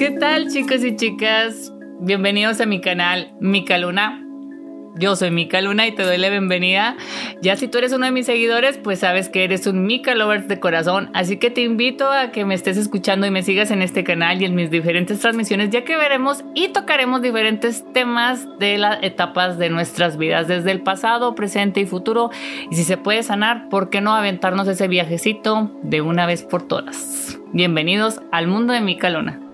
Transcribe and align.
¿Qué 0.00 0.12
tal 0.12 0.48
chicos 0.48 0.82
y 0.82 0.96
chicas? 0.96 1.74
Bienvenidos 2.00 2.58
a 2.62 2.64
mi 2.64 2.80
canal 2.80 3.34
Mica 3.38 3.76
Luna. 3.76 4.24
Yo 4.96 5.14
soy 5.14 5.30
Mika 5.30 5.60
Luna 5.60 5.86
y 5.86 5.92
te 5.92 6.04
doy 6.04 6.16
la 6.16 6.30
bienvenida. 6.30 6.96
Ya 7.42 7.54
si 7.56 7.68
tú 7.68 7.76
eres 7.76 7.92
uno 7.92 8.06
de 8.06 8.10
mis 8.10 8.24
seguidores, 8.24 8.78
pues 8.78 9.00
sabes 9.00 9.28
que 9.28 9.44
eres 9.44 9.66
un 9.66 9.84
Mika 9.84 10.14
Lovers 10.14 10.48
de 10.48 10.58
corazón. 10.58 11.10
Así 11.12 11.36
que 11.36 11.50
te 11.50 11.60
invito 11.60 12.10
a 12.10 12.30
que 12.30 12.46
me 12.46 12.54
estés 12.54 12.78
escuchando 12.78 13.26
y 13.26 13.30
me 13.30 13.42
sigas 13.42 13.70
en 13.72 13.82
este 13.82 14.02
canal 14.02 14.40
y 14.40 14.46
en 14.46 14.54
mis 14.54 14.70
diferentes 14.70 15.18
transmisiones, 15.18 15.68
ya 15.68 15.84
que 15.84 15.98
veremos 15.98 16.44
y 16.54 16.68
tocaremos 16.68 17.20
diferentes 17.20 17.84
temas 17.92 18.48
de 18.58 18.78
las 18.78 19.02
etapas 19.02 19.58
de 19.58 19.68
nuestras 19.68 20.16
vidas, 20.16 20.48
desde 20.48 20.70
el 20.70 20.80
pasado, 20.80 21.34
presente 21.34 21.80
y 21.80 21.84
futuro. 21.84 22.30
Y 22.70 22.76
si 22.76 22.84
se 22.84 22.96
puede 22.96 23.22
sanar, 23.22 23.68
¿por 23.68 23.90
qué 23.90 24.00
no 24.00 24.14
aventarnos 24.14 24.66
ese 24.66 24.88
viajecito 24.88 25.70
de 25.82 26.00
una 26.00 26.24
vez 26.24 26.42
por 26.42 26.66
todas? 26.66 27.38
Bienvenidos 27.52 28.22
al 28.32 28.46
mundo 28.46 28.72
de 28.72 28.80
Mika 28.80 29.10
Luna. 29.10 29.49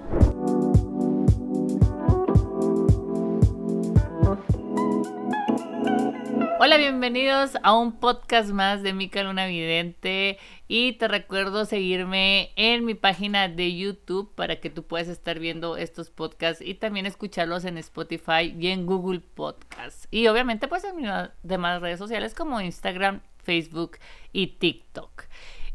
Hola, 6.67 6.79
bienvenidos 6.79 7.53
a 7.63 7.79
un 7.79 8.01
podcast 8.01 8.51
más 8.51 8.83
de 8.83 8.93
Mica 8.93 9.23
Luna 9.23 9.47
Vidente 9.47 10.37
y 10.67 10.95
te 10.95 11.07
recuerdo 11.07 11.65
seguirme 11.65 12.51
en 12.57 12.85
mi 12.85 12.95
página 12.95 13.47
de 13.47 13.77
YouTube 13.77 14.35
para 14.35 14.57
que 14.57 14.69
tú 14.69 14.83
puedas 14.83 15.07
estar 15.07 15.39
viendo 15.39 15.77
estos 15.77 16.11
podcasts 16.11 16.61
y 16.61 16.75
también 16.75 17.07
escucharlos 17.07 17.65
en 17.67 17.79
Spotify 17.79 18.53
y 18.59 18.67
en 18.73 18.85
Google 18.85 19.21
Podcasts. 19.21 20.09
Y 20.11 20.27
obviamente 20.27 20.67
pues 20.67 20.83
en 20.83 20.97
mis 20.97 21.09
demás 21.45 21.81
redes 21.81 22.01
sociales 22.01 22.35
como 22.35 22.61
Instagram, 22.61 23.21
Facebook 23.45 23.99
y 24.33 24.49
TikTok. 24.49 25.23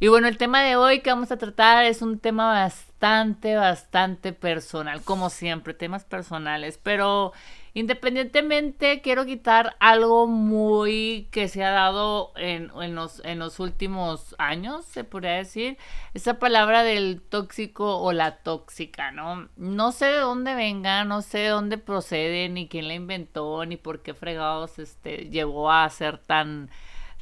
Y 0.02 0.10
bueno, 0.10 0.28
el 0.28 0.36
tema 0.36 0.62
de 0.62 0.76
hoy 0.76 1.00
que 1.00 1.12
vamos 1.12 1.32
a 1.32 1.38
tratar 1.38 1.86
es 1.86 2.02
un 2.02 2.20
tema 2.20 2.52
bastante, 2.52 3.56
bastante 3.56 4.34
personal, 4.34 5.02
como 5.04 5.30
siempre, 5.30 5.74
temas 5.74 6.04
personales, 6.04 6.78
pero 6.84 7.32
Independientemente, 7.74 9.02
quiero 9.02 9.26
quitar 9.26 9.78
algo 9.80 10.28
muy 10.28 11.30
que 11.32 11.48
se 11.48 11.64
ha 11.64 11.72
dado 11.72 12.34
en, 12.36 12.70
los, 12.96 13.24
en 13.24 13.40
los 13.40 13.62
últimos 13.62 14.36
años, 14.38 14.84
se 14.86 15.06
podría 15.06 15.34
decir, 15.34 15.78
esa 16.14 16.38
palabra 16.38 16.84
del 16.84 17.22
tóxico 17.22 17.98
o 18.00 18.12
la 18.12 18.38
tóxica, 18.44 19.12
¿no? 19.12 19.48
No 19.56 19.94
sé 19.94 20.08
de 20.08 20.18
dónde 20.18 20.54
venga, 20.54 21.06
no 21.06 21.22
sé 21.22 21.40
de 21.40 21.48
dónde 21.48 21.78
procede, 21.78 22.50
ni 22.50 22.68
quién 22.68 22.90
la 22.90 22.94
inventó, 22.94 23.66
ni 23.66 23.78
por 23.78 24.02
qué 24.02 24.14
fregados 24.14 24.78
este, 24.78 25.30
llegó 25.30 25.72
a 25.72 25.90
ser 25.90 26.18
tan 26.18 26.70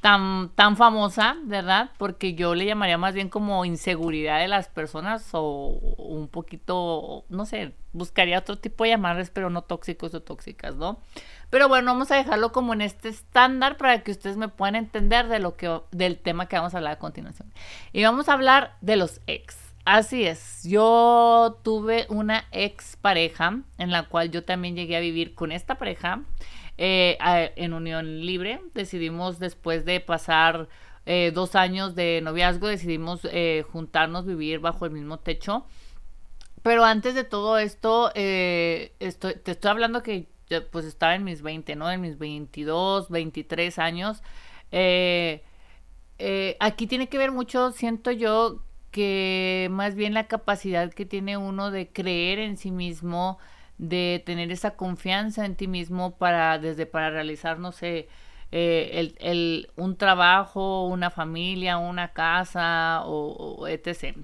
tan, 0.02 0.50
tan 0.56 0.78
famosa, 0.78 1.38
¿verdad? 1.44 1.92
Porque 1.98 2.34
yo 2.34 2.56
le 2.56 2.66
llamaría 2.66 2.98
más 2.98 3.14
bien 3.14 3.30
como 3.30 3.66
inseguridad 3.66 4.40
de 4.40 4.48
las 4.48 4.68
personas 4.70 5.30
o 5.34 5.80
un 5.98 6.28
poquito, 6.28 7.26
no 7.30 7.46
sé, 7.46 7.74
buscaría 7.92 8.40
otro 8.40 8.58
tipo 8.58 8.84
de 8.84 8.92
llamarles, 8.92 9.30
pero 9.30 9.50
no 9.50 9.64
tóxicos 9.64 10.14
o 10.14 10.22
tóxicas, 10.22 10.76
¿no? 10.76 11.00
Pero 11.50 11.68
bueno, 11.68 11.92
vamos 11.92 12.12
a 12.12 12.16
dejarlo 12.16 12.52
como 12.52 12.74
en 12.74 12.82
este 12.82 13.10
estándar 13.10 13.78
para 13.78 14.04
que 14.04 14.12
ustedes 14.12 14.38
me 14.38 14.48
puedan 14.48 14.76
entender 14.76 15.28
de 15.28 15.40
lo 15.40 15.58
que, 15.58 15.82
del 15.92 16.18
tema 16.18 16.48
que 16.48 16.56
vamos 16.56 16.74
a 16.74 16.78
hablar 16.78 16.94
a 16.94 17.00
continuación. 17.00 17.52
Y 17.92 18.04
vamos 18.04 18.30
a 18.30 18.34
hablar 18.34 18.78
de 18.82 18.96
los 18.96 19.22
ex. 19.28 19.58
Así 19.86 20.26
es, 20.26 20.64
yo 20.64 21.60
tuve 21.64 22.06
una 22.10 22.46
ex 22.52 22.96
pareja 22.96 23.62
en 23.78 23.92
la 23.92 24.04
cual 24.04 24.30
yo 24.30 24.44
también 24.44 24.76
llegué 24.76 24.98
a 24.98 25.00
vivir 25.00 25.34
con 25.34 25.52
esta 25.52 25.80
pareja. 25.80 26.22
Eh, 26.82 27.18
en 27.58 27.74
unión 27.74 28.22
libre. 28.22 28.62
Decidimos 28.74 29.38
después 29.38 29.84
de 29.84 30.00
pasar 30.00 30.70
eh, 31.06 31.32
dos 31.34 31.56
años 31.56 31.94
de 31.94 32.22
noviazgo, 32.24 32.68
decidimos 32.68 33.20
eh, 33.26 33.66
juntarnos, 33.70 34.26
vivir 34.26 34.60
bajo 34.60 34.86
el 34.86 34.92
mismo 34.92 35.20
techo. 35.20 35.66
Pero 36.64 36.86
antes 36.86 37.16
de 37.16 37.26
todo 37.26 37.58
esto, 37.58 38.14
estoy, 38.16 39.34
te 39.44 39.52
estoy 39.52 39.72
hablando 39.72 40.04
que 40.04 40.30
pues 40.72 40.86
estaba 40.86 41.16
en 41.16 41.26
mis 41.26 41.42
20, 41.42 41.76
¿no? 41.76 41.92
En 41.92 42.00
mis 42.00 42.18
22, 42.18 43.10
23 43.10 43.78
años. 43.78 44.24
aquí 44.72 45.42
tiene 46.88 47.10
que 47.10 47.18
ver 47.18 47.32
mucho, 47.32 47.72
siento 47.72 48.12
yo, 48.12 48.62
que 48.92 49.68
más 49.72 49.96
bien 49.96 50.14
la 50.14 50.28
capacidad 50.28 50.92
que 50.92 51.06
tiene 51.06 51.38
uno 51.38 51.72
de 51.72 51.88
creer 51.90 52.40
en 52.40 52.58
sí 52.58 52.72
mismo, 52.72 53.38
de 53.78 54.22
tener 54.26 54.52
esa 54.52 54.76
confianza 54.76 55.46
en 55.46 55.56
ti 55.56 55.68
mismo 55.68 56.18
para, 56.18 56.60
desde 56.60 56.86
para 56.86 57.10
realizar, 57.10 57.60
no 57.60 57.72
sé, 57.72 58.10
eh, 58.52 58.92
el, 58.94 59.16
el, 59.20 59.72
un 59.76 59.96
trabajo, 59.96 60.86
una 60.88 61.12
familia, 61.12 61.78
una 61.78 62.14
casa 62.14 63.04
o, 63.06 63.68
etc. 63.68 64.18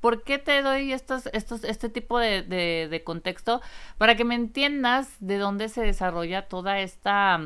¿Por 0.00 0.22
qué 0.24 0.38
te 0.38 0.62
doy 0.62 0.92
estos, 0.92 1.26
estos, 1.32 1.64
este 1.64 1.88
tipo 1.88 2.18
de, 2.18 2.42
de, 2.42 3.04
contexto? 3.04 3.62
Para 3.98 4.14
que 4.14 4.24
me 4.24 4.34
entiendas 4.34 5.16
de 5.20 5.38
dónde 5.38 5.68
se 5.68 5.82
desarrolla 5.82 6.48
toda 6.48 6.80
esta, 6.80 7.40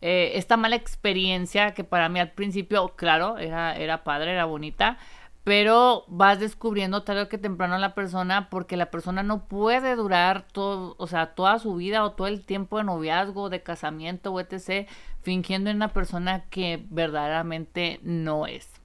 eh, 0.00 0.32
esta 0.34 0.56
mala 0.56 0.76
experiencia 0.76 1.72
que 1.72 1.84
para 1.84 2.08
mí 2.08 2.20
al 2.20 2.32
principio, 2.32 2.88
claro, 2.96 3.38
era, 3.38 3.76
era 3.76 4.02
padre, 4.02 4.32
era 4.32 4.46
bonita, 4.46 4.98
pero 5.44 6.04
vas 6.08 6.40
descubriendo 6.40 7.02
tarde 7.02 7.22
o 7.22 7.28
que 7.28 7.36
temprano 7.36 7.74
a 7.74 7.78
la 7.78 7.94
persona 7.94 8.48
porque 8.48 8.78
la 8.78 8.90
persona 8.90 9.22
no 9.22 9.46
puede 9.46 9.94
durar 9.94 10.46
todo, 10.50 10.96
o 10.98 11.06
sea, 11.06 11.34
toda 11.34 11.58
su 11.58 11.74
vida 11.76 12.02
o 12.02 12.12
todo 12.12 12.26
el 12.26 12.44
tiempo 12.44 12.78
de 12.78 12.84
noviazgo, 12.84 13.50
de 13.50 13.62
casamiento 13.62 14.32
o 14.32 14.40
etc. 14.40 14.88
fingiendo 15.22 15.70
en 15.70 15.76
una 15.76 15.92
persona 15.92 16.44
que 16.48 16.84
verdaderamente 16.88 18.00
no 18.02 18.46
es. 18.46 18.80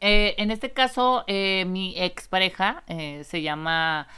Eh, 0.00 0.34
en 0.36 0.50
este 0.50 0.72
caso, 0.72 1.24
eh, 1.28 1.64
mi 1.66 1.94
expareja 1.96 2.82
eh, 2.88 3.22
se 3.24 3.40
llama, 3.40 4.08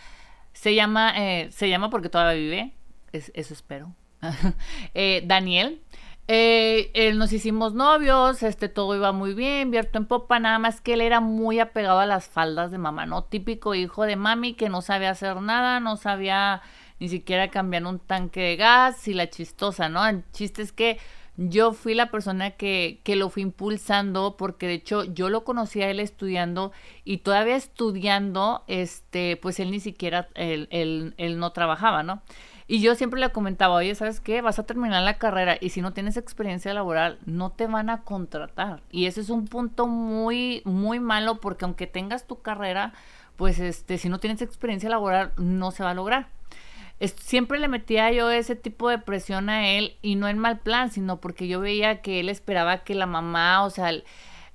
se 0.53 0.75
llama, 0.75 1.15
se 1.51 1.69
llama 1.69 1.91
porque 1.91 2.09
todavía 2.09 2.41
vive, 2.43 2.73
eso 3.13 3.55
espero. 3.55 3.95
Daniel. 5.25 5.83
Eh, 6.29 7.13
nos 7.15 7.33
hicimos 7.33 7.75
novios, 7.75 8.43
este, 8.43 8.69
todo 8.69 8.97
iba 8.97 9.13
muy 9.13 9.33
bien, 9.33 9.71
vierto 9.71 9.99
en 9.99 10.07
popa, 10.07 10.41
nada 10.41 10.59
más 10.59 10.81
que 10.81 10.95
él 10.95 11.01
era 11.01 11.21
muy 11.21 11.61
apegado 11.61 12.01
a 12.01 12.07
las 12.07 12.29
faldas 12.29 12.73
de 12.73 12.79
mamá, 12.79 13.07
¿no? 13.07 13.23
Típico 13.23 13.77
hijo 13.77 14.05
de 14.05 14.17
mami 14.17 14.55
que 14.55 14.69
no 14.69 14.83
sabía 14.83 15.11
hacer 15.11 15.41
nada, 15.41 15.79
no 15.79 15.97
sabía 15.97 16.63
ni 16.99 17.09
siquiera 17.09 17.49
cambiar 17.49 17.85
un 17.87 18.01
tanque 18.01 18.41
de 18.41 18.57
gas 18.57 19.07
y 19.07 19.15
la 19.15 19.31
chistosa, 19.31 19.89
¿no? 19.89 20.05
El 20.05 20.25
chiste 20.33 20.63
es 20.63 20.73
que 20.73 20.99
yo 21.37 21.73
fui 21.73 21.95
la 21.95 22.11
persona 22.11 22.53
que, 22.53 23.01
que 23.05 23.15
lo 23.15 23.29
fui 23.29 23.43
impulsando 23.43 24.37
porque 24.37 24.67
de 24.67 24.75
hecho 24.75 25.05
yo 25.05 25.29
lo 25.29 25.45
conocí 25.45 25.83
a 25.83 25.91
él 25.91 26.01
estudiando 26.01 26.73
y 27.05 27.19
todavía 27.19 27.57
estudiando, 27.57 28.65
este, 28.67 29.37
pues 29.37 29.61
él 29.61 29.71
ni 29.71 29.79
siquiera, 29.79 30.29
él, 30.35 30.67
él, 30.71 31.15
él 31.19 31.39
no 31.39 31.53
trabajaba, 31.53 32.03
¿no? 32.03 32.23
Y 32.69 32.81
yo 32.81 32.97
siempre 32.97 33.21
le 33.21 33.31
comentaba, 33.31 33.77
oye, 33.77 33.95
¿sabes 33.95 34.21
qué? 34.21 34.41
Vas 34.41 34.59
a 34.59 34.67
terminar 34.67 35.03
la 35.05 35.19
carrera 35.19 35.57
y 35.61 35.71
si 35.71 35.81
no 35.83 35.93
tienes 35.93 36.17
experiencia 36.17 36.75
laboral, 36.75 37.19
no 37.25 37.51
te 37.51 37.69
van 37.69 37.91
a 37.91 38.03
contratar. 38.03 38.83
Y 38.91 39.07
ese 39.07 39.21
es 39.21 39.31
un 39.31 39.47
punto 39.47 39.87
muy, 39.87 40.63
muy 40.65 40.99
malo 40.99 41.41
porque 41.41 41.65
aunque 41.65 41.87
tengas 41.87 42.27
tu 42.27 42.43
carrera, 42.43 42.93
pues 43.37 43.61
este, 43.61 43.99
si 43.99 44.09
no 44.09 44.19
tienes 44.19 44.43
experiencia 44.43 44.91
laboral, 44.91 45.33
no 45.37 45.71
se 45.71 45.85
va 45.85 45.91
a 45.91 45.95
lograr. 45.95 46.29
siempre 47.17 47.61
le 47.61 47.69
metía 47.69 48.11
yo 48.11 48.31
ese 48.31 48.57
tipo 48.57 48.89
de 48.89 48.99
presión 48.99 49.49
a 49.49 49.69
él 49.69 49.97
y 50.03 50.17
no 50.17 50.27
en 50.29 50.39
mal 50.39 50.59
plan, 50.59 50.91
sino 50.91 51.21
porque 51.21 51.47
yo 51.47 51.61
veía 51.61 52.03
que 52.03 52.21
él 52.21 52.29
esperaba 52.29 52.79
que 52.79 52.95
la 52.97 53.07
mamá, 53.07 53.65
o 53.65 53.71
sea, 53.71 53.93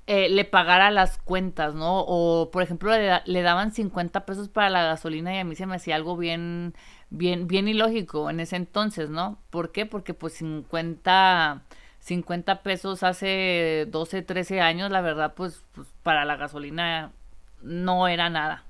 eh, 0.08 0.30
le 0.30 0.46
pagara 0.46 0.92
las 0.92 1.18
cuentas, 1.18 1.76
¿no? 1.76 2.02
O, 2.02 2.52
por 2.52 2.64
ejemplo, 2.64 2.92
le, 2.92 3.22
le, 3.24 3.42
daban 3.44 3.72
50 3.72 4.26
pesos 4.26 4.50
para 4.50 4.70
la 4.70 4.84
gasolina 4.84 5.34
y 5.34 5.38
a 5.40 5.44
mí 5.46 5.56
se 5.56 5.68
me 5.68 5.76
hacía 5.76 5.96
algo 5.96 6.18
bien, 6.18 6.74
bien, 7.12 7.48
bien 7.48 7.68
ilógico 7.68 8.30
en 8.32 8.40
ese 8.40 8.56
entonces, 8.56 9.10
¿no? 9.12 9.38
¿Por 9.52 9.72
qué? 9.72 9.86
Porque 9.86 10.16
pues 10.16 10.34
50, 10.34 11.62
50 12.00 12.64
pesos 12.64 13.04
hace 13.04 13.88
12, 13.90 14.24
13 14.24 14.62
años, 14.62 14.90
la 14.90 15.02
verdad, 15.02 15.34
pues, 15.36 15.64
pues 15.74 15.88
para 16.02 16.26
la 16.26 16.38
gasolina 16.38 17.12
no 17.62 18.08
era 18.08 18.30
nada. 18.30 18.64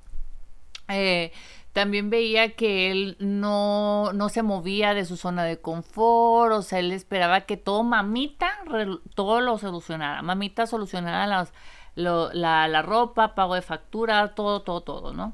Eh, 0.90 1.32
también 1.72 2.10
veía 2.10 2.56
que 2.56 2.92
él 2.92 3.16
no, 3.20 4.12
no 4.14 4.28
se 4.28 4.44
movía 4.44 4.94
de 4.94 5.06
su 5.06 5.16
zona 5.16 5.46
de 5.46 5.62
confort, 5.62 6.52
o 6.54 6.62
sea, 6.64 6.80
él 6.80 6.92
esperaba 6.92 7.42
que 7.42 7.56
todo 7.56 7.84
mamita, 7.84 8.52
todo 9.16 9.40
lo 9.40 9.58
solucionara, 9.58 10.22
mamita 10.22 10.68
solucionara 10.68 11.28
las, 11.28 11.54
la, 11.96 12.68
la 12.68 12.82
ropa, 12.82 13.36
pago 13.36 13.56
de 13.56 13.62
factura, 13.62 14.36
todo, 14.36 14.64
todo, 14.64 14.82
todo, 14.82 15.14
¿no? 15.14 15.34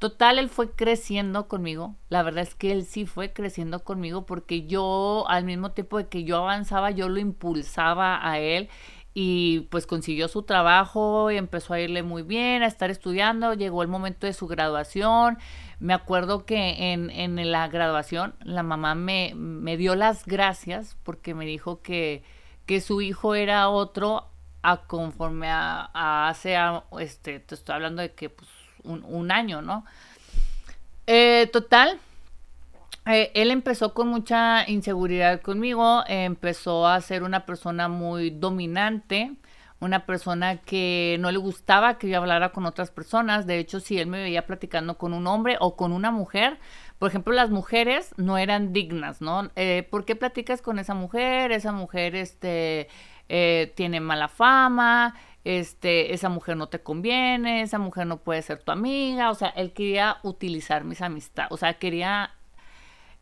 Total, 0.00 0.38
él 0.38 0.48
fue 0.48 0.70
creciendo 0.70 1.46
conmigo. 1.46 1.94
La 2.08 2.22
verdad 2.22 2.42
es 2.42 2.54
que 2.54 2.72
él 2.72 2.86
sí 2.86 3.04
fue 3.04 3.34
creciendo 3.34 3.84
conmigo 3.84 4.24
porque 4.24 4.66
yo, 4.66 5.26
al 5.28 5.44
mismo 5.44 5.72
tiempo 5.72 5.98
de 5.98 6.08
que 6.08 6.24
yo 6.24 6.38
avanzaba, 6.38 6.90
yo 6.90 7.10
lo 7.10 7.20
impulsaba 7.20 8.18
a 8.26 8.38
él 8.38 8.70
y 9.12 9.60
pues 9.70 9.86
consiguió 9.86 10.28
su 10.28 10.44
trabajo 10.44 11.30
y 11.30 11.36
empezó 11.36 11.74
a 11.74 11.80
irle 11.80 12.02
muy 12.02 12.22
bien, 12.22 12.62
a 12.62 12.66
estar 12.66 12.90
estudiando. 12.90 13.52
Llegó 13.52 13.82
el 13.82 13.88
momento 13.88 14.26
de 14.26 14.32
su 14.32 14.46
graduación. 14.46 15.36
Me 15.80 15.92
acuerdo 15.92 16.46
que 16.46 16.92
en, 16.94 17.10
en 17.10 17.52
la 17.52 17.68
graduación 17.68 18.34
la 18.42 18.62
mamá 18.62 18.94
me, 18.94 19.34
me, 19.36 19.76
dio 19.76 19.96
las 19.96 20.24
gracias 20.24 20.96
porque 21.02 21.34
me 21.34 21.44
dijo 21.44 21.82
que, 21.82 22.24
que 22.64 22.80
su 22.80 23.02
hijo 23.02 23.34
era 23.34 23.68
otro 23.68 24.30
a 24.62 24.86
conforme 24.86 25.48
a, 25.50 25.90
a 25.92 26.28
hace, 26.30 26.56
este, 27.00 27.40
te 27.40 27.54
estoy 27.54 27.74
hablando 27.74 28.00
de 28.00 28.14
que 28.14 28.30
pues 28.30 28.48
un, 28.84 29.30
año, 29.30 29.62
¿no? 29.62 29.84
Eh, 31.06 31.48
total, 31.52 31.98
eh, 33.06 33.32
él 33.34 33.50
empezó 33.50 33.94
con 33.94 34.08
mucha 34.08 34.68
inseguridad 34.68 35.40
conmigo, 35.40 36.04
empezó 36.06 36.86
a 36.86 37.00
ser 37.00 37.22
una 37.22 37.46
persona 37.46 37.88
muy 37.88 38.30
dominante, 38.30 39.32
una 39.80 40.04
persona 40.04 40.58
que 40.58 41.16
no 41.20 41.30
le 41.30 41.38
gustaba 41.38 41.98
que 41.98 42.08
yo 42.08 42.18
hablara 42.18 42.50
con 42.52 42.66
otras 42.66 42.90
personas. 42.90 43.46
De 43.46 43.58
hecho, 43.58 43.80
si 43.80 43.98
él 43.98 44.06
me 44.06 44.22
veía 44.22 44.46
platicando 44.46 44.98
con 44.98 45.14
un 45.14 45.26
hombre 45.26 45.56
o 45.58 45.74
con 45.74 45.92
una 45.92 46.10
mujer, 46.10 46.58
por 46.98 47.08
ejemplo, 47.08 47.32
las 47.32 47.50
mujeres 47.50 48.14
no 48.18 48.36
eran 48.36 48.72
dignas, 48.74 49.22
¿no? 49.22 49.50
Eh, 49.56 49.88
¿Por 49.90 50.04
qué 50.04 50.16
platicas 50.16 50.60
con 50.60 50.78
esa 50.78 50.94
mujer? 50.94 51.50
Esa 51.50 51.72
mujer, 51.72 52.14
este, 52.14 52.88
tiene 53.74 54.00
mala 54.00 54.28
fama, 54.28 55.14
este, 55.44 56.12
esa 56.12 56.28
mujer 56.28 56.56
no 56.56 56.68
te 56.68 56.82
conviene, 56.82 57.62
esa 57.62 57.78
mujer 57.78 58.06
no 58.06 58.18
puede 58.18 58.42
ser 58.42 58.62
tu 58.62 58.72
amiga. 58.72 59.30
O 59.30 59.34
sea, 59.34 59.48
él 59.50 59.72
quería 59.72 60.18
utilizar 60.22 60.84
mis 60.84 61.00
amistades, 61.02 61.52
o 61.52 61.56
sea, 61.56 61.74
quería 61.74 62.32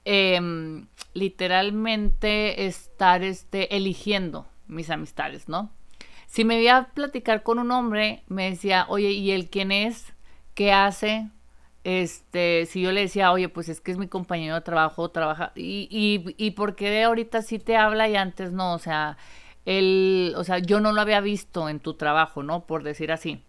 em, 0.05 0.87
literalmente 1.15 2.67
estar, 2.67 3.23
este, 3.23 3.77
eligiendo 3.77 4.47
mis 4.67 4.91
amistades, 4.91 5.49
¿no? 5.49 5.71
Si 6.27 6.45
me 6.45 6.61
iba 6.63 6.77
a 6.77 6.89
platicar 6.89 7.43
con 7.43 7.59
un 7.59 7.71
hombre, 7.73 8.23
me 8.29 8.51
decía, 8.51 8.87
oye, 8.89 9.11
¿y 9.13 9.31
él 9.33 9.49
quién 9.51 9.73
es? 9.73 10.13
¿Qué 10.55 10.73
hace? 10.73 11.29
Este, 11.85 12.67
si 12.67 12.83
yo 12.83 12.93
le 12.93 13.03
decía, 13.03 13.33
oye, 13.33 13.49
pues 13.49 13.69
es 13.69 13.81
que 13.81 13.93
es 13.93 13.99
mi 13.99 14.09
compañero 14.09 14.55
de 14.57 14.61
trabajo, 14.61 15.11
trabaja, 15.11 15.53
y, 15.55 15.89
y, 15.91 16.35
y 16.37 16.51
por 16.51 16.77
qué 16.77 17.03
ahorita 17.05 17.41
sí 17.43 17.59
te 17.59 17.77
habla 17.77 18.09
y 18.09 18.17
antes 18.17 18.53
no, 18.53 18.75
o 18.75 18.79
sea, 18.79 19.17
él, 19.69 20.33
o 20.37 20.45
sea, 20.45 20.59
yo 20.59 20.81
no 20.81 20.93
lo 20.93 21.01
había 21.01 21.21
visto 21.21 21.69
en 21.69 21.79
tu 21.79 21.95
trabajo, 21.95 22.43
¿no? 22.43 22.67
Por 22.67 22.83
decir 22.83 23.13
así. 23.13 23.45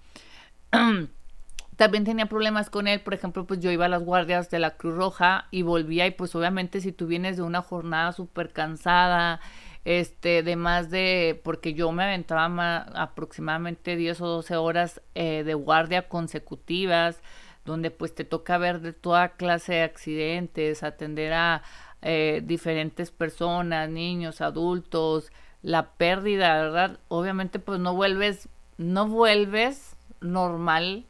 También 1.78 2.04
tenía 2.04 2.26
problemas 2.26 2.70
con 2.70 2.90
él, 2.90 3.00
por 3.00 3.14
ejemplo, 3.14 3.48
pues 3.48 3.62
yo 3.62 3.72
iba 3.72 3.86
a 3.86 3.90
las 3.90 4.04
guardias 4.04 4.50
de 4.50 4.60
la 4.60 4.72
Cruz 4.76 4.96
Roja 4.96 5.48
y 5.50 5.62
volvía 5.62 6.06
y 6.08 6.12
pues 6.12 6.36
obviamente 6.36 6.82
si 6.82 6.92
tú 6.92 7.08
vienes 7.08 7.38
de 7.38 7.44
una 7.44 7.62
jornada 7.62 8.12
súper 8.12 8.52
cansada, 8.52 9.40
este, 9.86 10.44
de 10.44 10.58
más 10.58 10.90
de, 10.90 11.40
porque 11.42 11.74
yo 11.74 11.90
me 11.94 12.04
aventaba 12.04 12.80
aproximadamente 12.96 13.96
10 13.96 14.20
o 14.20 14.28
12 14.28 14.58
horas 14.58 15.02
eh, 15.16 15.44
de 15.46 15.54
guardia 15.54 16.10
consecutivas, 16.10 17.22
donde 17.64 17.92
pues 17.92 18.14
te 18.14 18.26
toca 18.26 18.58
ver 18.58 18.82
de 18.82 18.92
toda 18.92 19.38
clase 19.38 19.76
de 19.76 19.84
accidentes, 19.84 20.84
atender 20.84 21.32
a 21.32 21.64
eh, 22.02 22.42
diferentes 22.44 23.12
personas, 23.12 23.90
niños, 23.90 24.42
adultos, 24.42 25.32
la 25.62 25.92
pérdida, 25.92 26.54
¿verdad? 26.62 27.00
Obviamente 27.08 27.60
pues 27.60 27.80
no 27.80 27.94
vuelves, 27.94 28.50
no 28.78 29.08
vuelves 29.08 29.96
normal 30.22 31.06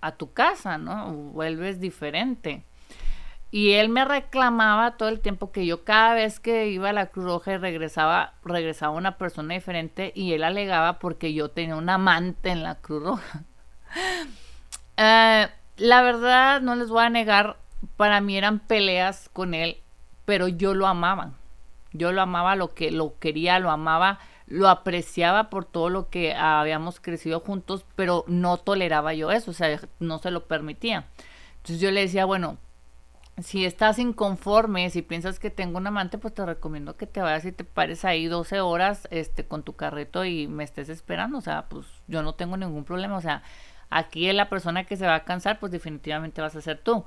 a 0.00 0.12
tu 0.12 0.32
casa, 0.32 0.78
¿no? 0.78 1.12
Vuelves 1.12 1.80
diferente. 1.80 2.64
Y 3.50 3.72
él 3.72 3.90
me 3.90 4.04
reclamaba 4.06 4.96
todo 4.96 5.10
el 5.10 5.20
tiempo 5.20 5.52
que 5.52 5.66
yo 5.66 5.84
cada 5.84 6.14
vez 6.14 6.40
que 6.40 6.68
iba 6.68 6.88
a 6.88 6.94
la 6.94 7.08
Cruz 7.08 7.26
Roja 7.26 7.52
y 7.52 7.56
regresaba, 7.58 8.32
regresaba 8.44 8.96
una 8.96 9.18
persona 9.18 9.52
diferente 9.54 10.10
y 10.14 10.32
él 10.32 10.42
alegaba 10.42 10.98
porque 10.98 11.34
yo 11.34 11.50
tenía 11.50 11.76
un 11.76 11.90
amante 11.90 12.50
en 12.50 12.62
la 12.62 12.76
Cruz 12.76 13.02
Roja. 13.02 13.42
Eh, 14.98 15.48
la 15.78 16.02
verdad, 16.02 16.60
no 16.60 16.76
les 16.76 16.90
voy 16.90 17.02
a 17.02 17.08
negar, 17.08 17.56
para 17.96 18.20
mí 18.20 18.36
eran 18.36 18.58
peleas 18.58 19.30
con 19.32 19.54
él, 19.54 19.78
pero 20.26 20.48
yo 20.48 20.74
lo 20.74 20.86
amaba. 20.86 21.32
Yo 21.92 22.12
lo 22.12 22.22
amaba, 22.22 22.56
lo 22.56 22.74
que 22.74 22.90
lo 22.90 23.18
quería, 23.18 23.58
lo 23.58 23.70
amaba, 23.70 24.18
lo 24.46 24.68
apreciaba 24.68 25.50
por 25.50 25.64
todo 25.64 25.88
lo 25.88 26.08
que 26.08 26.34
habíamos 26.34 27.00
crecido 27.00 27.40
juntos, 27.40 27.84
pero 27.96 28.24
no 28.26 28.56
toleraba 28.58 29.14
yo 29.14 29.30
eso, 29.30 29.50
o 29.50 29.54
sea, 29.54 29.80
no 29.98 30.18
se 30.18 30.30
lo 30.30 30.46
permitía. 30.46 31.06
Entonces 31.56 31.80
yo 31.80 31.90
le 31.90 32.00
decía, 32.00 32.24
bueno, 32.24 32.58
si 33.40 33.64
estás 33.64 33.98
inconforme, 33.98 34.90
si 34.90 35.02
piensas 35.02 35.38
que 35.38 35.50
tengo 35.50 35.78
un 35.78 35.86
amante, 35.86 36.18
pues 36.18 36.34
te 36.34 36.44
recomiendo 36.44 36.96
que 36.96 37.06
te 37.06 37.20
vayas 37.22 37.44
y 37.44 37.52
te 37.52 37.64
pares 37.64 38.04
ahí 38.04 38.26
12 38.26 38.60
horas 38.60 39.08
este, 39.10 39.46
con 39.46 39.62
tu 39.62 39.74
carreto 39.74 40.24
y 40.24 40.48
me 40.48 40.64
estés 40.64 40.88
esperando. 40.88 41.38
O 41.38 41.40
sea, 41.40 41.66
pues 41.68 41.86
yo 42.08 42.22
no 42.22 42.34
tengo 42.34 42.56
ningún 42.56 42.84
problema. 42.84 43.16
O 43.16 43.20
sea, 43.20 43.42
aquí 43.90 44.30
la 44.32 44.48
persona 44.48 44.84
que 44.84 44.96
se 44.96 45.06
va 45.06 45.14
a 45.16 45.24
cansar, 45.24 45.58
pues 45.60 45.72
definitivamente 45.72 46.42
vas 46.42 46.56
a 46.56 46.60
ser 46.60 46.78
tú. 46.78 47.04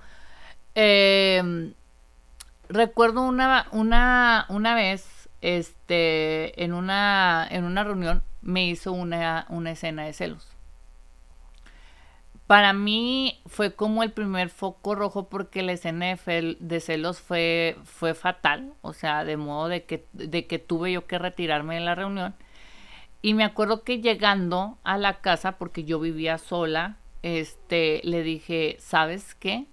Em, 0.74 1.74
recuerdo 2.70 3.22
una, 3.22 3.68
una, 3.72 4.46
una 4.50 4.76
vez, 4.76 5.30
este, 5.42 6.64
en 6.64 6.74
una, 6.74 7.48
en 7.50 7.64
una 7.64 7.84
reunión, 7.84 8.24
me 8.42 8.66
hizo 8.68 8.92
una, 8.92 9.46
una 9.50 9.72
escena 9.72 10.06
de 10.06 10.14
celos 10.14 10.56
para 12.48 12.74
mí 12.74 13.40
fue 13.48 13.74
como 13.74 14.04
el 14.04 14.12
primer 14.12 14.50
foco 14.50 14.94
rojo 14.96 15.30
porque 15.30 15.64
la 15.64 15.72
escena 15.72 16.16
de, 16.16 16.80
celos 16.80 17.20
fue, 17.20 17.78
fue 17.84 18.14
fatal, 18.14 18.74
o 18.82 18.94
sea, 18.94 19.24
de 19.24 19.36
modo 19.38 19.68
de 19.68 19.84
que, 19.86 20.06
de 20.14 20.46
que 20.46 20.60
tuve 20.60 20.92
yo 20.92 21.08
que 21.08 21.18
retirarme 21.18 21.76
de 21.76 21.82
la 21.82 21.96
reunión. 21.96 22.36
Y 23.22 23.34
me 23.34 23.44
acuerdo 23.44 23.84
que 23.84 24.00
llegando 24.02 24.78
a 24.84 24.98
la 25.00 25.22
casa, 25.22 25.54
porque 25.58 25.86
yo 25.86 26.00
vivía 26.00 26.38
sola, 26.38 26.98
este, 27.24 28.02
le 28.04 28.22
dije, 28.22 28.78
¿sabes 28.80 29.34
qué? 29.34 29.66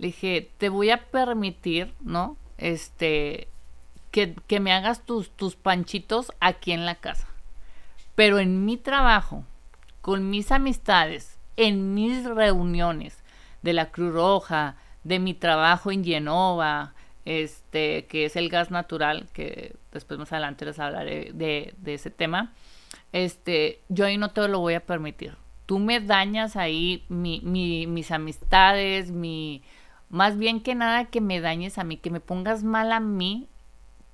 Le 0.00 0.06
dije, 0.06 0.50
te 0.56 0.70
voy 0.70 0.88
a 0.88 1.10
permitir, 1.10 1.92
¿no? 2.00 2.38
Este, 2.56 3.48
que, 4.10 4.34
que 4.46 4.58
me 4.58 4.72
hagas 4.72 5.04
tus, 5.04 5.28
tus 5.30 5.56
panchitos 5.56 6.32
aquí 6.40 6.72
en 6.72 6.86
la 6.86 6.94
casa. 6.94 7.28
Pero 8.14 8.38
en 8.38 8.64
mi 8.64 8.78
trabajo, 8.78 9.44
con 10.00 10.30
mis 10.30 10.52
amistades, 10.52 11.38
en 11.58 11.92
mis 11.92 12.24
reuniones 12.24 13.18
de 13.60 13.74
la 13.74 13.90
Cruz 13.90 14.14
Roja, 14.14 14.76
de 15.04 15.18
mi 15.18 15.34
trabajo 15.34 15.92
en 15.92 16.02
Genova, 16.02 16.94
este, 17.26 18.06
que 18.06 18.24
es 18.24 18.36
el 18.36 18.48
gas 18.48 18.70
natural, 18.70 19.28
que 19.34 19.76
después 19.92 20.18
más 20.18 20.32
adelante 20.32 20.64
les 20.64 20.78
hablaré 20.78 21.30
de, 21.34 21.74
ese 21.84 22.10
tema, 22.10 22.54
este, 23.12 23.80
yo 23.90 24.06
ahí 24.06 24.16
no 24.16 24.30
te 24.30 24.48
lo 24.48 24.60
voy 24.60 24.72
a 24.72 24.86
permitir. 24.86 25.36
Tú 25.66 25.78
me 25.78 26.00
dañas 26.00 26.56
ahí 26.56 27.04
mis 27.10 28.10
amistades, 28.10 29.10
mi, 29.10 29.62
más 30.10 30.36
bien 30.36 30.60
que 30.60 30.74
nada 30.74 31.06
que 31.06 31.20
me 31.20 31.40
dañes 31.40 31.78
a 31.78 31.84
mí, 31.84 31.96
que 31.96 32.10
me 32.10 32.20
pongas 32.20 32.62
mal 32.62 32.92
a 32.92 33.00
mí 33.00 33.48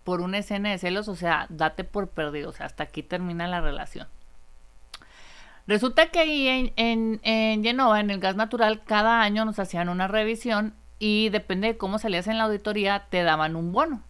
por 0.04 0.20
una 0.20 0.38
escena 0.38 0.70
de 0.70 0.78
celos, 0.78 1.08
o 1.08 1.16
sea, 1.16 1.46
date 1.48 1.82
por 1.82 2.10
perdido, 2.10 2.50
o 2.50 2.52
sea, 2.52 2.66
hasta 2.66 2.84
aquí 2.84 3.02
termina 3.02 3.48
la 3.48 3.60
relación. 3.60 4.06
Resulta 5.66 6.06
que 6.10 6.20
ahí 6.20 6.46
en, 6.46 6.72
en, 6.76 7.20
en 7.24 7.64
Genova, 7.64 7.98
en 7.98 8.10
el 8.10 8.20
gas 8.20 8.36
natural, 8.36 8.84
cada 8.84 9.22
año 9.22 9.44
nos 9.44 9.58
hacían 9.58 9.88
una 9.88 10.06
revisión 10.06 10.74
y 11.00 11.30
depende 11.30 11.68
de 11.68 11.76
cómo 11.76 11.98
salías 11.98 12.28
en 12.28 12.38
la 12.38 12.44
auditoría, 12.44 13.06
te 13.10 13.24
daban 13.24 13.56
un 13.56 13.72
bono. 13.72 14.02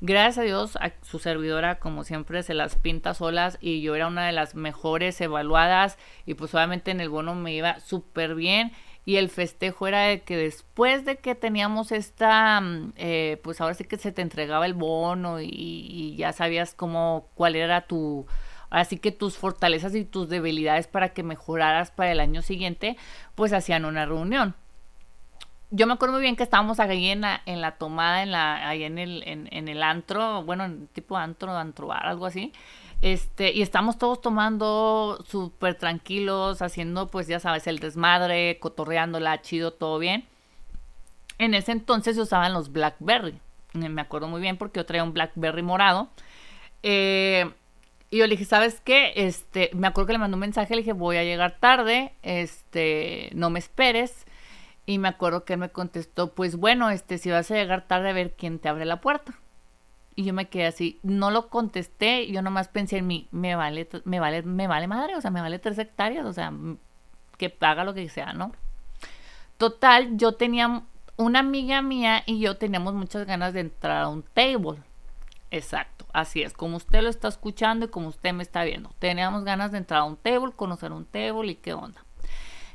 Gracias 0.00 0.38
a 0.38 0.42
Dios, 0.42 0.76
a 0.76 0.92
su 1.02 1.18
servidora, 1.18 1.78
como 1.78 2.04
siempre, 2.04 2.42
se 2.42 2.54
las 2.54 2.76
pinta 2.76 3.14
solas 3.14 3.58
y 3.60 3.80
yo 3.80 3.94
era 3.94 4.06
una 4.06 4.26
de 4.26 4.32
las 4.32 4.54
mejores 4.54 5.20
evaluadas 5.20 5.98
y 6.26 6.34
pues 6.34 6.54
obviamente 6.54 6.90
en 6.90 7.00
el 7.00 7.08
bono 7.08 7.34
me 7.34 7.54
iba 7.54 7.80
súper 7.80 8.34
bien 8.34 8.72
y 9.04 9.16
el 9.16 9.28
festejo 9.28 9.86
era 9.86 10.02
de 10.02 10.22
que 10.22 10.36
después 10.36 11.04
de 11.04 11.16
que 11.16 11.34
teníamos 11.34 11.92
esta, 11.92 12.60
mm, 12.60 12.92
eh, 12.96 13.40
pues 13.42 13.60
ahora 13.60 13.74
sí 13.74 13.84
que 13.84 13.98
se 13.98 14.12
te 14.12 14.22
entregaba 14.22 14.66
el 14.66 14.74
bono 14.74 15.40
y, 15.40 16.14
ya 16.16 16.32
sabías 16.32 16.74
cómo, 16.74 17.28
cuál 17.34 17.56
era 17.56 17.86
tu, 17.86 18.26
Así 18.70 18.98
que 18.98 19.12
tus 19.12 19.36
fortalezas 19.36 19.94
y 19.94 20.04
tus 20.04 20.28
debilidades 20.28 20.88
para 20.88 21.10
que 21.10 21.22
mejoraras 21.22 21.92
para 21.92 22.10
el 22.10 22.18
año 22.18 22.42
siguiente, 22.42 22.96
pues 23.36 23.52
hacían 23.52 23.84
una 23.84 24.04
reunión. 24.04 24.56
Yo 25.70 25.86
me 25.86 25.92
acuerdo 25.92 26.14
muy 26.14 26.22
bien 26.22 26.34
que 26.34 26.42
estábamos 26.42 26.80
ahí 26.80 27.08
en 27.08 27.20
la, 27.20 27.40
en 27.46 27.60
la 27.60 27.72
tomada, 27.72 28.24
en 28.24 28.32
la, 28.32 28.68
ahí 28.68 28.82
en 28.82 28.98
el, 28.98 29.22
en, 29.26 29.68
el 29.68 29.82
antro, 29.82 30.42
bueno, 30.42 30.68
tipo 30.92 31.16
antro, 31.16 31.56
antrobar, 31.56 32.04
algo 32.06 32.26
así. 32.26 32.52
Este, 33.04 33.52
y 33.52 33.60
estamos 33.60 33.98
todos 33.98 34.22
tomando 34.22 35.22
súper 35.28 35.74
tranquilos, 35.74 36.62
haciendo, 36.62 37.08
pues 37.08 37.26
ya 37.26 37.38
sabes, 37.38 37.66
el 37.66 37.78
desmadre, 37.78 38.58
cotorreándola, 38.58 39.42
chido, 39.42 39.74
todo 39.74 39.98
bien. 39.98 40.24
En 41.36 41.52
ese 41.52 41.72
entonces 41.72 42.16
se 42.16 42.22
usaban 42.22 42.54
los 42.54 42.72
Blackberry. 42.72 43.38
Me 43.74 44.00
acuerdo 44.00 44.28
muy 44.28 44.40
bien 44.40 44.56
porque 44.56 44.80
yo 44.80 44.86
traía 44.86 45.04
un 45.04 45.12
Blackberry 45.12 45.60
morado. 45.60 46.08
Eh, 46.82 47.52
y 48.08 48.16
yo 48.16 48.26
le 48.26 48.30
dije, 48.30 48.46
¿sabes 48.46 48.80
qué? 48.80 49.12
Este, 49.16 49.68
me 49.74 49.86
acuerdo 49.86 50.06
que 50.06 50.12
le 50.14 50.18
mandó 50.18 50.36
un 50.36 50.40
mensaje, 50.40 50.74
le 50.74 50.80
dije, 50.80 50.94
voy 50.94 51.18
a 51.18 51.24
llegar 51.24 51.58
tarde, 51.60 52.14
este, 52.22 53.28
no 53.34 53.50
me 53.50 53.58
esperes. 53.58 54.24
Y 54.86 54.96
me 54.96 55.08
acuerdo 55.08 55.44
que 55.44 55.52
él 55.52 55.58
me 55.58 55.68
contestó, 55.68 56.32
pues 56.32 56.56
bueno, 56.56 56.88
este, 56.88 57.18
si 57.18 57.30
vas 57.30 57.50
a 57.50 57.54
llegar 57.54 57.86
tarde 57.86 58.08
a 58.08 58.14
ver 58.14 58.32
quién 58.32 58.58
te 58.58 58.70
abre 58.70 58.86
la 58.86 59.02
puerta. 59.02 59.38
Y 60.16 60.24
yo 60.24 60.32
me 60.32 60.48
quedé 60.48 60.66
así, 60.66 61.00
no 61.02 61.30
lo 61.30 61.48
contesté, 61.48 62.30
yo 62.30 62.40
nomás 62.40 62.68
pensé 62.68 62.98
en 62.98 63.06
mí, 63.06 63.28
me 63.32 63.56
vale, 63.56 63.88
me 64.04 64.20
vale, 64.20 64.42
me 64.42 64.68
vale 64.68 64.86
madre, 64.86 65.16
o 65.16 65.20
sea, 65.20 65.30
me 65.30 65.40
vale 65.40 65.58
tres 65.58 65.78
hectáreas, 65.78 66.24
o 66.24 66.32
sea, 66.32 66.52
que 67.36 67.50
paga 67.50 67.84
lo 67.84 67.94
que 67.94 68.08
sea, 68.08 68.32
¿no? 68.32 68.52
Total, 69.58 70.16
yo 70.16 70.32
tenía 70.32 70.82
una 71.16 71.40
amiga 71.40 71.82
mía 71.82 72.22
y 72.26 72.40
yo 72.40 72.56
teníamos 72.56 72.94
muchas 72.94 73.26
ganas 73.26 73.52
de 73.54 73.60
entrar 73.60 74.02
a 74.02 74.08
un 74.08 74.22
table. 74.22 74.80
Exacto, 75.50 76.06
así 76.12 76.42
es, 76.42 76.52
como 76.52 76.76
usted 76.76 77.02
lo 77.02 77.08
está 77.08 77.28
escuchando 77.28 77.86
y 77.86 77.88
como 77.88 78.08
usted 78.08 78.32
me 78.32 78.42
está 78.42 78.64
viendo. 78.64 78.90
Teníamos 78.98 79.44
ganas 79.44 79.72
de 79.72 79.78
entrar 79.78 80.00
a 80.00 80.04
un 80.04 80.16
table, 80.16 80.52
conocer 80.54 80.92
un 80.92 81.06
table 81.06 81.52
y 81.52 81.54
qué 81.56 81.74
onda. 81.74 82.04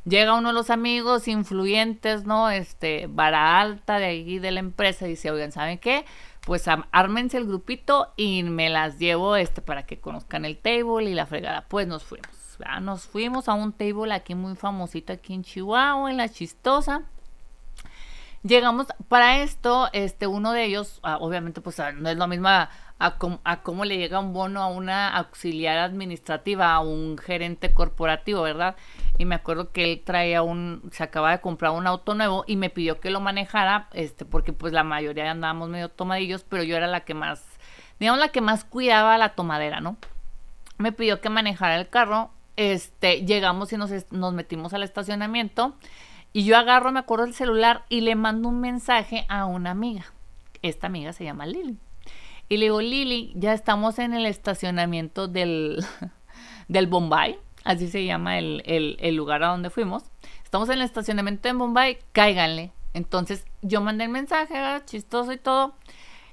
Llega 0.06 0.34
uno 0.34 0.50
de 0.50 0.54
los 0.54 0.70
amigos 0.70 1.28
influyentes, 1.28 2.24
¿no? 2.24 2.50
Este, 2.50 3.08
vara 3.08 3.60
alta 3.60 4.00
de 4.00 4.06
ahí 4.06 4.40
de 4.40 4.52
la 4.52 4.62
empresa 4.62 5.06
y 5.06 5.12
dice, 5.12 5.30
oigan, 5.30 5.52
¿saben 5.52 5.78
qué? 5.78 6.06
Pues 6.42 6.68
ármense 6.92 7.38
el 7.38 7.46
grupito 7.46 8.14
y 8.16 8.44
me 8.44 8.70
las 8.70 8.98
llevo 8.98 9.36
este 9.36 9.62
para 9.62 9.86
que 9.86 10.00
conozcan 10.00 10.46
el 10.46 10.58
table 10.58 11.10
y 11.10 11.14
la 11.14 11.26
fregada. 11.26 11.66
Pues 11.68 11.88
nos 11.88 12.04
fuimos. 12.04 12.30
Nos 12.82 13.06
fuimos 13.06 13.48
a 13.48 13.54
un 13.54 13.72
table 13.72 14.14
aquí 14.14 14.36
muy 14.36 14.56
famosito 14.56 15.14
aquí 15.14 15.34
en 15.34 15.44
Chihuahua, 15.44 16.12
en 16.12 16.18
la 16.18 16.30
chistosa. 16.30 17.04
Llegamos, 18.44 18.88
para 19.10 19.42
esto, 19.42 19.90
este, 19.92 20.28
uno 20.28 20.54
de 20.54 20.64
ellos, 20.64 21.00
ah, 21.04 21.18
obviamente, 21.20 21.60
pues 21.60 21.78
no 21.96 22.10
es 22.10 22.18
lo 22.18 22.28
mismo 22.28 22.48
a, 22.48 22.70
cómo 23.64 23.86
le 23.86 23.98
llega 23.98 24.20
un 24.20 24.34
bono 24.34 24.62
a 24.62 24.68
una 24.68 25.10
auxiliar 25.10 25.78
administrativa, 25.78 26.74
a 26.74 26.80
un 26.80 27.18
gerente 27.18 27.74
corporativo, 27.74 28.42
¿verdad? 28.42 28.76
Y 29.20 29.26
me 29.26 29.36
acuerdo 29.36 29.72
que 29.72 29.84
él 29.84 30.02
traía 30.04 30.42
un, 30.42 30.82
se 30.92 31.04
acaba 31.04 31.32
de 31.32 31.42
comprar 31.42 31.74
un 31.74 31.86
auto 31.86 32.16
nuevo 32.16 32.46
y 32.48 32.56
me 32.56 32.70
pidió 32.70 33.02
que 33.02 33.12
lo 33.12 33.20
manejara, 33.20 33.90
este, 33.92 34.24
porque 34.24 34.54
pues 34.54 34.72
la 34.72 34.86
mayoría 34.86 35.30
andábamos 35.30 35.68
medio 35.68 35.90
tomadillos, 35.90 36.44
pero 36.44 36.64
yo 36.64 36.78
era 36.78 36.88
la 36.88 37.02
que 37.02 37.14
más, 37.14 37.44
digamos, 38.00 38.22
la 38.22 38.30
que 38.30 38.40
más 38.40 38.64
cuidaba 38.64 39.18
la 39.18 39.36
tomadera, 39.36 39.82
¿no? 39.82 39.98
Me 40.78 40.94
pidió 40.94 41.20
que 41.20 41.30
manejara 41.30 41.76
el 41.76 41.90
carro, 41.90 42.32
este, 42.56 43.26
llegamos 43.26 43.74
y 43.74 43.78
nos, 43.78 43.92
nos 44.10 44.34
metimos 44.34 44.74
al 44.74 44.84
estacionamiento 44.84 45.76
y 46.32 46.46
yo 46.46 46.58
agarro, 46.58 46.92
me 46.94 47.00
acuerdo 47.00 47.26
el 47.26 47.34
celular 47.34 47.84
y 47.90 48.02
le 48.02 48.16
mando 48.16 48.48
un 48.48 48.62
mensaje 48.62 49.26
a 49.28 49.46
una 49.46 49.72
amiga. 49.72 50.06
Esta 50.62 50.88
amiga 50.88 51.12
se 51.12 51.26
llama 51.26 51.46
Lili. 51.46 51.78
Y 52.48 52.58
le 52.58 52.66
digo, 52.66 52.82
Lili, 52.82 53.34
ya 53.36 53.54
estamos 53.54 54.00
en 54.00 54.14
el 54.14 54.26
estacionamiento 54.26 55.28
del, 55.28 55.84
del 56.70 56.88
Bombay. 56.88 57.38
Así 57.64 57.90
se 57.90 58.06
llama 58.06 58.38
el, 58.38 58.64
el, 58.66 59.16
lugar 59.16 59.44
a 59.44 59.48
donde 59.48 59.70
fuimos. 59.70 60.04
Estamos 60.44 60.70
en 60.70 60.76
el 60.76 60.82
estacionamiento 60.82 61.48
de 61.48 61.54
Bombay, 61.54 62.00
cáiganle. 62.12 62.72
Entonces 62.94 63.46
yo 63.62 63.82
mandé 63.82 64.06
el 64.06 64.10
mensaje, 64.10 64.56
chistoso 64.86 65.32
y 65.32 65.38
todo. 65.38 65.76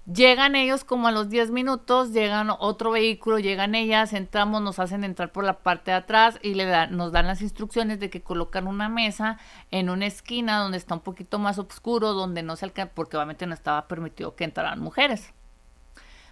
Llegan 0.06 0.54
ellos 0.54 0.85
como 0.85 1.09
a 1.09 1.11
los 1.11 1.30
10 1.30 1.50
minutos, 1.50 2.12
llegan 2.12 2.50
otro 2.61 2.92
vehículo, 2.92 3.40
llegan 3.40 3.75
ellas, 3.75 4.12
entramos, 4.12 4.62
nos 4.62 4.78
hacen 4.78 5.02
entrar 5.02 5.33
por 5.33 5.42
la 5.42 5.59
parte 5.59 5.90
de 5.90 5.97
atrás 5.97 6.38
y 6.42 6.54
le 6.54 6.87
nos 6.90 7.11
dan 7.11 7.26
las 7.26 7.42
instrucciones 7.42 7.99
de 7.99 8.09
que 8.09 8.23
colocan 8.23 8.68
una 8.68 8.88
mesa 8.88 9.38
en 9.73 9.90
una 9.90 10.06
esquina 10.06 10.59
donde 10.59 10.78
está 10.78 10.95
un 10.95 11.00
poquito 11.00 11.40
más 11.40 11.59
oscuro, 11.59 12.12
donde 12.12 12.45
no 12.45 12.54
se 12.54 12.66
alcanza, 12.66 12.95
porque 12.95 13.16
obviamente 13.16 13.49
no 13.49 13.54
estaba 13.54 13.88
permitido 13.88 14.37
que 14.37 14.45
entraran 14.45 14.78
mujeres 14.78 15.35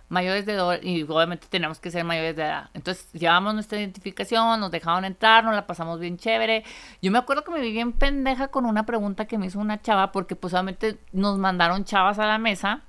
mayores 0.09 0.47
de 0.47 0.53
edad 0.53 0.83
y 0.83 1.03
obviamente 1.03 1.47
tenemos 1.49 1.79
que 1.81 1.91
ser 1.91 2.05
mayores 2.05 2.37
de 2.37 2.43
edad. 2.43 2.71
Entonces 2.75 3.11
llevamos 3.13 3.55
nuestra 3.55 3.79
identificación, 3.79 4.61
nos 4.61 4.71
dejaron 4.71 5.05
entrar, 5.05 5.45
nos 5.45 5.55
la 5.55 5.67
pasamos 5.67 6.01
bien 6.01 6.19
chévere. 6.19 6.65
Yo 7.03 7.11
me 7.11 7.19
acuerdo 7.19 7.45
que 7.45 7.51
me 7.51 7.61
vi 7.61 7.73
bien 7.73 7.93
pendeja 7.93 8.49
con 8.49 8.67
una 8.67 8.87
pregunta 8.87 9.27
que 9.27 9.39
me 9.39 9.47
hizo 9.47 9.59
una 9.59 9.81
chava 9.81 10.13
porque 10.13 10.37
pues 10.37 10.53
obviamente 10.55 10.99
nos 11.13 11.39
mandaron 11.39 11.85
chavas 11.85 12.19
a 12.19 12.27
la 12.27 12.39
mesa 12.39 12.83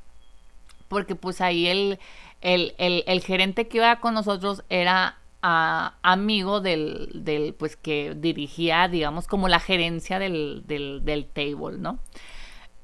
porque 0.87 1.15
pues 1.15 1.41
ahí 1.41 1.67
el, 1.67 1.99
el, 2.41 3.21
gerente 3.21 3.67
que 3.67 3.77
iba 3.77 3.99
con 3.99 4.13
nosotros 4.13 4.63
era 4.69 5.17
ah, 5.41 5.95
amigo 6.03 6.61
del, 6.61 7.09
del, 7.13 7.53
pues 7.53 7.75
que 7.75 8.13
dirigía, 8.15 8.87
digamos, 8.87 9.27
como 9.27 9.47
la 9.47 9.59
gerencia 9.59 10.19
del, 10.19 10.63
del, 10.65 11.03
del 11.03 11.25
table, 11.25 11.77
¿no? 11.79 11.99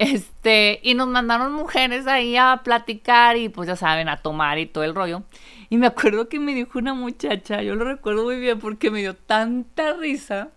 Este, 0.01 0.79
y 0.81 0.95
nos 0.95 1.07
mandaron 1.07 1.53
mujeres 1.53 2.07
ahí 2.07 2.35
a 2.35 2.61
platicar 2.63 3.37
y 3.37 3.49
pues 3.49 3.67
ya 3.67 3.75
saben, 3.75 4.09
a 4.09 4.17
tomar 4.17 4.57
y 4.57 4.65
todo 4.65 4.83
el 4.83 4.95
rollo. 4.95 5.21
Y 5.69 5.77
me 5.77 5.85
acuerdo 5.85 6.27
que 6.27 6.39
me 6.39 6.55
dijo 6.55 6.79
una 6.79 6.95
muchacha, 6.95 7.61
yo 7.61 7.75
lo 7.75 7.85
recuerdo 7.85 8.23
muy 8.23 8.39
bien 8.39 8.57
porque 8.59 8.89
me 8.89 9.01
dio 9.01 9.15
tanta 9.15 9.93
risa, 9.93 10.49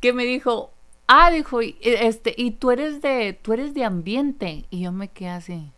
que 0.00 0.12
me 0.12 0.26
dijo, 0.26 0.74
ah, 1.06 1.30
dijo, 1.30 1.60
este, 1.62 2.34
y 2.36 2.50
tú 2.50 2.70
eres 2.72 3.00
de, 3.00 3.32
tú 3.32 3.54
eres 3.54 3.72
de 3.72 3.84
ambiente. 3.84 4.66
Y 4.68 4.82
yo 4.82 4.92
me 4.92 5.08
quedé 5.08 5.30
así. 5.30 5.72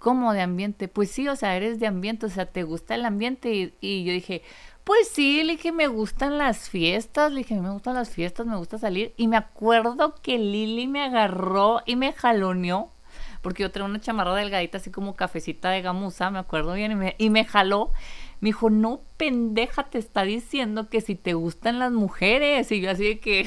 ¿Cómo 0.00 0.32
de 0.32 0.40
ambiente? 0.40 0.88
Pues 0.88 1.12
sí, 1.12 1.28
o 1.28 1.36
sea, 1.36 1.56
eres 1.56 1.78
de 1.78 1.86
ambiente, 1.86 2.26
o 2.26 2.28
sea, 2.28 2.46
te 2.46 2.64
gusta 2.64 2.96
el 2.96 3.04
ambiente. 3.04 3.72
Y, 3.80 4.04
yo 4.04 4.12
dije, 4.12 4.42
pues 4.88 5.06
sí, 5.08 5.44
le 5.44 5.56
dije, 5.56 5.70
me 5.70 5.86
gustan 5.86 6.38
las 6.38 6.70
fiestas, 6.70 7.30
le 7.30 7.40
dije, 7.40 7.54
me 7.60 7.68
gustan 7.68 7.92
las 7.92 8.08
fiestas, 8.08 8.46
me 8.46 8.56
gusta 8.56 8.78
salir. 8.78 9.12
Y 9.18 9.28
me 9.28 9.36
acuerdo 9.36 10.14
que 10.22 10.38
Lili 10.38 10.86
me 10.86 11.02
agarró 11.04 11.82
y 11.84 11.94
me 11.94 12.14
jaloneó, 12.14 12.88
porque 13.42 13.64
yo 13.64 13.70
tenía 13.70 13.84
una 13.84 14.00
chamarra 14.00 14.34
delgadita, 14.34 14.78
así 14.78 14.90
como 14.90 15.14
cafecita 15.14 15.68
de 15.68 15.82
gamuza, 15.82 16.30
me 16.30 16.38
acuerdo 16.38 16.72
bien, 16.72 16.92
y 16.92 16.94
me, 16.94 17.16
y 17.18 17.28
me 17.28 17.44
jaló. 17.44 17.92
Me 18.40 18.48
dijo, 18.48 18.70
no, 18.70 19.02
pendeja, 19.18 19.82
te 19.82 19.98
está 19.98 20.22
diciendo 20.22 20.88
que 20.88 21.02
si 21.02 21.16
te 21.16 21.34
gustan 21.34 21.78
las 21.78 21.92
mujeres. 21.92 22.72
Y 22.72 22.80
yo 22.80 22.90
así 22.90 23.04
de 23.04 23.20
que, 23.20 23.46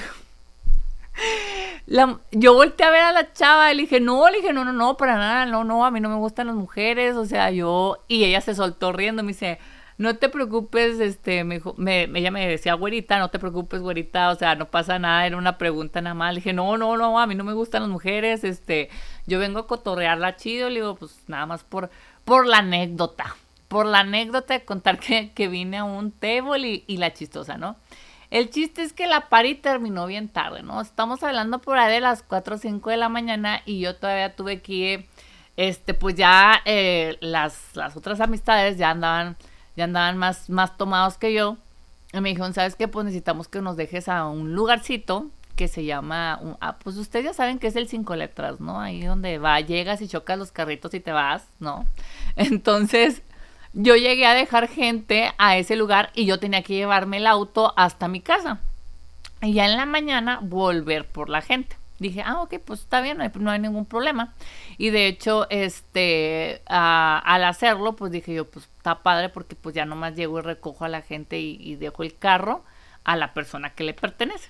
yo 2.33 2.53
volteé 2.53 2.85
a 2.85 2.91
ver 2.91 3.01
a 3.01 3.13
la 3.13 3.33
chava 3.33 3.71
y 3.71 3.77
le 3.77 3.81
dije, 3.81 3.99
no, 3.99 4.29
le 4.29 4.41
dije, 4.41 4.53
no, 4.53 4.63
no, 4.63 4.73
no, 4.73 4.95
para 4.95 5.15
nada, 5.15 5.47
no, 5.47 5.63
no, 5.63 5.87
a 5.87 5.89
mí 5.89 6.01
no 6.01 6.09
me 6.09 6.17
gustan 6.17 6.45
las 6.45 6.55
mujeres, 6.55 7.15
o 7.15 7.25
sea, 7.25 7.49
yo, 7.49 7.97
y 8.07 8.25
ella 8.25 8.41
se 8.41 8.53
soltó 8.53 8.91
riendo, 8.91 9.23
me 9.23 9.29
dice, 9.29 9.57
no 9.97 10.15
te 10.17 10.29
preocupes, 10.29 10.99
este, 10.99 11.43
me, 11.43 11.61
me, 11.77 12.03
ella 12.03 12.31
me 12.31 12.47
decía, 12.47 12.73
güerita, 12.73 13.19
no 13.19 13.29
te 13.29 13.39
preocupes, 13.39 13.81
güerita, 13.81 14.29
o 14.29 14.35
sea, 14.35 14.55
no 14.55 14.69
pasa 14.69 14.99
nada, 14.99 15.25
era 15.25 15.37
una 15.37 15.57
pregunta 15.57 16.01
nada 16.01 16.13
más, 16.13 16.33
le 16.33 16.39
dije, 16.39 16.53
no, 16.53 16.77
no, 16.77 16.97
no, 16.97 17.19
a 17.19 17.27
mí 17.27 17.35
no 17.35 17.43
me 17.43 17.53
gustan 17.53 17.83
las 17.83 17.91
mujeres, 17.91 18.43
este, 18.43 18.89
yo 19.27 19.39
vengo 19.39 19.59
a 19.59 19.67
cotorrearla 19.67 20.35
chido, 20.37 20.69
le 20.69 20.75
digo, 20.75 20.95
pues 20.95 21.23
nada 21.27 21.45
más 21.45 21.63
por, 21.63 21.89
por 22.25 22.47
la 22.47 22.57
anécdota, 22.59 23.35
por 23.67 23.85
la 23.85 23.99
anécdota 23.99 24.53
de 24.53 24.65
contar 24.65 24.99
que, 24.99 25.31
que 25.33 25.47
vine 25.47 25.77
a 25.77 25.83
un 25.83 26.11
table 26.11 26.83
y, 26.85 26.97
la 26.97 27.13
chistosa, 27.13 27.57
¿no? 27.57 27.77
El 28.29 28.49
chiste 28.49 28.81
es 28.81 28.93
que 28.93 29.07
la 29.07 29.29
party 29.29 29.55
terminó 29.55 30.07
bien 30.07 30.29
tarde, 30.29 30.63
¿no? 30.63 30.81
Estamos 30.81 31.21
hablando 31.23 31.59
por 31.59 31.77
ahí 31.77 31.93
de 31.93 32.01
las 32.01 32.23
4 32.23 32.55
o 32.55 32.57
5 32.57 32.89
de 32.89 32.97
la 32.97 33.09
mañana 33.09 33.61
y 33.65 33.79
yo 33.79 33.95
todavía 33.95 34.35
tuve 34.35 34.61
que, 34.61 35.07
este, 35.57 35.93
pues 35.93 36.15
ya 36.15 36.61
eh, 36.65 37.17
las, 37.21 37.75
las 37.75 37.95
otras 37.97 38.19
amistades 38.19 38.77
ya 38.77 38.89
andaban, 38.89 39.37
ya 39.75 39.85
andaban 39.85 40.17
más, 40.17 40.49
más 40.49 40.77
tomados 40.77 41.17
que 41.17 41.33
yo. 41.33 41.57
Y 42.13 42.19
me 42.19 42.29
dijeron, 42.29 42.53
¿sabes 42.53 42.75
qué? 42.75 42.87
Pues 42.87 43.05
necesitamos 43.05 43.47
que 43.47 43.61
nos 43.61 43.77
dejes 43.77 44.09
a 44.09 44.25
un 44.25 44.53
lugarcito 44.53 45.29
que 45.55 45.67
se 45.67 45.85
llama, 45.85 46.39
ah, 46.59 46.77
pues 46.79 46.97
ustedes 46.97 47.25
ya 47.25 47.33
saben 47.33 47.59
que 47.59 47.67
es 47.67 47.75
el 47.75 47.87
cinco 47.87 48.15
letras, 48.15 48.59
¿no? 48.59 48.81
Ahí 48.81 49.03
donde 49.03 49.37
va, 49.37 49.59
llegas 49.59 50.01
y 50.01 50.07
chocas 50.07 50.37
los 50.37 50.51
carritos 50.51 50.93
y 50.93 50.99
te 50.99 51.11
vas, 51.11 51.47
¿no? 51.59 51.85
Entonces, 52.35 53.21
yo 53.73 53.95
llegué 53.95 54.25
a 54.25 54.33
dejar 54.33 54.67
gente 54.67 55.31
a 55.37 55.57
ese 55.57 55.75
lugar 55.75 56.11
y 56.13 56.25
yo 56.25 56.39
tenía 56.39 56.63
que 56.63 56.73
llevarme 56.73 57.17
el 57.17 57.27
auto 57.27 57.73
hasta 57.77 58.07
mi 58.07 58.21
casa. 58.21 58.59
Y 59.41 59.53
ya 59.53 59.65
en 59.65 59.77
la 59.77 59.85
mañana 59.85 60.39
volver 60.41 61.07
por 61.07 61.29
la 61.29 61.41
gente. 61.41 61.80
Dije, 62.01 62.23
ah, 62.25 62.41
ok, 62.41 62.55
pues 62.65 62.79
está 62.79 62.99
bien, 62.99 63.19
no 63.35 63.51
hay, 63.51 63.59
ningún 63.59 63.85
problema. 63.85 64.33
Y 64.79 64.89
de 64.89 65.05
hecho, 65.05 65.45
este, 65.51 66.63
al 66.65 67.43
hacerlo, 67.43 67.95
pues 67.95 68.11
dije 68.11 68.33
yo, 68.33 68.49
pues 68.49 68.67
está 68.77 69.03
padre 69.03 69.29
porque 69.29 69.55
pues 69.55 69.75
ya 69.75 69.85
nomás 69.85 70.15
llego 70.15 70.39
y 70.39 70.41
recojo 70.41 70.83
a 70.83 70.89
la 70.89 71.03
gente 71.03 71.39
y, 71.39 71.57
y 71.61 71.75
dejo 71.75 72.01
el 72.01 72.17
carro 72.17 72.63
a 73.03 73.15
la 73.15 73.35
persona 73.35 73.69
que 73.75 73.83
le 73.83 73.93
pertenece. 73.93 74.49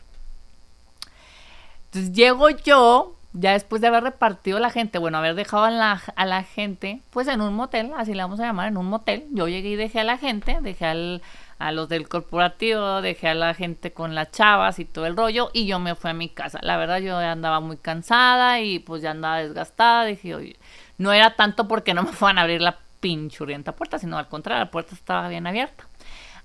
Entonces 1.87 2.13
llego 2.13 2.49
yo, 2.49 3.17
ya 3.33 3.51
después 3.51 3.81
de 3.81 3.89
haber 3.89 4.03
repartido 4.03 4.57
la 4.59 4.69
gente, 4.69 4.97
bueno, 4.97 5.17
haber 5.17 5.35
dejado 5.35 5.65
a 5.65 5.71
la, 5.71 6.01
a 6.15 6.25
la 6.25 6.43
gente, 6.43 7.01
pues 7.09 7.27
en 7.27 7.41
un 7.41 7.53
motel, 7.53 7.91
así 7.97 8.13
le 8.13 8.23
vamos 8.23 8.39
a 8.39 8.43
llamar, 8.43 8.69
en 8.69 8.77
un 8.77 8.85
motel, 8.85 9.25
yo 9.31 9.49
llegué 9.49 9.71
y 9.71 9.75
dejé 9.75 9.99
a 9.99 10.05
la 10.05 10.17
gente, 10.17 10.57
dejé 10.61 10.85
al, 10.85 11.21
a 11.61 11.71
los 11.71 11.87
del 11.89 12.09
corporativo, 12.09 13.01
dejé 13.01 13.29
a 13.29 13.35
la 13.35 13.53
gente 13.53 13.93
con 13.93 14.15
las 14.15 14.31
chavas 14.31 14.79
y 14.79 14.85
todo 14.85 15.05
el 15.05 15.15
rollo, 15.15 15.51
y 15.53 15.67
yo 15.67 15.79
me 15.79 15.93
fui 15.93 16.09
a 16.09 16.13
mi 16.13 16.27
casa. 16.27 16.59
La 16.63 16.75
verdad, 16.75 16.97
yo 16.99 17.17
andaba 17.17 17.59
muy 17.59 17.77
cansada 17.77 18.59
y 18.61 18.79
pues 18.79 19.03
ya 19.03 19.11
andaba 19.11 19.37
desgastada, 19.37 20.05
dije, 20.05 20.33
oye, 20.33 20.55
no 20.97 21.13
era 21.13 21.35
tanto 21.35 21.67
porque 21.67 21.93
no 21.93 22.03
me 22.03 22.11
fueran 22.13 22.39
a 22.39 22.41
abrir 22.41 22.61
la 22.61 22.79
pinchurrienta 22.99 23.75
puerta, 23.75 23.99
sino 23.99 24.17
al 24.17 24.27
contrario, 24.27 24.65
la 24.65 24.71
puerta 24.71 24.95
estaba 24.95 25.29
bien 25.29 25.45
abierta. 25.45 25.87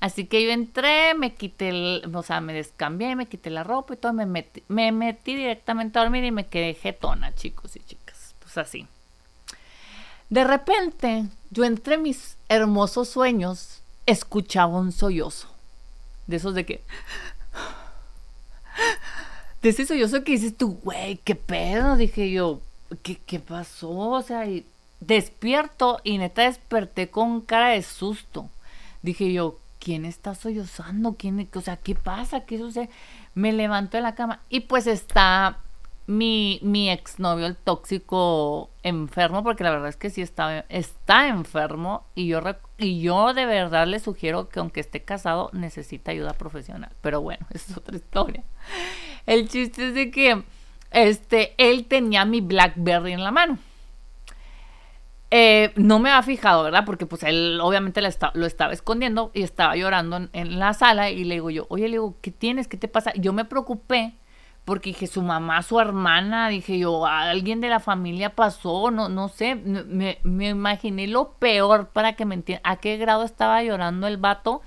Así 0.00 0.26
que 0.26 0.44
yo 0.44 0.50
entré, 0.50 1.14
me 1.14 1.35
quité, 1.35 1.70
el, 1.70 2.11
o 2.14 2.23
sea, 2.23 2.42
me 2.42 2.52
descambié, 2.52 3.16
me 3.16 3.26
quité 3.26 3.49
la 3.49 3.64
ropa 3.64 3.94
y 3.94 3.96
todo, 3.96 4.12
me 4.12 4.26
metí, 4.26 4.62
me 4.68 4.92
metí 4.92 5.35
directamente 5.35 5.99
a 5.99 6.02
dormir 6.02 6.25
y 6.25 6.30
me 6.30 6.46
quedé 6.46 6.75
jetona, 6.75 7.35
chicos 7.35 7.75
y 7.76 7.80
chicas. 7.80 8.35
Pues 8.40 8.58
así. 8.58 8.87
De 10.28 10.44
repente, 10.44 11.25
yo 11.50 11.64
entre 11.64 11.96
mis 11.96 12.37
hermosos 12.50 13.08
sueños 13.08 13.82
escuchaba 14.06 14.78
un 14.78 14.92
sollozo. 14.92 15.48
De 16.26 16.36
esos 16.36 16.54
de 16.54 16.64
que. 16.64 16.84
De 19.62 19.70
ese 19.70 19.86
sollozo 19.86 20.22
que 20.22 20.32
dices 20.32 20.56
tú, 20.56 20.78
güey, 20.82 21.16
qué 21.18 21.34
pedo. 21.34 21.96
Dije 21.96 22.30
yo, 22.30 22.60
¿qué, 23.02 23.16
qué 23.16 23.40
pasó? 23.40 23.90
O 23.90 24.22
sea, 24.22 24.46
y 24.46 24.64
despierto 25.00 26.00
y 26.04 26.18
neta 26.18 26.42
desperté 26.42 27.10
con 27.10 27.40
cara 27.40 27.70
de 27.70 27.82
susto. 27.82 28.48
Dije 29.02 29.32
yo, 29.32 29.58
¿quién 29.78 30.04
está 30.04 30.34
sollozando? 30.34 31.14
¿Quién, 31.18 31.48
o 31.54 31.60
sea, 31.60 31.76
¿qué 31.76 31.94
pasa? 31.94 32.40
¿Qué 32.40 32.58
sucede? 32.58 32.90
Me 33.34 33.52
levanto 33.52 33.96
de 33.96 34.02
la 34.02 34.14
cama 34.14 34.40
y 34.48 34.60
pues 34.60 34.86
está 34.86 35.58
mi, 36.06 36.60
mi 36.62 36.88
exnovio, 36.88 37.46
el 37.46 37.56
tóxico 37.56 38.70
enfermo, 38.82 39.42
porque 39.42 39.64
la 39.64 39.70
verdad 39.70 39.88
es 39.88 39.96
que 39.96 40.10
sí 40.10 40.22
está, 40.22 40.64
está 40.68 41.28
enfermo 41.28 42.06
y 42.14 42.28
yo, 42.28 42.40
y 42.78 43.00
yo 43.00 43.34
de 43.34 43.44
verdad 43.44 43.86
le 43.86 43.98
sugiero 43.98 44.48
que 44.48 44.60
aunque 44.60 44.80
esté 44.80 45.02
casado 45.02 45.50
necesita 45.52 46.12
ayuda 46.12 46.32
profesional. 46.34 46.90
Pero 47.00 47.20
bueno, 47.20 47.46
esa 47.52 47.72
es 47.72 47.78
otra 47.78 47.96
historia. 47.96 48.44
El 49.26 49.48
chiste 49.48 49.88
es 49.88 49.94
de 49.94 50.10
que 50.10 50.44
este, 50.92 51.54
él 51.58 51.86
tenía 51.86 52.25
mi 52.25 52.40
Blackberry 52.40 53.12
en 53.12 53.25
la 53.25 53.32
mano. 53.32 53.58
Eh, 55.32 55.72
no 55.75 55.98
me 55.98 56.10
había 56.10 56.22
fijado, 56.22 56.62
¿verdad? 56.62 56.84
Porque 56.86 57.04
pues 57.04 57.25
él 57.25 57.58
obviamente 57.60 58.00
lo, 58.00 58.08
lo 58.34 58.46
estaba 58.46 58.72
escondiendo 58.72 59.32
y 59.34 59.42
estaba 59.42 59.75
llorando 59.75 60.16
en, 60.16 60.30
en, 60.32 60.60
la 60.60 60.72
sala 60.72 61.10
y 61.10 61.25
le 61.25 61.34
digo 61.34 61.50
yo, 61.50 61.66
oye, 61.68 61.88
le 61.88 61.94
digo, 61.94 62.16
¿qué 62.22 62.30
tienes? 62.30 62.68
¿Qué 62.68 62.76
te 62.76 62.86
pasa? 62.86 63.12
Yo 63.16 63.32
me 63.32 63.44
preocupé 63.44 64.14
porque 64.66 64.90
dije, 64.90 65.06
su 65.06 65.23
mamá, 65.23 65.62
su 65.62 65.78
hermana, 65.78 66.49
dije 66.49 66.76
yo, 66.76 67.06
alguien 67.06 67.61
de 67.61 67.68
la 67.68 67.78
familia 67.78 68.35
pasó, 68.35 68.90
no, 68.90 69.08
no 69.08 69.28
sé, 69.28 69.54
me, 69.54 70.18
me 70.25 70.49
imaginé 70.49 71.06
lo 71.06 71.35
peor 71.35 71.90
para 71.90 72.14
que 72.14 72.25
me 72.25 72.35
entiendan, 72.35 72.68
a 72.73 72.76
qué 72.76 72.96
grado 72.96 73.23
estaba 73.23 73.62
llorando 73.62 74.08
el 74.08 74.16
vato, 74.16 74.62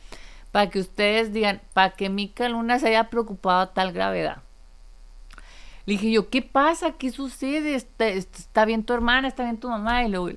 para 0.54 0.70
que 0.70 0.80
ustedes 0.80 1.34
digan, 1.34 1.62
para 1.74 1.92
que 1.92 2.10
Mica 2.10 2.48
Luna 2.48 2.80
se 2.80 2.88
haya 2.88 3.10
preocupado 3.10 3.60
a 3.60 3.74
tal 3.74 3.92
gravedad. 3.92 4.42
Le 5.86 5.96
dije 5.96 6.12
yo, 6.12 6.30
¿qué 6.30 6.42
pasa? 6.44 6.94
¿Qué 6.94 7.12
sucede? 7.12 7.76
¿Está, 7.76 8.08
está 8.08 8.64
bien 8.64 8.86
tu 8.86 8.94
hermana? 8.94 9.28
¿Está 9.28 9.44
bien 9.44 9.60
tu 9.60 9.68
mamá? 9.68 10.06
Y 10.06 10.12
luego, 10.12 10.30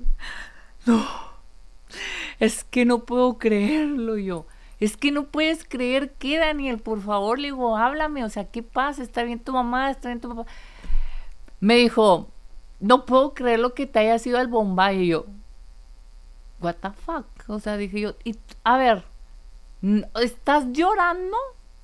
no, 0.86 1.06
es 2.40 2.64
que 2.64 2.84
no 2.84 3.04
puedo 3.04 3.38
creerlo 3.38 4.18
yo 4.18 4.44
es 4.84 4.96
que 4.96 5.12
no 5.12 5.26
puedes 5.26 5.64
creer 5.64 6.12
que, 6.14 6.38
Daniel, 6.38 6.78
por 6.78 7.00
favor, 7.00 7.38
le 7.38 7.48
digo, 7.48 7.76
háblame, 7.76 8.24
o 8.24 8.28
sea, 8.28 8.46
¿qué 8.46 8.64
pasa? 8.64 9.04
¿Está 9.04 9.22
bien 9.22 9.38
tu 9.38 9.52
mamá? 9.52 9.92
¿Está 9.92 10.08
bien 10.08 10.20
tu 10.20 10.28
papá? 10.28 10.50
Me 11.60 11.76
dijo, 11.76 12.28
no 12.80 13.06
puedo 13.06 13.32
creer 13.32 13.60
lo 13.60 13.74
que 13.74 13.86
te 13.86 14.00
haya 14.00 14.18
sido 14.18 14.40
el 14.40 14.48
Bombay. 14.48 15.02
Y 15.02 15.06
yo, 15.06 15.26
what 16.60 16.74
the 16.80 16.90
fuck? 16.90 17.26
O 17.46 17.60
sea, 17.60 17.76
dije 17.76 18.00
yo, 18.00 18.14
y, 18.24 18.36
a 18.64 18.76
ver, 18.76 19.04
¿estás 20.20 20.66
llorando? 20.72 21.36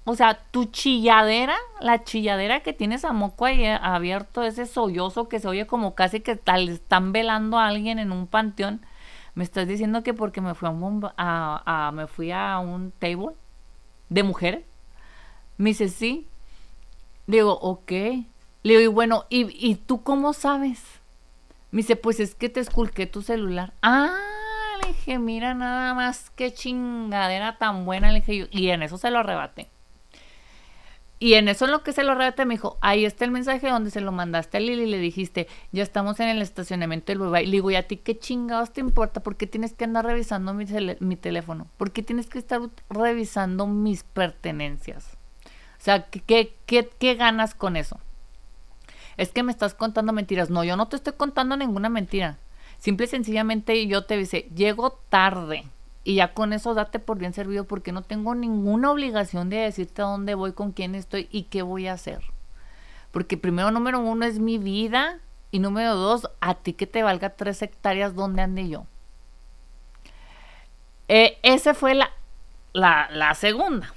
O 0.02 0.17
sea, 0.17 0.40
tu 0.50 0.64
chilladera, 0.64 1.57
la 1.81 2.02
chilladera 2.02 2.64
que 2.64 2.73
tienes 2.73 3.05
a 3.05 3.12
moco 3.12 3.45
ahí 3.45 3.64
abierto, 3.64 4.43
ese 4.43 4.67
sollozo 4.67 5.28
que 5.28 5.38
se 5.38 5.47
oye 5.47 5.69
como 5.69 5.95
casi 5.95 6.19
que 6.19 6.35
tal 6.35 6.69
están 6.69 7.12
velando 7.12 7.61
a 7.61 7.69
alguien 7.69 8.00
en 8.00 8.11
un 8.11 8.26
panteón. 8.26 8.81
¿Me 9.35 9.44
estás 9.44 9.68
diciendo 9.68 10.02
que 10.02 10.14
porque 10.14 10.40
me 10.40 10.54
fui 10.54 10.68
a 10.68 10.70
un, 10.70 11.08
a, 11.16 11.90
me 11.94 12.06
fui 12.06 12.30
a 12.32 12.58
un 12.58 12.90
table 12.92 13.35
de 14.08 14.23
mujeres? 14.23 14.64
Me 15.56 15.70
dice, 15.70 15.88
sí. 15.88 16.26
Le 17.26 17.38
digo, 17.38 17.52
ok. 17.52 17.90
Le 17.90 18.26
digo, 18.62 18.80
y 18.80 18.87
bueno, 18.87 19.25
¿y, 19.28 19.47
¿y 19.64 19.76
tú 19.76 20.02
cómo 20.02 20.32
sabes? 20.32 20.82
Me 21.70 21.78
dice, 21.78 21.97
pues 21.97 22.20
es 22.20 22.35
que 22.35 22.49
te 22.49 22.61
esculqué 22.61 23.06
tu 23.06 23.23
celular. 23.23 23.75
Ah, 23.82 24.16
le 24.82 24.88
dije, 24.88 25.18
mira 25.18 25.54
nada 25.54 25.94
más 25.94 26.30
qué 26.30 26.52
chingadera 26.52 27.58
tan 27.58 27.85
buena. 27.85 28.11
Le 28.11 28.20
dije, 28.20 28.49
y 28.50 28.70
en 28.70 28.82
eso 28.82 28.99
se 28.99 29.11
lo 29.11 29.18
arrebaté. 29.18 29.70
Y 31.20 31.34
en 31.34 31.48
eso 31.48 31.64
en 31.64 31.72
lo 31.72 31.82
que 31.82 31.92
se 31.92 32.04
lo 32.04 32.14
rebate 32.14 32.44
me 32.44 32.54
dijo, 32.54 32.78
ahí 32.80 33.04
está 33.04 33.25
el 33.25 33.32
mensaje 33.32 33.68
donde 33.68 33.90
se 33.90 34.00
lo 34.00 34.12
mandaste 34.12 34.58
a 34.58 34.60
Lili 34.60 34.84
y 34.84 34.87
le 34.87 34.98
dijiste, 34.98 35.48
ya 35.72 35.82
estamos 35.82 36.20
en 36.20 36.28
el 36.28 36.42
estacionamiento 36.42 37.12
del 37.12 37.42
Y 37.42 37.46
Le 37.46 37.52
digo, 37.52 37.70
¿y 37.72 37.76
a 37.76 37.88
ti 37.88 37.96
qué 37.96 38.16
chingados 38.16 38.72
te 38.72 38.80
importa? 38.80 39.20
¿Por 39.20 39.37
qué 39.37 39.48
tienes 39.48 39.72
que 39.72 39.84
andar 39.84 40.04
revisando 40.04 40.54
mi, 40.54 40.64
mi 41.00 41.16
teléfono? 41.16 41.66
¿Por 41.76 41.90
qué 41.90 42.02
tienes 42.04 42.28
que 42.28 42.38
estar 42.38 42.60
revisando 42.88 43.66
mis 43.66 44.04
pertenencias? 44.04 45.18
O 45.78 45.80
sea, 45.80 46.04
¿qué, 46.04 46.54
qué, 46.66 46.88
qué 46.98 47.14
ganas 47.14 47.54
con 47.54 47.76
eso? 47.76 47.98
Es 49.16 49.32
que 49.32 49.42
me 49.42 49.50
estás 49.50 49.75
contando 49.75 50.12
mentiras. 50.12 50.50
No, 50.50 50.62
yo 50.62 50.76
no 50.76 50.87
te 50.87 50.96
estoy 50.96 51.14
contando 51.14 51.56
ninguna 51.56 51.88
mentira. 51.88 52.38
Simple 52.78 53.06
y 53.06 53.08
sencillamente 53.08 53.87
yo 53.88 54.04
te 54.04 54.16
dice, 54.16 54.48
llego 54.54 55.00
tarde 55.08 55.64
y 56.08 56.14
ya 56.14 56.32
con 56.32 56.54
eso 56.54 56.72
date 56.72 57.00
por 57.00 57.18
bien 57.18 57.34
servido 57.34 57.64
porque 57.64 57.92
no 57.92 58.00
tengo 58.00 58.34
ninguna 58.34 58.90
obligación 58.90 59.50
de 59.50 59.58
decirte 59.58 60.00
a 60.00 60.06
dónde 60.06 60.34
voy, 60.34 60.54
con 60.54 60.72
quién 60.72 60.94
estoy 60.94 61.28
y 61.30 61.42
qué 61.42 61.60
voy 61.60 61.86
a 61.86 61.92
hacer. 61.92 62.22
Porque 63.10 63.36
primero, 63.36 63.70
número 63.70 64.00
uno, 64.00 64.24
es 64.24 64.38
mi 64.38 64.56
vida. 64.56 65.20
Y 65.50 65.58
número 65.58 65.96
dos, 65.96 66.30
a 66.40 66.54
ti 66.54 66.72
que 66.72 66.86
te 66.86 67.02
valga 67.02 67.36
tres 67.36 67.60
hectáreas 67.60 68.14
donde 68.14 68.40
ande 68.40 68.70
yo. 68.70 68.86
Eh, 71.08 71.38
esa 71.42 71.75
fue 71.75 71.94
la, 71.94 72.10
la, 72.73 73.34
segunda. 73.34 73.92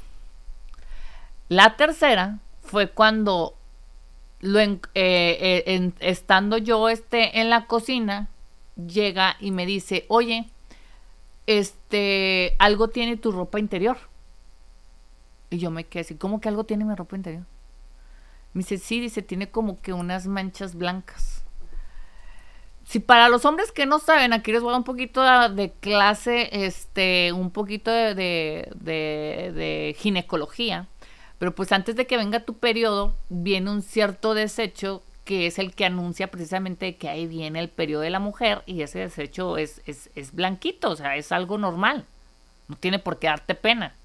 La 1.48 1.78
tercera 1.78 2.40
fue 2.62 2.90
cuando 2.90 3.56
eh, 4.44 4.82
eh, 4.96 5.92
estando 6.02 6.58
yo 6.58 6.90
este, 6.90 7.40
en 7.40 7.50
la 7.50 7.68
cocina, 7.68 8.28
llega 8.76 9.38
y 9.40 9.52
me 9.52 9.66
dice, 9.66 10.04
oye, 10.10 10.50
este, 11.48 12.56
algo 12.60 12.90
tiene 12.90 13.18
tu 13.18 13.32
ropa 13.32 13.60
interior. 13.60 13.98
Y 15.50 15.58
yo 15.58 15.70
me 15.72 15.86
quedé 15.86 16.02
así, 16.02 16.16
¿cómo 16.16 16.40
que 16.40 16.50
algo 16.50 16.64
tiene 16.64 16.86
mi 16.86 16.96
ropa 16.96 17.16
interior? 17.16 17.44
Me 18.54 18.60
dice, 18.60 18.78
sí, 18.78 19.00
dice, 19.00 19.22
tiene 19.22 19.50
como 19.50 19.82
que 19.82 19.94
unas 19.94 20.28
manchas 20.28 20.76
blancas. 20.76 21.44
Si 22.86 23.00
para 23.00 23.30
los 23.30 23.46
hombres 23.46 23.72
que 23.72 23.86
no 23.86 24.00
saben, 24.00 24.34
aquí 24.34 24.52
les 24.52 24.62
voy 24.62 24.70
a 24.70 24.72
dar 24.74 24.80
un 24.80 24.86
poquito 24.86 25.22
de, 25.50 25.72
clase, 25.80 26.50
este, 26.52 27.32
un 27.32 27.52
poquito 27.52 27.92
de, 27.92 28.14
de, 28.16 28.72
de, 28.76 29.96
ginecología. 29.98 30.88
Pero 31.38 31.56
pues 31.56 31.72
antes 31.72 31.96
de 31.96 32.06
que 32.06 32.18
venga 32.18 32.42
tu 32.42 32.56
periodo, 32.56 33.16
viene 33.30 33.72
un 33.72 33.82
cierto 33.82 34.34
desecho 34.34 35.04
que 35.32 35.48
es 35.48 35.60
el 35.60 35.74
que 35.74 35.86
anuncia 35.86 36.28
precisamente 36.28 36.98
que 36.98 37.08
ahí 37.08 37.26
viene 37.26 37.62
el 37.62 37.70
periodo 37.70 38.02
de 38.02 38.10
la 38.10 38.20
mujer 38.20 38.64
y 38.66 38.82
ese 38.82 39.00
desecho 39.00 39.58
es, 39.58 39.82
es, 39.86 40.10
es 40.14 40.34
blanquito, 40.34 40.90
o 40.90 40.96
sea, 40.98 41.16
es 41.16 41.32
algo 41.32 41.58
normal, 41.58 42.04
no 42.68 42.76
tiene 42.76 43.00
por 43.00 43.18
qué 43.18 43.28
darte 43.28 43.56
pena. 43.56 43.96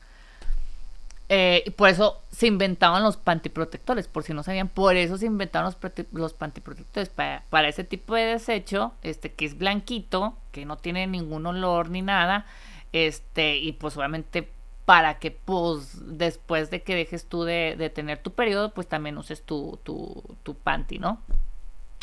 Eh, 1.29 1.65
y 1.67 1.71
por 1.71 1.89
eso 1.89 2.23
se 2.31 2.47
inventaban 2.47 3.03
los 3.03 3.17
pantiprotectores, 3.17 4.07
por 4.07 4.23
si 4.23 4.35
no 4.35 4.45
sabían, 4.45 4.69
por 4.69 4.95
eso 4.95 5.19
se 5.19 5.27
inventaron 5.27 5.75
los, 5.83 6.07
los 6.13 6.33
pantiprotectores, 6.33 7.09
para, 7.09 7.43
para, 7.51 7.67
ese 7.67 7.83
tipo 7.83 8.15
de 8.15 8.27
desecho, 8.27 8.93
este, 9.03 9.33
que 9.33 9.47
es 9.47 9.59
blanquito, 9.59 10.37
que 10.53 10.65
no 10.65 10.77
tiene 10.77 11.09
ningún 11.09 11.45
olor 11.45 11.91
ni 11.91 12.03
nada, 12.03 12.47
este, 12.93 13.57
y 13.57 13.73
pues 13.73 13.97
obviamente 13.97 14.49
para 14.87 15.19
que 15.19 15.33
pues 15.33 15.99
después 16.17 16.71
de 16.71 16.83
que 16.83 16.95
dejes 16.95 17.27
tú 17.27 17.43
de, 17.43 17.91
tener 17.95 18.19
tu 18.19 18.33
periodo, 18.33 18.73
pues 18.73 18.87
también 18.87 19.19
uses 19.19 19.43
tu, 19.43 19.79
tu, 19.83 20.23
tu 20.45 20.55
panty, 20.55 20.99
¿no? 20.99 21.21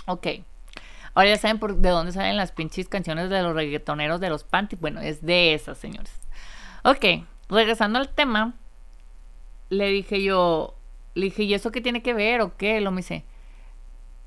Ok. 0.05 0.27
Ahora 1.15 1.29
ya 1.29 1.37
saben 1.37 1.59
por 1.59 1.77
de 1.77 1.89
dónde 1.89 2.11
salen 2.11 2.35
las 2.35 2.51
pinches 2.51 2.89
canciones 2.89 3.29
de 3.29 3.41
los 3.41 3.55
reggaetoneros 3.55 4.19
de 4.19 4.29
los 4.29 4.43
panty. 4.43 4.75
Bueno, 4.75 4.99
es 4.99 5.25
de 5.25 5.53
esas, 5.53 5.77
señores. 5.77 6.11
Ok, 6.83 7.05
regresando 7.47 7.99
al 7.99 8.09
tema, 8.09 8.53
le 9.69 9.87
dije 9.87 10.21
yo, 10.21 10.75
le 11.15 11.25
dije, 11.25 11.43
¿y 11.43 11.53
eso 11.53 11.71
qué 11.71 11.79
tiene 11.79 12.03
que 12.03 12.13
ver 12.13 12.41
o 12.41 12.57
qué? 12.57 12.81
Lo 12.81 12.91
me 12.91 12.97
dice, 12.97 13.23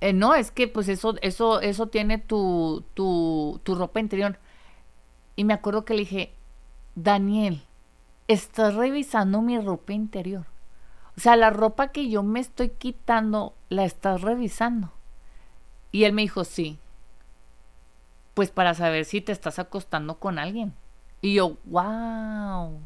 eh, 0.00 0.14
no, 0.14 0.34
es 0.34 0.50
que 0.50 0.66
pues 0.66 0.88
eso, 0.88 1.16
eso, 1.20 1.60
eso 1.60 1.88
tiene 1.88 2.16
tu, 2.16 2.84
tu, 2.94 3.60
tu 3.64 3.74
ropa 3.74 4.00
interior. 4.00 4.38
Y 5.34 5.44
me 5.44 5.52
acuerdo 5.52 5.84
que 5.84 5.92
le 5.92 6.00
dije, 6.00 6.32
Daniel, 6.94 7.65
estás 8.28 8.74
revisando 8.74 9.42
mi 9.42 9.58
ropa 9.60 9.92
interior. 9.92 10.46
O 11.16 11.20
sea, 11.20 11.36
la 11.36 11.50
ropa 11.50 11.88
que 11.88 12.10
yo 12.10 12.22
me 12.22 12.40
estoy 12.40 12.70
quitando, 12.70 13.54
la 13.68 13.84
estás 13.84 14.20
revisando. 14.20 14.92
Y 15.92 16.04
él 16.04 16.12
me 16.12 16.22
dijo, 16.22 16.44
sí. 16.44 16.78
Pues 18.34 18.50
para 18.50 18.74
saber 18.74 19.06
si 19.06 19.20
te 19.22 19.32
estás 19.32 19.58
acostando 19.58 20.18
con 20.18 20.38
alguien. 20.38 20.74
Y 21.22 21.34
yo, 21.34 21.56
wow. 21.64 22.80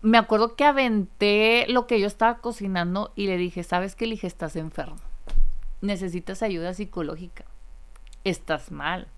Me 0.00 0.16
acuerdo 0.16 0.56
que 0.56 0.64
aventé 0.64 1.66
lo 1.68 1.86
que 1.86 2.00
yo 2.00 2.06
estaba 2.06 2.38
cocinando 2.38 3.12
y 3.14 3.26
le 3.26 3.36
dije, 3.36 3.62
¿sabes 3.62 3.94
qué? 3.94 4.06
Le 4.06 4.12
dije, 4.12 4.26
estás 4.26 4.56
enfermo. 4.56 4.96
Necesitas 5.82 6.42
ayuda 6.42 6.72
psicológica. 6.72 7.44
Estás 8.24 8.70
mal. 8.70 9.08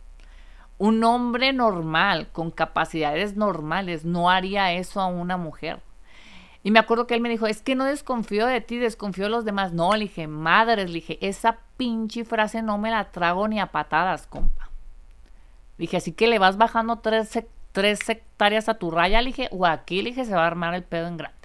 Un 0.80 1.04
hombre 1.04 1.52
normal, 1.52 2.28
con 2.32 2.50
capacidades 2.50 3.36
normales, 3.36 4.06
no 4.06 4.30
haría 4.30 4.72
eso 4.72 5.02
a 5.02 5.08
una 5.08 5.36
mujer. 5.36 5.80
Y 6.62 6.70
me 6.70 6.78
acuerdo 6.78 7.06
que 7.06 7.12
él 7.12 7.20
me 7.20 7.28
dijo, 7.28 7.46
es 7.46 7.60
que 7.60 7.74
no 7.74 7.84
desconfío 7.84 8.46
de 8.46 8.62
ti, 8.62 8.78
desconfío 8.78 9.24
de 9.24 9.30
los 9.30 9.44
demás. 9.44 9.74
No, 9.74 9.92
le 9.92 10.04
dije, 10.04 10.26
madres, 10.26 10.86
le 10.86 10.94
dije, 10.94 11.18
esa 11.20 11.58
pinche 11.76 12.24
frase 12.24 12.62
no 12.62 12.78
me 12.78 12.90
la 12.90 13.10
trago 13.10 13.46
ni 13.46 13.60
a 13.60 13.66
patadas, 13.66 14.26
compa. 14.26 14.70
Dije, 15.76 15.98
así 15.98 16.12
que 16.12 16.28
le 16.28 16.38
vas 16.38 16.56
bajando 16.56 17.00
tres, 17.00 17.38
tres 17.72 18.08
hectáreas 18.08 18.70
a 18.70 18.78
tu 18.78 18.90
raya, 18.90 19.20
le 19.20 19.28
dije, 19.28 19.48
o 19.52 19.66
aquí, 19.66 20.00
le 20.00 20.10
dije, 20.10 20.24
se 20.24 20.34
va 20.34 20.44
a 20.44 20.46
armar 20.46 20.72
el 20.72 20.84
pedo 20.84 21.08
en 21.08 21.18
grande. 21.18 21.36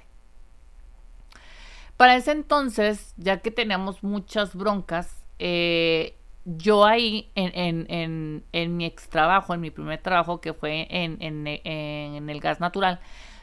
Para 1.97 2.15
ese 2.15 2.31
entonces, 2.31 3.13
ya 3.17 3.41
que 3.41 3.51
teníamos 3.51 4.01
muchas 4.01 4.55
broncas, 4.55 5.25
eh, 5.39 6.15
yo 6.45 6.85
ahí 6.85 7.31
en, 7.33 7.87
en, 7.89 8.43
en, 8.51 8.77
mi 8.77 8.85
ex 8.85 9.09
trabajo, 9.09 9.53
en 9.53 9.61
mi 9.61 9.71
primer 9.71 9.99
trabajo 10.01 10.41
que 10.41 10.53
fue 10.53 10.87
en, 10.91 11.17
en, 11.21 12.29
el 12.29 12.39
gas 12.39 12.59
natural, 12.59 12.99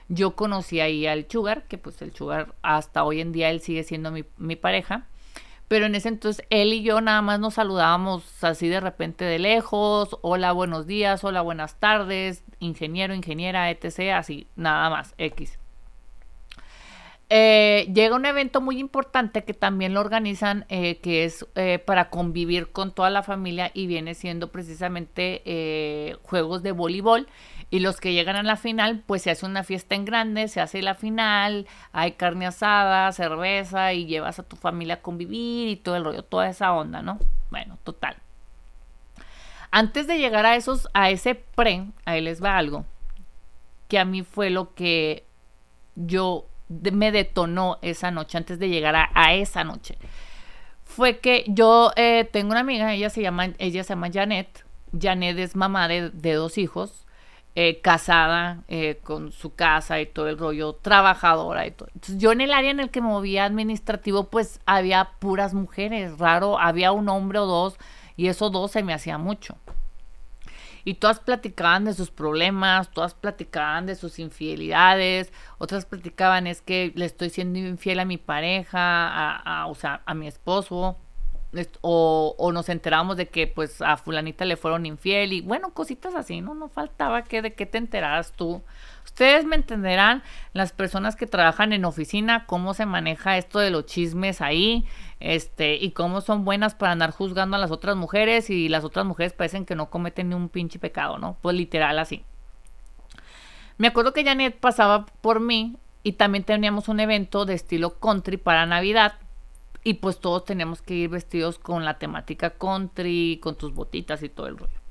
yo 0.08 0.36
conocí 0.36 0.80
ahí 0.80 1.06
al 1.06 1.26
Sugar, 1.28 1.64
que 1.64 1.78
pues 1.78 2.00
el 2.00 2.14
Sugar 2.14 2.54
hasta 2.62 3.02
hoy 3.02 3.20
en 3.20 3.32
día 3.32 3.50
él 3.50 3.60
sigue 3.60 3.82
siendo 3.82 4.12
mi, 4.12 4.24
mi 4.38 4.54
pareja, 4.54 5.06
pero 5.66 5.86
en 5.86 5.94
ese 5.96 6.08
entonces 6.08 6.46
él 6.50 6.72
y 6.72 6.82
yo 6.82 7.00
nada 7.00 7.22
más 7.22 7.40
nos 7.40 7.54
saludábamos 7.54 8.44
así 8.44 8.68
de 8.68 8.80
repente 8.80 9.24
de 9.24 9.40
lejos, 9.40 10.16
hola, 10.22 10.52
buenos 10.52 10.86
días, 10.86 11.24
hola, 11.24 11.40
buenas 11.40 11.80
tardes, 11.80 12.44
ingeniero, 12.60 13.14
ingeniera, 13.14 13.70
etc., 13.70 14.12
así, 14.14 14.46
nada 14.54 14.90
más, 14.90 15.14
X. 15.18 15.58
Eh, 17.34 17.90
llega 17.94 18.14
un 18.14 18.26
evento 18.26 18.60
muy 18.60 18.78
importante 18.78 19.42
que 19.42 19.54
también 19.54 19.94
lo 19.94 20.00
organizan, 20.00 20.66
eh, 20.68 20.98
que 20.98 21.24
es 21.24 21.46
eh, 21.54 21.78
para 21.78 22.10
convivir 22.10 22.72
con 22.72 22.92
toda 22.92 23.08
la 23.08 23.22
familia 23.22 23.70
y 23.72 23.86
viene 23.86 24.12
siendo 24.12 24.52
precisamente 24.52 26.18
juegos 26.24 26.62
de 26.62 26.72
voleibol. 26.72 27.26
Y 27.70 27.80
los 27.80 28.00
que 28.00 28.12
llegan 28.12 28.36
a 28.36 28.42
la 28.42 28.56
final, 28.56 29.02
pues 29.06 29.22
se 29.22 29.30
hace 29.30 29.46
una 29.46 29.64
fiesta 29.64 29.94
en 29.94 30.04
grande, 30.04 30.46
se 30.46 30.60
hace 30.60 30.82
la 30.82 30.94
final, 30.94 31.66
hay 31.92 32.12
carne 32.12 32.44
asada, 32.46 33.10
cerveza 33.12 33.94
y 33.94 34.04
llevas 34.04 34.38
a 34.38 34.42
tu 34.42 34.56
familia 34.56 34.96
a 34.96 35.00
convivir 35.00 35.68
y 35.68 35.76
todo 35.76 35.96
el 35.96 36.04
rollo, 36.04 36.22
toda 36.24 36.50
esa 36.50 36.74
onda, 36.74 37.00
¿no? 37.00 37.18
Bueno, 37.50 37.78
total. 37.82 38.16
Antes 39.70 40.06
de 40.06 40.18
llegar 40.18 40.44
a 40.44 40.56
esos, 40.56 40.86
a 40.92 41.08
ese 41.08 41.34
pre, 41.34 41.86
ahí 42.04 42.20
les 42.20 42.44
va 42.44 42.58
algo 42.58 42.84
que 43.88 43.98
a 43.98 44.04
mí 44.04 44.22
fue 44.22 44.50
lo 44.50 44.74
que 44.74 45.24
yo 45.96 46.46
me 46.92 47.12
detonó 47.12 47.78
esa 47.82 48.10
noche, 48.10 48.38
antes 48.38 48.58
de 48.58 48.68
llegar 48.68 48.94
a, 48.96 49.34
esa 49.34 49.64
noche. 49.64 49.98
Fue 50.84 51.18
que 51.18 51.44
yo 51.48 51.92
eh, 51.96 52.28
tengo 52.30 52.50
una 52.50 52.60
amiga, 52.60 52.92
ella 52.92 53.10
se 53.10 53.22
llama, 53.22 53.50
ella 53.58 53.84
se 53.84 53.90
llama 53.90 54.10
Janet. 54.12 54.64
Janet 54.98 55.38
es 55.38 55.56
mamá 55.56 55.88
de 55.88 56.32
dos 56.34 56.58
hijos 56.58 57.02
eh, 57.54 57.82
casada 57.82 58.62
eh, 58.68 58.98
con 59.04 59.30
su 59.30 59.54
casa 59.54 60.00
y 60.00 60.06
todo 60.06 60.28
el 60.30 60.38
rollo, 60.38 60.72
trabajadora 60.72 61.66
y 61.66 61.70
todo. 61.70 61.90
Entonces, 61.94 62.16
yo 62.16 62.32
en 62.32 62.40
el 62.40 62.50
área 62.50 62.70
en 62.70 62.80
el 62.80 62.88
que 62.88 63.02
me 63.02 63.08
movía 63.08 63.44
administrativo, 63.44 64.30
pues 64.30 64.58
había 64.64 65.10
puras 65.18 65.52
mujeres, 65.52 66.18
raro, 66.18 66.58
había 66.58 66.92
un 66.92 67.10
hombre 67.10 67.40
o 67.40 67.44
dos, 67.44 67.76
y 68.16 68.28
esos 68.28 68.52
dos 68.52 68.70
se 68.70 68.82
me 68.82 68.94
hacía 68.94 69.18
mucho. 69.18 69.58
Y 70.84 70.94
todas 70.94 71.20
platicaban 71.20 71.84
de 71.84 71.94
sus 71.94 72.10
problemas, 72.10 72.90
todas 72.90 73.14
platicaban 73.14 73.86
de 73.86 73.94
sus 73.94 74.18
infidelidades, 74.18 75.32
otras 75.58 75.86
platicaban 75.86 76.46
es 76.46 76.62
que 76.62 76.92
le 76.94 77.04
estoy 77.04 77.30
siendo 77.30 77.58
infiel 77.58 78.00
a 78.00 78.04
mi 78.04 78.18
pareja, 78.18 79.08
a, 79.36 79.66
o 79.66 79.74
sea, 79.74 80.02
a 80.06 80.14
mi 80.14 80.26
esposo, 80.26 80.98
o, 81.82 82.50
nos 82.52 82.68
enteramos 82.68 83.16
de 83.16 83.28
que 83.28 83.46
pues 83.46 83.82
a 83.82 83.96
fulanita 83.96 84.44
le 84.44 84.56
fueron 84.56 84.86
infiel 84.86 85.32
y 85.32 85.40
bueno, 85.42 85.74
cositas 85.74 86.14
así, 86.14 86.40
¿no? 86.40 86.54
No 86.54 86.68
faltaba 86.68 87.24
que 87.24 87.42
de 87.42 87.52
qué 87.52 87.66
te 87.66 87.78
enteras 87.78 88.32
tú. 88.32 88.62
Ustedes 89.04 89.44
me 89.44 89.56
entenderán, 89.56 90.22
las 90.54 90.72
personas 90.72 91.16
que 91.16 91.26
trabajan 91.26 91.72
en 91.72 91.84
oficina, 91.84 92.46
cómo 92.46 92.72
se 92.72 92.86
maneja 92.86 93.36
esto 93.36 93.58
de 93.58 93.70
los 93.70 93.84
chismes 93.84 94.40
ahí, 94.40 94.86
este, 95.22 95.76
y 95.76 95.92
cómo 95.92 96.20
son 96.20 96.44
buenas 96.44 96.74
para 96.74 96.92
andar 96.92 97.12
juzgando 97.12 97.56
a 97.56 97.60
las 97.60 97.70
otras 97.70 97.96
mujeres 97.96 98.50
y 98.50 98.68
las 98.68 98.84
otras 98.84 99.06
mujeres 99.06 99.32
parecen 99.32 99.64
que 99.64 99.76
no 99.76 99.88
cometen 99.88 100.28
ni 100.28 100.34
un 100.34 100.48
pinche 100.48 100.80
pecado, 100.80 101.18
¿no? 101.18 101.36
Pues 101.40 101.56
literal 101.56 101.98
así. 102.00 102.24
Me 103.78 103.86
acuerdo 103.86 104.12
que 104.12 104.24
Janet 104.24 104.58
pasaba 104.58 105.06
por 105.06 105.38
mí 105.38 105.76
y 106.02 106.14
también 106.14 106.42
teníamos 106.42 106.88
un 106.88 106.98
evento 106.98 107.44
de 107.44 107.54
estilo 107.54 108.00
country 108.00 108.36
para 108.36 108.66
Navidad 108.66 109.14
y 109.84 109.94
pues 109.94 110.18
todos 110.18 110.44
tenemos 110.44 110.82
que 110.82 110.94
ir 110.94 111.08
vestidos 111.08 111.58
con 111.58 111.84
la 111.84 111.98
temática 111.98 112.50
country, 112.50 113.38
con 113.40 113.54
tus 113.54 113.72
botitas 113.72 114.22
y 114.24 114.28
todo 114.28 114.48
el 114.48 114.58
rollo. 114.58 114.82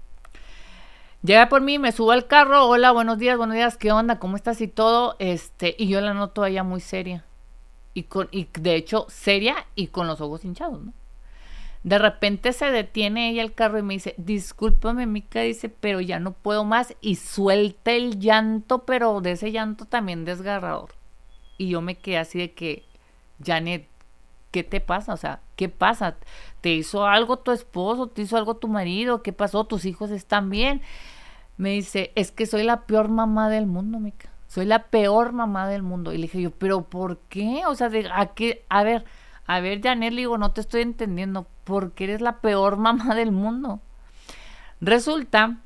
Llega 1.23 1.49
por 1.49 1.61
mí, 1.61 1.77
me 1.77 1.91
subo 1.91 2.11
al 2.11 2.27
carro, 2.27 2.67
hola, 2.67 2.91
buenos 2.91 3.19
días, 3.19 3.37
buenos 3.37 3.55
días, 3.55 3.77
¿qué 3.77 3.91
onda? 3.91 4.17
¿Cómo 4.17 4.37
estás? 4.37 4.61
Y 4.61 4.67
todo, 4.67 5.17
este, 5.19 5.75
y 5.77 5.87
yo 5.87 6.01
la 6.01 6.13
noto 6.13 6.41
a 6.41 6.49
ella 6.49 6.63
muy 6.63 6.79
seria. 6.79 7.25
Y, 7.93 8.03
con, 8.03 8.29
y 8.31 8.47
de 8.59 8.75
hecho, 8.75 9.05
seria 9.09 9.65
y 9.75 9.87
con 9.87 10.07
los 10.07 10.21
ojos 10.21 10.45
hinchados, 10.45 10.81
¿no? 10.83 10.93
De 11.83 11.97
repente 11.97 12.53
se 12.53 12.69
detiene 12.69 13.29
ella 13.29 13.41
el 13.41 13.53
carro 13.53 13.79
y 13.79 13.81
me 13.81 13.95
dice, 13.95 14.13
discúlpame, 14.17 15.07
Mica, 15.07 15.41
dice, 15.41 15.67
pero 15.67 15.99
ya 15.99 16.19
no 16.19 16.33
puedo 16.33 16.63
más. 16.63 16.95
Y 17.01 17.15
suelta 17.15 17.91
el 17.91 18.19
llanto, 18.19 18.85
pero 18.85 19.19
de 19.21 19.31
ese 19.31 19.51
llanto 19.51 19.85
también 19.85 20.23
desgarrador. 20.23 20.89
Y 21.57 21.69
yo 21.69 21.81
me 21.81 21.95
quedé 21.95 22.19
así 22.19 22.37
de 22.37 22.53
que, 22.53 22.85
Janet, 23.43 23.87
¿qué 24.51 24.63
te 24.63 24.79
pasa? 24.79 25.13
O 25.13 25.17
sea, 25.17 25.41
¿qué 25.55 25.69
pasa? 25.69 26.17
¿Te 26.61 26.73
hizo 26.73 27.07
algo 27.07 27.39
tu 27.39 27.51
esposo? 27.51 28.07
¿Te 28.07 28.21
hizo 28.23 28.37
algo 28.37 28.57
tu 28.57 28.67
marido? 28.67 29.23
¿Qué 29.23 29.33
pasó? 29.33 29.63
¿Tus 29.65 29.85
hijos 29.85 30.11
están 30.11 30.51
bien? 30.51 30.81
Me 31.57 31.71
dice, 31.71 32.11
es 32.15 32.31
que 32.31 32.45
soy 32.45 32.63
la 32.63 32.81
peor 32.85 33.09
mamá 33.09 33.49
del 33.49 33.65
mundo, 33.65 33.99
Mica. 33.99 34.30
Soy 34.51 34.65
la 34.65 34.87
peor 34.87 35.31
mamá 35.31 35.65
del 35.69 35.81
mundo. 35.81 36.11
Y 36.11 36.17
le 36.17 36.23
dije 36.23 36.41
yo, 36.41 36.51
¿pero 36.51 36.83
por 36.83 37.19
qué? 37.29 37.63
O 37.67 37.73
sea, 37.73 37.87
de, 37.87 38.09
¿a 38.13 38.33
qué? 38.33 38.65
A 38.67 38.83
ver, 38.83 39.05
a 39.45 39.61
ver, 39.61 39.81
Janet, 39.81 40.13
digo, 40.13 40.37
no 40.37 40.51
te 40.51 40.59
estoy 40.59 40.81
entendiendo. 40.81 41.47
¿Por 41.63 41.93
qué 41.93 42.03
eres 42.03 42.19
la 42.19 42.41
peor 42.41 42.75
mamá 42.87 43.15
del 43.15 43.31
mundo? 43.31 43.79
Resulta 44.81 45.59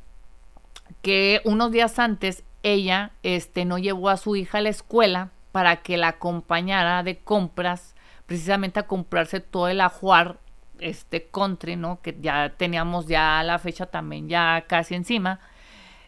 que 1.02 1.42
unos 1.46 1.72
días 1.72 1.98
antes 1.98 2.44
ella 2.62 3.14
este, 3.24 3.66
no 3.66 3.80
llevó 3.80 4.10
a 4.10 4.18
su 4.18 4.36
hija 4.36 4.60
a 4.60 4.62
la 4.62 4.70
escuela 4.70 5.32
para 5.52 5.78
que 5.78 5.98
la 5.98 6.10
acompañara 6.10 7.02
de 7.02 7.18
compras 7.18 7.96
precisamente 8.28 8.80
a 8.80 8.86
comprarse 8.86 9.40
todo 9.40 9.68
el 9.68 9.82
ajuar 9.82 10.38
este 10.78 11.28
country, 11.28 11.76
¿no? 11.76 12.04
Que 12.04 12.16
ya 12.22 12.54
teníamos 12.56 13.08
ya 13.08 13.42
la 13.42 13.58
fecha 13.58 13.88
también 13.88 14.30
ya 14.30 14.66
casi 14.68 14.94
encima. 14.94 15.40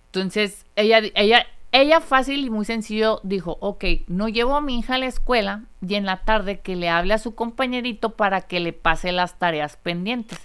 Entonces, 0.05 0.67
ella, 0.75 1.01
ella, 1.15 1.47
ella 1.71 1.99
fácil 1.99 2.45
y 2.45 2.49
muy 2.49 2.65
sencillo 2.65 3.19
dijo, 3.23 3.57
ok, 3.59 3.83
no 4.07 4.29
llevo 4.29 4.55
a 4.55 4.61
mi 4.61 4.79
hija 4.79 4.95
a 4.95 4.97
la 4.97 5.05
escuela 5.07 5.65
y 5.85 5.95
en 5.95 6.05
la 6.05 6.17
tarde 6.23 6.61
que 6.61 6.75
le 6.75 6.89
hable 6.89 7.13
a 7.13 7.19
su 7.19 7.35
compañerito 7.35 8.11
para 8.11 8.41
que 8.41 8.59
le 8.59 8.73
pase 8.73 9.11
las 9.11 9.37
tareas 9.37 9.77
pendientes. 9.77 10.39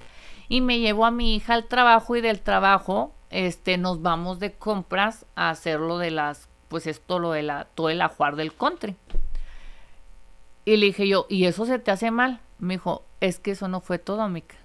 Y 0.49 0.61
me 0.61 0.81
llevo 0.81 1.07
a 1.07 1.11
mi 1.11 1.37
hija 1.37 1.55
al 1.55 1.67
trabajo 1.69 2.17
y 2.17 2.21
del 2.21 2.41
trabajo, 2.41 3.15
este, 3.31 3.79
nos 3.79 4.03
vamos 4.03 4.41
de 4.41 4.53
compras 4.53 5.25
a 5.37 5.51
hacer 5.51 5.81
lo 5.81 5.99
de 5.99 6.11
las, 6.11 6.49
pues 6.69 6.87
esto, 6.87 7.19
lo 7.19 7.33
de 7.33 7.43
la, 7.43 7.65
todo 7.75 7.89
el 7.89 8.03
ajuar 8.03 8.37
del 8.37 8.53
country. 8.53 8.97
Y 10.65 10.77
le 10.77 10.87
dije 10.87 11.09
yo, 11.09 11.27
¿y 11.29 11.47
eso 11.47 11.67
se 11.67 11.79
te 11.79 11.91
hace 11.91 12.11
mal? 12.11 12.41
Me 12.59 12.75
dijo, 12.75 13.05
es 13.21 13.39
que 13.39 13.53
eso 13.53 13.69
no 13.69 13.81
fue 13.81 13.99
todo, 13.99 14.29
Mica. 14.29 14.57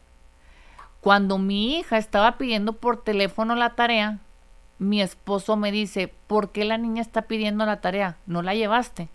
Cuando 1.01 1.37
mi 1.37 1.77
hija 1.77 1.97
estaba 1.97 2.37
pidiendo 2.37 2.73
por 2.73 3.03
teléfono 3.03 3.55
la 3.55 3.75
tarea, 3.75 4.19
mi 4.79 5.01
esposo 5.01 5.57
me 5.57 5.71
dice, 5.71 6.13
¿por 6.27 6.51
qué 6.51 6.65
la 6.65 6.77
niña 6.77 7.01
está 7.01 7.23
pidiendo 7.23 7.65
la 7.65 7.81
tarea? 7.81 8.17
¿No 8.25 8.41
la 8.41 8.53
llevaste? 8.53 9.09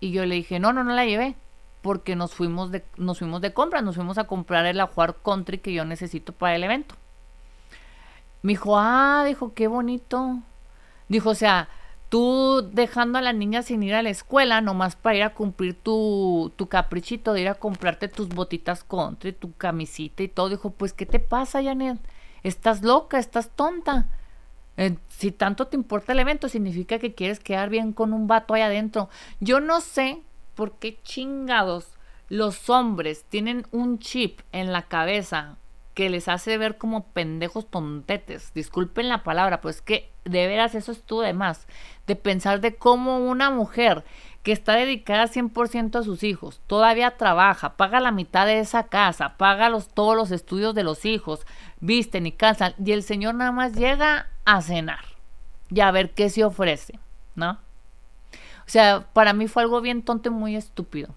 Y 0.00 0.10
yo 0.12 0.24
le 0.26 0.36
dije, 0.36 0.58
no, 0.58 0.72
no, 0.72 0.84
no 0.84 0.92
la 0.92 1.04
llevé, 1.04 1.36
porque 1.82 2.16
nos 2.16 2.34
fuimos 2.34 2.70
de, 2.70 2.84
nos 2.96 3.18
fuimos 3.18 3.40
de 3.40 3.52
compra, 3.52 3.82
nos 3.82 3.96
fuimos 3.96 4.18
a 4.18 4.24
comprar 4.24 4.66
el 4.66 4.80
ajuar 4.80 5.16
country 5.22 5.58
que 5.58 5.72
yo 5.72 5.84
necesito 5.84 6.32
para 6.32 6.56
el 6.56 6.64
evento. 6.64 6.94
Me 8.42 8.52
dijo, 8.52 8.78
ah, 8.78 9.24
dijo, 9.26 9.52
qué 9.54 9.66
bonito. 9.66 10.38
Dijo, 11.08 11.30
o 11.30 11.34
sea, 11.34 11.68
tú 12.08 12.68
dejando 12.72 13.18
a 13.18 13.22
la 13.22 13.32
niña 13.32 13.62
sin 13.62 13.82
ir 13.82 13.94
a 13.94 14.02
la 14.02 14.10
escuela, 14.10 14.60
nomás 14.60 14.96
para 14.96 15.16
ir 15.16 15.22
a 15.24 15.34
cumplir 15.34 15.74
tu, 15.74 16.52
tu 16.56 16.68
caprichito 16.68 17.32
de 17.32 17.42
ir 17.42 17.48
a 17.48 17.54
comprarte 17.54 18.08
tus 18.08 18.28
botitas 18.28 18.84
country, 18.84 19.32
tu 19.32 19.52
camisita 19.54 20.22
y 20.22 20.28
todo. 20.28 20.48
Dijo, 20.48 20.70
pues, 20.70 20.92
¿qué 20.92 21.06
te 21.06 21.18
pasa, 21.18 21.62
Janet? 21.62 21.98
Estás 22.44 22.82
loca, 22.82 23.18
estás 23.18 23.50
tonta. 23.50 24.08
Eh, 24.78 24.96
si 25.08 25.32
tanto 25.32 25.66
te 25.66 25.76
importa 25.76 26.12
el 26.12 26.20
evento, 26.20 26.48
significa 26.48 26.98
que 26.98 27.12
quieres 27.12 27.40
quedar 27.40 27.68
bien 27.68 27.92
con 27.92 28.12
un 28.12 28.28
vato 28.28 28.54
ahí 28.54 28.62
adentro. 28.62 29.10
Yo 29.40 29.60
no 29.60 29.80
sé 29.80 30.22
por 30.54 30.78
qué 30.78 30.98
chingados 31.02 31.88
los 32.28 32.70
hombres 32.70 33.24
tienen 33.28 33.66
un 33.72 33.98
chip 33.98 34.40
en 34.52 34.72
la 34.72 34.82
cabeza 34.82 35.58
que 35.94 36.10
les 36.10 36.28
hace 36.28 36.58
ver 36.58 36.78
como 36.78 37.08
pendejos 37.08 37.68
tontetes. 37.68 38.54
Disculpen 38.54 39.08
la 39.08 39.24
palabra, 39.24 39.60
pues 39.60 39.82
que 39.82 40.12
de 40.24 40.46
veras 40.46 40.76
eso 40.76 40.92
estuvo 40.92 41.22
de 41.22 41.32
más. 41.32 41.66
De 42.06 42.14
pensar 42.14 42.60
de 42.60 42.76
cómo 42.76 43.18
una 43.18 43.50
mujer 43.50 44.04
que 44.48 44.52
está 44.52 44.76
dedicada 44.76 45.28
100% 45.28 45.98
a 45.98 46.02
sus 46.02 46.22
hijos, 46.22 46.62
todavía 46.66 47.18
trabaja, 47.18 47.76
paga 47.76 48.00
la 48.00 48.12
mitad 48.12 48.46
de 48.46 48.60
esa 48.60 48.84
casa, 48.84 49.36
paga 49.36 49.68
los, 49.68 49.88
todos 49.88 50.16
los 50.16 50.30
estudios 50.30 50.74
de 50.74 50.84
los 50.84 51.04
hijos, 51.04 51.46
visten 51.80 52.24
y 52.24 52.32
cansan, 52.32 52.72
y 52.82 52.92
el 52.92 53.02
señor 53.02 53.34
nada 53.34 53.52
más 53.52 53.74
llega 53.74 54.28
a 54.46 54.62
cenar 54.62 55.04
y 55.68 55.80
a 55.80 55.90
ver 55.90 56.14
qué 56.14 56.30
se 56.30 56.44
ofrece, 56.44 56.98
¿no? 57.34 57.58
O 58.30 58.70
sea, 58.70 59.06
para 59.12 59.34
mí 59.34 59.48
fue 59.48 59.64
algo 59.64 59.82
bien 59.82 60.00
tonto 60.00 60.30
y 60.30 60.32
muy 60.32 60.56
estúpido. 60.56 61.14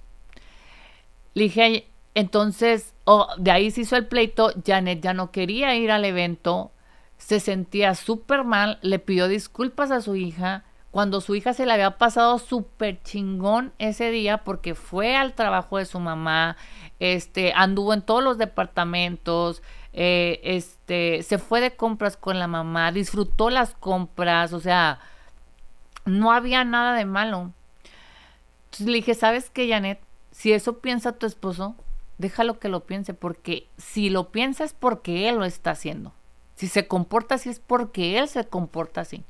Le 1.34 1.44
dije, 1.44 1.88
entonces, 2.16 2.94
de 3.38 3.52
ahí 3.52 3.72
se 3.72 3.80
hizo 3.80 3.96
el 3.96 4.08
pleito, 4.08 4.52
Janet 4.66 5.00
ya 5.00 5.14
no 5.14 5.32
quería 5.32 5.74
ir 5.78 5.92
al 5.92 6.04
evento, 6.04 6.74
se 7.18 7.40
sentía 7.40 7.96
súper 7.96 8.44
mal, 8.44 8.78
le 8.82 9.00
pidió 9.00 9.30
disculpas 9.30 9.90
a 9.90 10.02
su 10.02 10.18
hija, 10.18 10.66
cuando 10.92 11.22
su 11.22 11.36
hija 11.36 11.54
se 11.54 11.66
le 11.66 11.72
había 11.72 11.98
pasado 11.98 12.38
súper 12.38 13.02
chingón 13.02 13.72
ese 13.80 14.12
día 14.12 14.40
porque 14.40 14.76
fue 14.76 15.16
al 15.16 15.34
trabajo 15.34 15.78
de 15.78 15.86
su 15.86 16.00
mamá, 16.00 16.58
este, 17.00 17.54
anduvo 17.56 17.94
en 17.94 18.02
todos 18.02 18.22
los 18.22 18.38
departamentos, 18.38 19.64
eh, 19.94 20.42
este, 20.44 21.24
se 21.24 21.38
fue 21.38 21.62
de 21.62 21.76
compras 21.76 22.18
con 22.18 22.40
la 22.40 22.48
mamá, 22.48 22.92
disfrutó 22.92 23.50
las 23.50 23.74
compras, 23.74 24.52
o 24.52 24.60
sea, 24.60 25.00
no 26.06 26.34
había 26.34 26.66
nada 26.66 26.94
de 26.96 27.06
malo. 27.06 27.54
Le 28.80 28.94
dije, 28.94 29.16
¿sabes 29.16 29.50
qué, 29.50 29.70
Janet? 29.70 30.00
Si 30.32 30.52
eso 30.52 30.80
piensa 30.80 31.14
tu 31.14 31.26
esposo, 31.26 31.76
déjalo 32.18 32.60
que 32.60 32.70
lo 32.70 32.82
piense, 32.82 33.14
porque 33.14 33.68
si 33.78 34.10
lo 34.10 34.32
piensa 34.32 34.66
es 34.66 34.74
porque 34.74 35.30
él 35.30 35.38
lo 35.38 35.46
está 35.46 35.72
haciendo. 35.72 36.14
Si 36.56 36.68
se 36.68 36.88
comporta 36.88 37.36
así 37.36 37.50
es 37.50 37.60
porque 37.60 38.20
él 38.20 38.28
se 38.28 38.46
comporta 38.46 39.02
así. 39.02 39.24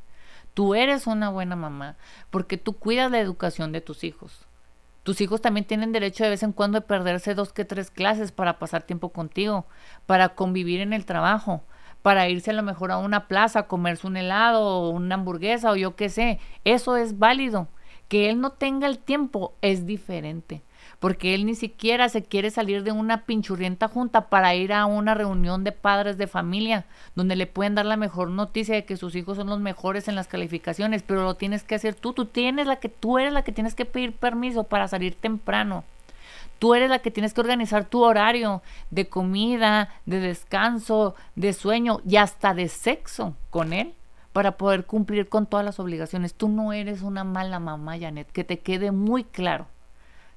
Tú 0.54 0.76
eres 0.76 1.08
una 1.08 1.30
buena 1.30 1.56
mamá 1.56 1.96
porque 2.30 2.58
tú 2.58 2.74
cuidas 2.74 3.10
la 3.12 3.20
educación 3.20 3.72
de 3.72 3.82
tus 3.82 4.04
hijos. 4.04 4.46
Tus 5.04 5.22
hijos 5.22 5.42
también 5.42 5.66
tienen 5.66 5.92
derecho 5.92 6.24
de 6.24 6.30
vez 6.30 6.44
en 6.44 6.52
cuando 6.52 6.80
de 6.80 6.86
perderse 6.86 7.34
dos 7.34 7.54
que 7.54 7.66
tres 7.66 7.90
clases 7.90 8.32
para 8.32 8.60
pasar 8.60 8.84
tiempo 8.84 9.10
contigo, 9.10 9.66
para 10.06 10.30
convivir 10.36 10.82
en 10.82 10.94
el 10.94 11.06
trabajo, 11.06 11.64
para 12.02 12.30
irse 12.30 12.52
a 12.52 12.54
lo 12.54 12.64
mejor 12.64 12.92
a 12.92 12.98
una 12.98 13.28
plaza, 13.28 13.60
a 13.60 13.68
comerse 13.68 14.06
un 14.06 14.18
helado 14.18 14.64
o 14.64 14.90
una 14.90 15.16
hamburguesa 15.16 15.72
o 15.72 15.76
yo 15.76 15.96
qué 15.96 16.10
sé. 16.10 16.40
Eso 16.66 16.98
es 16.98 17.18
válido. 17.18 17.68
Que 18.10 18.30
él 18.30 18.42
no 18.42 18.52
tenga 18.52 18.88
el 18.88 19.00
tiempo 19.00 19.56
es 19.62 19.86
diferente 19.86 20.62
porque 21.02 21.34
él 21.34 21.48
ni 21.48 21.56
siquiera 21.56 22.10
se 22.10 22.22
quiere 22.22 22.52
salir 22.52 22.84
de 22.84 22.92
una 22.92 23.26
pinchurrienta 23.26 23.88
junta 23.88 24.30
para 24.30 24.54
ir 24.54 24.72
a 24.72 24.86
una 24.86 25.16
reunión 25.16 25.64
de 25.64 25.72
padres 25.72 26.16
de 26.20 26.28
familia, 26.28 26.86
donde 27.16 27.36
le 27.36 27.48
pueden 27.48 27.74
dar 27.74 27.88
la 27.88 27.98
mejor 27.98 28.30
noticia 28.30 28.76
de 28.76 28.86
que 28.86 28.98
sus 28.98 29.16
hijos 29.16 29.36
son 29.36 29.48
los 29.48 29.60
mejores 29.60 30.08
en 30.08 30.14
las 30.14 30.28
calificaciones, 30.28 31.02
pero 31.02 31.24
lo 31.24 31.34
tienes 31.34 31.64
que 31.64 31.74
hacer 31.74 31.96
tú, 31.96 32.14
tú 32.14 32.26
tienes 32.26 32.68
la 32.68 32.76
que 32.76 32.88
tú 32.88 33.18
eres 33.18 33.34
la 33.34 33.42
que 33.42 33.52
tienes 33.52 33.74
que 33.74 33.86
pedir 33.86 34.14
permiso 34.14 34.66
para 34.66 34.88
salir 34.88 35.16
temprano. 35.16 35.84
Tú 36.60 36.76
eres 36.76 36.92
la 36.92 37.00
que 37.00 37.10
tienes 37.10 37.34
que 37.34 37.42
organizar 37.42 37.86
tu 37.86 38.04
horario 38.04 38.62
de 38.92 39.10
comida, 39.10 39.90
de 40.06 40.20
descanso, 40.20 41.16
de 41.36 41.54
sueño 41.54 42.02
y 42.08 42.18
hasta 42.18 42.54
de 42.54 42.68
sexo 42.68 43.36
con 43.50 43.74
él 43.74 43.96
para 44.34 44.52
poder 44.52 44.86
cumplir 44.86 45.30
con 45.30 45.48
todas 45.48 45.66
las 45.66 45.80
obligaciones. 45.80 46.36
Tú 46.36 46.48
no 46.48 46.74
eres 46.74 47.02
una 47.02 47.24
mala 47.24 47.58
mamá, 47.58 47.98
Janet, 47.98 48.32
que 48.32 48.44
te 48.44 48.60
quede 48.60 48.92
muy 48.92 49.24
claro. 49.24 49.66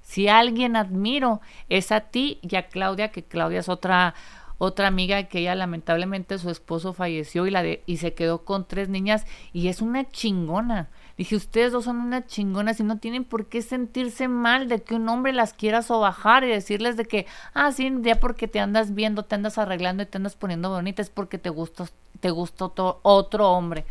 Si 0.05 0.29
alguien 0.29 0.77
admiro 0.77 1.41
es 1.69 1.91
a 1.91 2.01
ti 2.01 2.39
y 2.43 2.55
a 2.55 2.69
Claudia, 2.69 3.11
que 3.11 3.25
Claudia 3.25 3.59
es 3.59 3.69
otra 3.69 4.15
otra 4.59 4.87
amiga 4.87 5.25
que 5.25 5.41
ella 5.41 5.55
lamentablemente 5.55 6.39
su 6.39 6.49
esposo 6.49 6.93
falleció 6.93 7.47
y 7.47 7.51
la 7.51 7.63
de, 7.63 7.83
y 7.87 7.97
se 7.97 8.15
quedó 8.15 8.45
con 8.45 8.67
tres 8.67 8.89
niñas 8.89 9.27
y 9.53 9.69
es 9.69 9.81
una 9.83 10.09
chingona. 10.11 10.89
Dije, 11.17 11.37
ustedes 11.37 11.73
dos 11.73 11.85
son 11.85 11.99
unas 11.99 12.27
chingonas 12.27 12.81
y 12.81 12.85
no 12.85 12.99
tienen 12.99 13.25
por 13.25 13.47
qué 13.47 13.63
sentirse 13.63 14.29
mal 14.29 14.69
de 14.69 14.83
que 14.83 14.95
un 14.95 15.09
hombre 15.09 15.33
las 15.33 15.53
quiera 15.55 15.83
sobajar 15.83 16.45
y 16.45 16.49
decirles 16.49 16.97
de 16.97 17.05
que, 17.05 17.27
ah, 17.53 17.73
sí, 17.73 17.93
ya 18.03 18.17
porque 18.21 18.49
te 18.49 18.61
andas 18.61 18.95
viendo, 18.95 19.25
te 19.25 19.35
andas 19.35 19.59
arreglando 19.59 20.03
y 20.03 20.07
te 20.07 20.19
andas 20.19 20.37
poniendo 20.37 20.71
bonita 20.71 21.03
es 21.03 21.11
porque 21.11 21.39
te 21.39 21.51
gusta, 21.51 21.87
te 22.21 22.31
gusta 22.31 22.71
otro 22.75 23.51
hombre. 23.51 23.85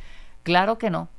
Claro 0.43 0.77
que 0.77 0.89
no. 0.89 1.09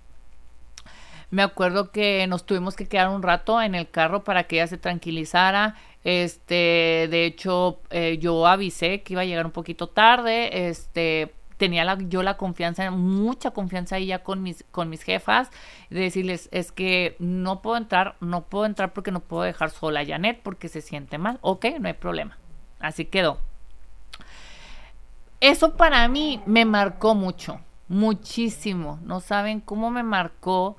Me 1.34 1.42
acuerdo 1.42 1.90
que 1.90 2.24
nos 2.28 2.46
tuvimos 2.46 2.76
que 2.76 2.86
quedar 2.86 3.08
un 3.08 3.20
rato 3.20 3.60
en 3.60 3.74
el 3.74 3.90
carro 3.90 4.22
para 4.22 4.44
que 4.44 4.54
ella 4.54 4.68
se 4.68 4.78
tranquilizara. 4.78 5.74
Este, 6.04 7.08
de 7.10 7.26
hecho, 7.26 7.80
eh, 7.90 8.18
yo 8.20 8.46
avisé 8.46 9.02
que 9.02 9.14
iba 9.14 9.22
a 9.22 9.24
llegar 9.24 9.44
un 9.44 9.50
poquito 9.50 9.88
tarde. 9.88 10.68
Este, 10.68 11.34
tenía 11.56 11.98
yo 12.02 12.22
la 12.22 12.36
confianza, 12.36 12.88
mucha 12.92 13.50
confianza 13.50 13.96
ahí 13.96 14.06
ya 14.06 14.22
con 14.22 14.44
mis, 14.44 14.64
con 14.70 14.88
mis 14.88 15.02
jefas, 15.02 15.50
de 15.90 16.02
decirles, 16.02 16.48
es 16.52 16.70
que 16.70 17.16
no 17.18 17.62
puedo 17.62 17.78
entrar, 17.78 18.14
no 18.20 18.44
puedo 18.44 18.64
entrar 18.64 18.92
porque 18.92 19.10
no 19.10 19.18
puedo 19.18 19.42
dejar 19.42 19.70
sola 19.70 20.00
a 20.00 20.06
Janet 20.06 20.38
porque 20.40 20.68
se 20.68 20.82
siente 20.82 21.18
mal. 21.18 21.38
Ok, 21.40 21.66
no 21.80 21.88
hay 21.88 21.94
problema. 21.94 22.38
Así 22.78 23.06
quedó. 23.06 23.40
Eso 25.40 25.76
para 25.76 26.06
mí 26.06 26.40
me 26.46 26.64
marcó 26.64 27.16
mucho, 27.16 27.58
muchísimo. 27.88 29.00
No 29.02 29.18
saben 29.18 29.58
cómo 29.58 29.90
me 29.90 30.04
marcó 30.04 30.76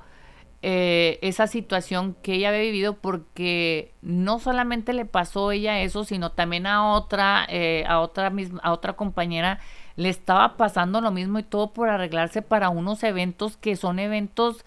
eh, 0.68 1.20
esa 1.22 1.46
situación 1.46 2.16
que 2.24 2.34
ella 2.34 2.50
había 2.50 2.62
vivido 2.62 2.96
porque 2.96 3.94
no 4.02 4.40
solamente 4.40 4.94
le 4.94 5.06
pasó 5.06 5.52
ella 5.52 5.82
eso, 5.82 6.06
sino 6.06 6.32
también 6.32 6.66
a 6.66 6.94
otra, 6.94 7.46
eh, 7.50 7.84
a 7.88 8.00
otra 8.00 8.32
misma, 8.32 8.62
a 8.64 8.74
otra 8.74 8.94
compañera 8.94 9.60
le 9.96 10.10
estaba 10.10 10.58
pasando 10.58 11.02
lo 11.02 11.12
mismo 11.12 11.38
y 11.38 11.44
todo 11.44 11.72
por 11.72 11.90
arreglarse 11.90 12.42
para 12.42 12.70
unos 12.70 13.04
eventos 13.04 13.58
que 13.58 13.76
son 13.76 14.00
eventos 14.00 14.66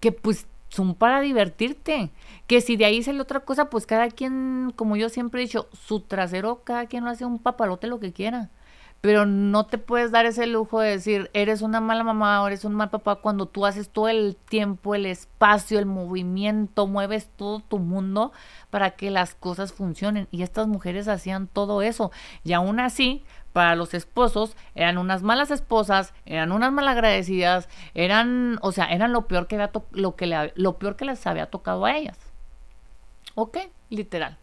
que 0.00 0.12
pues 0.12 0.46
son 0.70 0.94
para 0.94 1.20
divertirte. 1.20 2.10
Que 2.46 2.62
si 2.62 2.78
de 2.78 2.86
ahí 2.86 3.02
sale 3.02 3.20
otra 3.20 3.40
cosa, 3.40 3.68
pues 3.68 3.84
cada 3.84 4.08
quien, 4.08 4.72
como 4.76 4.96
yo 4.96 5.10
siempre 5.10 5.42
he 5.42 5.44
dicho, 5.44 5.68
su 5.72 6.00
trasero, 6.00 6.62
cada 6.64 6.86
quien 6.86 7.04
lo 7.04 7.10
hace 7.10 7.26
un 7.26 7.38
papalote 7.38 7.86
lo 7.86 8.00
que 8.00 8.14
quiera 8.14 8.48
pero 9.04 9.26
no 9.26 9.66
te 9.66 9.76
puedes 9.76 10.12
dar 10.12 10.24
ese 10.24 10.46
lujo 10.46 10.80
de 10.80 10.88
decir, 10.88 11.30
eres 11.34 11.60
una 11.60 11.78
mala 11.82 12.02
mamá 12.04 12.42
o 12.42 12.46
eres 12.46 12.64
un 12.64 12.74
mal 12.74 12.88
papá 12.88 13.16
cuando 13.16 13.44
tú 13.44 13.66
haces 13.66 13.90
todo 13.90 14.08
el 14.08 14.34
tiempo, 14.34 14.94
el 14.94 15.04
espacio, 15.04 15.78
el 15.78 15.84
movimiento, 15.84 16.86
mueves 16.86 17.28
todo 17.36 17.60
tu 17.60 17.78
mundo 17.80 18.32
para 18.70 18.92
que 18.92 19.10
las 19.10 19.34
cosas 19.34 19.74
funcionen. 19.74 20.26
Y 20.30 20.42
estas 20.42 20.68
mujeres 20.68 21.06
hacían 21.06 21.48
todo 21.48 21.82
eso. 21.82 22.12
Y 22.44 22.54
aún 22.54 22.80
así, 22.80 23.26
para 23.52 23.76
los 23.76 23.92
esposos, 23.92 24.56
eran 24.74 24.96
unas 24.96 25.22
malas 25.22 25.50
esposas, 25.50 26.14
eran 26.24 26.50
unas 26.50 26.72
malagradecidas, 26.72 27.68
eran, 27.92 28.58
o 28.62 28.72
sea, 28.72 28.86
eran 28.86 29.12
lo 29.12 29.28
peor 29.28 29.48
que, 29.48 29.56
había 29.56 29.70
lo, 29.90 30.16
que 30.16 30.50
lo 30.54 30.78
peor 30.78 30.96
que 30.96 31.04
les 31.04 31.26
había 31.26 31.50
tocado 31.50 31.84
a 31.84 31.94
ellas. 31.94 32.18
¿Ok? 33.34 33.58
Literal. 33.90 34.38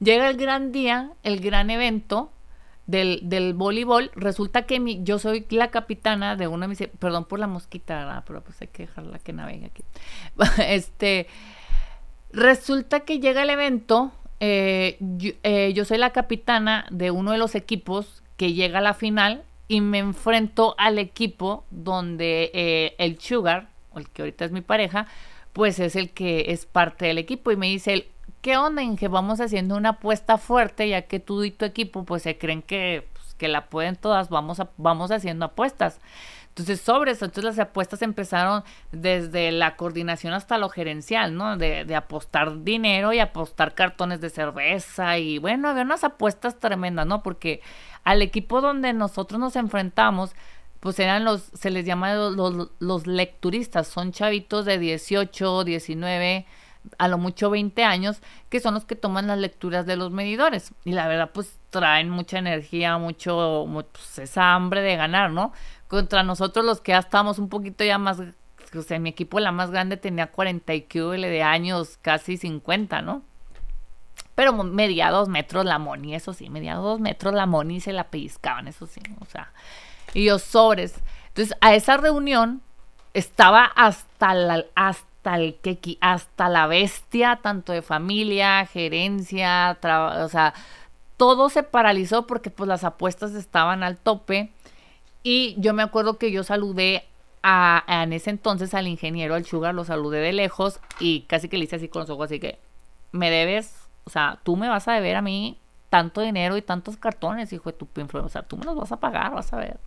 Llega 0.00 0.28
el 0.28 0.36
gran 0.36 0.70
día, 0.70 1.12
el 1.22 1.40
gran 1.40 1.70
evento, 1.70 2.30
del, 2.86 3.20
del 3.22 3.54
voleibol, 3.54 4.10
resulta 4.14 4.62
que 4.62 4.80
mi, 4.80 5.02
yo 5.02 5.18
soy 5.18 5.46
la 5.50 5.70
capitana 5.70 6.36
de 6.36 6.48
una 6.48 6.66
de 6.66 6.68
mis, 6.68 6.88
perdón 6.98 7.24
por 7.24 7.38
la 7.38 7.46
mosquita, 7.46 8.22
pero 8.26 8.42
pues 8.42 8.60
hay 8.60 8.68
que 8.68 8.86
dejarla 8.86 9.18
que 9.18 9.32
navegue 9.32 9.66
aquí. 9.66 9.82
este, 10.68 11.26
resulta 12.32 13.00
que 13.00 13.20
llega 13.20 13.42
el 13.42 13.50
evento, 13.50 14.12
eh, 14.40 14.98
eh, 15.42 15.72
yo, 15.74 15.84
soy 15.84 15.98
la 15.98 16.10
capitana 16.10 16.86
de 16.90 17.10
uno 17.10 17.32
de 17.32 17.38
los 17.38 17.54
equipos 17.54 18.22
que 18.36 18.52
llega 18.52 18.80
a 18.80 18.82
la 18.82 18.94
final 18.94 19.44
y 19.68 19.80
me 19.80 19.98
enfrento 19.98 20.74
al 20.76 20.98
equipo 20.98 21.64
donde 21.70 22.50
eh, 22.52 22.94
el 22.98 23.18
Sugar, 23.18 23.68
el 23.96 24.10
que 24.10 24.22
ahorita 24.22 24.44
es 24.44 24.52
mi 24.52 24.60
pareja, 24.60 25.06
pues 25.54 25.78
es 25.78 25.96
el 25.96 26.10
que 26.10 26.46
es 26.48 26.66
parte 26.66 27.06
del 27.06 27.16
equipo 27.16 27.50
y 27.52 27.56
me 27.56 27.68
dice 27.68 27.92
él, 27.94 28.08
¿qué 28.44 28.58
onda? 28.58 28.82
Que 28.98 29.08
vamos 29.08 29.40
haciendo 29.40 29.74
una 29.74 29.90
apuesta 29.90 30.36
fuerte, 30.36 30.86
ya 30.86 31.02
que 31.02 31.18
tú 31.18 31.44
y 31.44 31.50
tu 31.50 31.64
equipo 31.64 32.04
pues 32.04 32.22
se 32.22 32.36
creen 32.36 32.60
que, 32.60 33.08
pues, 33.14 33.34
que 33.36 33.48
la 33.48 33.70
pueden 33.70 33.96
todas, 33.96 34.28
vamos, 34.28 34.60
a, 34.60 34.68
vamos 34.76 35.10
haciendo 35.10 35.46
apuestas. 35.46 35.98
Entonces, 36.48 36.78
sobre 36.82 37.12
eso, 37.12 37.24
entonces 37.24 37.44
las 37.44 37.58
apuestas 37.58 38.02
empezaron 38.02 38.62
desde 38.92 39.50
la 39.50 39.76
coordinación 39.76 40.34
hasta 40.34 40.58
lo 40.58 40.68
gerencial, 40.68 41.34
¿no? 41.34 41.56
De, 41.56 41.86
de, 41.86 41.96
apostar 41.96 42.62
dinero 42.64 43.14
y 43.14 43.18
apostar 43.18 43.74
cartones 43.74 44.20
de 44.20 44.28
cerveza 44.28 45.16
y 45.16 45.38
bueno, 45.38 45.70
había 45.70 45.82
unas 45.82 46.04
apuestas 46.04 46.60
tremendas, 46.60 47.06
¿no? 47.06 47.22
Porque 47.22 47.62
al 48.04 48.20
equipo 48.20 48.60
donde 48.60 48.92
nosotros 48.92 49.40
nos 49.40 49.56
enfrentamos, 49.56 50.36
pues 50.80 50.98
eran 50.98 51.24
los, 51.24 51.44
se 51.54 51.70
les 51.70 51.86
llama 51.86 52.12
los, 52.12 52.36
los, 52.36 52.70
los 52.78 53.06
lecturistas, 53.06 53.88
son 53.88 54.12
chavitos 54.12 54.66
de 54.66 54.78
18, 54.78 55.64
19, 55.64 56.46
a 56.98 57.08
lo 57.08 57.18
mucho 57.18 57.50
20 57.50 57.84
años, 57.84 58.20
que 58.48 58.60
son 58.60 58.74
los 58.74 58.84
que 58.84 58.96
toman 58.96 59.26
las 59.26 59.38
lecturas 59.38 59.86
de 59.86 59.96
los 59.96 60.10
medidores. 60.10 60.72
Y 60.84 60.92
la 60.92 61.08
verdad, 61.08 61.30
pues 61.32 61.58
traen 61.70 62.10
mucha 62.10 62.38
energía, 62.38 62.98
mucho, 62.98 63.66
pues, 63.92 64.18
esa 64.18 64.54
hambre 64.54 64.82
de 64.82 64.96
ganar, 64.96 65.30
¿no? 65.30 65.52
Contra 65.88 66.22
nosotros 66.22 66.64
los 66.64 66.80
que 66.80 66.92
ya 66.92 66.98
estamos 66.98 67.38
un 67.38 67.48
poquito 67.48 67.84
ya 67.84 67.98
más, 67.98 68.20
o 68.20 68.82
sea, 68.82 68.98
mi 68.98 69.10
equipo 69.10 69.40
la 69.40 69.52
más 69.52 69.70
grande 69.70 69.96
tenía 69.96 70.28
40 70.28 70.74
y 70.74 70.86
de 70.90 71.42
años, 71.42 71.98
casi 72.00 72.36
50, 72.36 73.02
¿no? 73.02 73.22
Pero 74.34 74.52
medía 74.52 75.10
dos 75.10 75.28
metros 75.28 75.64
la 75.64 75.78
Moni, 75.78 76.14
eso 76.14 76.32
sí, 76.32 76.50
medía 76.50 76.74
dos 76.74 76.98
metros 77.00 77.34
la 77.34 77.46
Moni 77.46 77.80
se 77.80 77.92
la 77.92 78.04
pellizcaban, 78.04 78.66
eso 78.66 78.86
sí, 78.86 79.00
o 79.20 79.26
sea, 79.26 79.52
y 80.12 80.24
yo 80.24 80.38
sobres. 80.38 80.96
Entonces, 81.28 81.56
a 81.60 81.74
esa 81.74 81.96
reunión 81.96 82.62
estaba 83.12 83.64
hasta 83.64 84.34
la, 84.34 84.64
hasta 84.74 85.13
hasta 85.24 85.36
el 85.36 85.54
que 85.54 85.96
hasta 86.00 86.48
la 86.50 86.66
bestia, 86.66 87.40
tanto 87.42 87.72
de 87.72 87.80
familia, 87.80 88.66
gerencia, 88.66 89.78
o 90.22 90.28
sea, 90.28 90.52
todo 91.16 91.48
se 91.48 91.62
paralizó 91.62 92.26
porque 92.26 92.50
pues 92.50 92.68
las 92.68 92.84
apuestas 92.84 93.34
estaban 93.34 93.82
al 93.82 93.96
tope. 93.96 94.50
Y 95.22 95.54
yo 95.58 95.72
me 95.72 95.82
acuerdo 95.82 96.18
que 96.18 96.30
yo 96.30 96.44
saludé 96.44 97.04
a, 97.42 97.84
en 97.88 98.12
ese 98.12 98.30
entonces 98.30 98.74
al 98.74 98.86
ingeniero, 98.86 99.34
al 99.34 99.46
Sugar, 99.46 99.74
lo 99.74 99.84
saludé 99.84 100.18
de 100.18 100.34
lejos 100.34 100.78
y 101.00 101.22
casi 101.22 101.48
que 101.48 101.56
le 101.56 101.64
hice 101.64 101.76
así 101.76 101.88
con 101.88 102.00
los 102.00 102.10
ojos, 102.10 102.26
así 102.26 102.38
que 102.38 102.58
me 103.12 103.30
debes, 103.30 103.74
o 104.04 104.10
sea, 104.10 104.40
tú 104.42 104.56
me 104.56 104.68
vas 104.68 104.88
a 104.88 104.92
deber 104.92 105.16
a 105.16 105.22
mí 105.22 105.56
tanto 105.88 106.20
dinero 106.20 106.58
y 106.58 106.62
tantos 106.62 106.98
cartones, 106.98 107.52
hijo 107.52 107.70
de 107.70 107.78
tu 107.78 107.88
o 108.18 108.28
sea, 108.28 108.42
tú 108.42 108.58
me 108.58 108.64
los 108.66 108.76
vas 108.76 108.92
a 108.92 109.00
pagar, 109.00 109.32
vas 109.32 109.52
a 109.54 109.56
ver. 109.56 109.78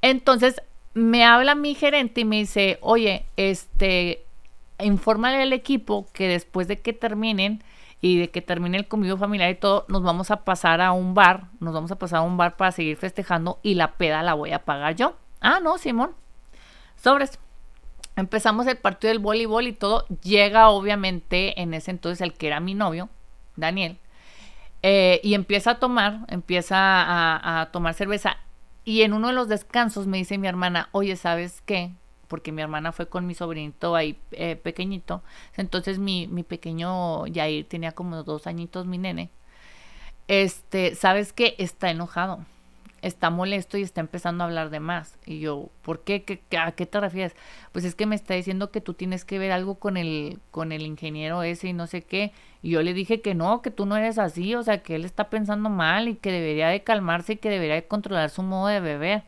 Entonces 0.00 0.62
me 0.94 1.24
habla 1.24 1.56
mi 1.56 1.74
gerente 1.74 2.20
y 2.20 2.24
me 2.24 2.36
dice, 2.36 2.78
oye, 2.82 3.24
este, 3.36 4.24
infórmale 4.80 5.42
al 5.42 5.52
equipo 5.52 6.06
que 6.12 6.28
después 6.28 6.68
de 6.68 6.80
que 6.80 6.92
terminen 6.92 7.62
y 8.00 8.18
de 8.18 8.30
que 8.30 8.42
termine 8.42 8.78
el 8.78 8.86
convivio 8.86 9.16
familiar 9.16 9.50
y 9.50 9.56
todo, 9.56 9.84
nos 9.88 10.02
vamos 10.02 10.30
a 10.30 10.44
pasar 10.44 10.80
a 10.80 10.92
un 10.92 11.14
bar, 11.14 11.48
nos 11.60 11.74
vamos 11.74 11.90
a 11.90 11.96
pasar 11.98 12.20
a 12.20 12.22
un 12.22 12.36
bar 12.36 12.56
para 12.56 12.70
seguir 12.70 12.96
festejando 12.96 13.58
y 13.62 13.74
la 13.74 13.92
peda 13.92 14.22
la 14.22 14.34
voy 14.34 14.52
a 14.52 14.64
pagar 14.64 14.94
yo. 14.94 15.16
Ah, 15.40 15.60
no, 15.60 15.78
Simón. 15.78 16.14
Sobres. 16.96 17.38
Empezamos 18.16 18.66
el 18.66 18.76
partido 18.76 19.12
del 19.12 19.20
voleibol 19.20 19.68
y 19.68 19.72
todo. 19.72 20.04
Llega 20.22 20.70
obviamente 20.70 21.60
en 21.60 21.72
ese 21.72 21.92
entonces 21.92 22.20
el 22.20 22.32
que 22.32 22.48
era 22.48 22.58
mi 22.58 22.74
novio, 22.74 23.08
Daniel. 23.54 23.98
Eh, 24.82 25.20
y 25.22 25.34
empieza 25.34 25.72
a 25.72 25.78
tomar, 25.78 26.20
empieza 26.28 26.76
a, 26.78 27.70
tomar 27.70 27.94
cerveza. 27.94 28.36
Y 28.84 29.02
en 29.02 29.12
uno 29.12 29.28
de 29.28 29.34
los 29.34 29.48
descansos 29.48 30.06
me 30.06 30.18
dice 30.18 30.38
mi 30.38 30.48
hermana, 30.48 30.88
oye, 30.92 31.14
¿sabes 31.16 31.62
qué? 31.64 31.92
Porque 32.28 32.52
mi 32.52 32.62
hermana 32.62 32.92
fue 32.92 33.08
con 33.08 33.26
mi 33.26 33.34
sobrinito 33.34 33.96
ahí 33.96 34.18
eh, 34.32 34.56
pequeñito. 34.56 35.22
Entonces 35.56 35.98
mi, 35.98 36.28
mi 36.28 36.42
pequeño 36.42 37.26
Yair 37.26 37.66
tenía 37.68 37.92
como 37.92 38.22
dos 38.22 38.46
añitos, 38.46 38.86
mi 38.86 38.98
nene. 38.98 39.30
Este, 40.28 40.94
¿sabes 40.94 41.32
qué? 41.32 41.54
Está 41.58 41.90
enojado 41.90 42.44
está 43.02 43.30
molesto 43.30 43.78
y 43.78 43.82
está 43.82 44.00
empezando 44.00 44.44
a 44.44 44.46
hablar 44.46 44.70
de 44.70 44.80
más. 44.80 45.18
Y 45.26 45.40
yo, 45.40 45.70
¿por 45.82 46.00
qué? 46.00 46.42
¿A 46.58 46.72
qué 46.72 46.86
te 46.86 47.00
refieres? 47.00 47.34
Pues 47.72 47.84
es 47.84 47.94
que 47.94 48.06
me 48.06 48.16
está 48.16 48.34
diciendo 48.34 48.70
que 48.70 48.80
tú 48.80 48.94
tienes 48.94 49.24
que 49.24 49.38
ver 49.38 49.52
algo 49.52 49.76
con 49.76 49.96
el, 49.96 50.40
con 50.50 50.72
el 50.72 50.82
ingeniero 50.82 51.42
ese 51.42 51.68
y 51.68 51.72
no 51.72 51.86
sé 51.86 52.02
qué. 52.02 52.32
Y 52.62 52.70
yo 52.70 52.82
le 52.82 52.94
dije 52.94 53.20
que 53.20 53.34
no, 53.34 53.62
que 53.62 53.70
tú 53.70 53.86
no 53.86 53.96
eres 53.96 54.18
así, 54.18 54.54
o 54.54 54.62
sea, 54.62 54.82
que 54.82 54.96
él 54.96 55.04
está 55.04 55.30
pensando 55.30 55.70
mal 55.70 56.08
y 56.08 56.16
que 56.16 56.32
debería 56.32 56.68
de 56.68 56.82
calmarse 56.82 57.34
y 57.34 57.36
que 57.36 57.50
debería 57.50 57.74
de 57.74 57.86
controlar 57.86 58.30
su 58.30 58.42
modo 58.42 58.68
de 58.68 58.80
beber. 58.80 59.22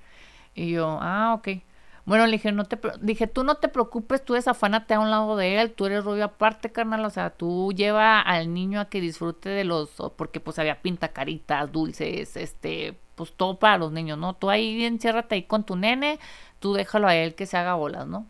Y 0.55 0.71
yo, 0.71 0.99
ah, 1.01 1.35
ok. 1.35 1.63
Bueno, 2.05 2.27
le 2.27 2.33
dije, 2.33 2.53
no 2.53 2.65
te, 2.65 2.79
dije, 3.01 3.27
tú 3.27 3.45
no 3.45 3.57
te 3.57 3.69
preocupes, 3.69 4.25
tú 4.25 4.35
desafánate 4.35 4.95
a 4.95 5.01
un 5.01 5.11
lado 5.11 5.37
de 5.37 5.61
él, 5.61 5.73
tú 5.73 5.87
eres 5.87 6.05
rubio 6.05 6.25
aparte, 6.25 6.73
carnal, 6.73 7.05
o 7.05 7.11
sea, 7.11 7.31
tú 7.31 7.73
lleva 7.73 8.21
al 8.21 8.53
niño 8.55 8.81
a 8.81 8.87
que 8.87 9.01
disfrute 9.01 9.49
de 9.49 9.65
los, 9.65 9.91
porque 10.17 10.41
pues 10.41 10.59
había 10.59 10.81
pintacaritas, 10.83 11.71
dulces, 11.71 12.37
este, 12.37 12.99
pues 13.15 13.33
todo 13.37 13.59
para 13.59 13.79
los 13.79 13.93
niños, 13.93 14.19
¿no? 14.19 14.35
Tú 14.35 14.51
ahí 14.51 14.85
enciérrate 14.85 15.35
ahí 15.35 15.43
con 15.43 15.65
tu 15.65 15.77
nene, 15.77 16.19
tú 16.59 16.73
déjalo 16.73 17.07
a 17.07 17.15
él 17.15 17.35
que 17.35 17.47
se 17.47 17.57
haga 17.57 17.75
bolas, 17.75 18.07
¿no? 18.07 18.27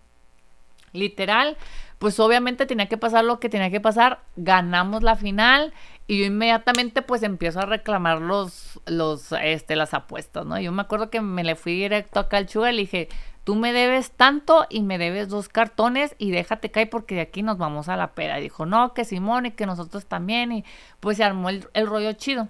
Literal, 0.92 1.56
pues 2.00 2.18
obviamente 2.18 2.66
tenía 2.66 2.88
que 2.88 2.96
pasar 2.96 3.24
lo 3.24 3.38
que 3.38 3.48
tenía 3.48 3.70
que 3.70 3.80
pasar, 3.80 4.20
ganamos 4.34 5.02
la 5.02 5.14
final 5.14 5.72
y 6.08 6.18
yo 6.18 6.24
inmediatamente 6.24 7.02
pues 7.02 7.22
empiezo 7.22 7.60
a 7.60 7.66
reclamar 7.66 8.20
los, 8.20 8.80
los, 8.86 9.30
este, 9.40 9.76
las 9.76 9.94
apuestas, 9.94 10.44
¿no? 10.44 10.58
Yo 10.58 10.72
me 10.72 10.82
acuerdo 10.82 11.10
que 11.10 11.20
me 11.20 11.44
le 11.44 11.54
fui 11.54 11.74
directo 11.74 12.18
acá 12.18 12.38
al 12.38 12.46
Chuga 12.46 12.72
y 12.72 12.74
le 12.74 12.80
dije, 12.80 13.08
tú 13.44 13.54
me 13.54 13.72
debes 13.72 14.10
tanto 14.12 14.66
y 14.68 14.82
me 14.82 14.98
debes 14.98 15.28
dos 15.28 15.48
cartones 15.48 16.14
y 16.18 16.30
déjate 16.30 16.70
caer 16.70 16.90
porque 16.90 17.14
de 17.14 17.22
aquí 17.22 17.42
nos 17.42 17.58
vamos 17.58 17.88
a 17.88 17.96
la 17.96 18.12
pera. 18.12 18.38
Y 18.38 18.42
dijo, 18.42 18.66
no, 18.66 18.94
que 18.94 19.04
Simón 19.04 19.46
y 19.46 19.50
que 19.52 19.66
nosotros 19.66 20.06
también 20.06 20.52
y 20.52 20.64
pues 21.00 21.16
se 21.16 21.24
armó 21.24 21.48
el 21.50 21.86
rollo 21.86 22.12
chido. 22.12 22.48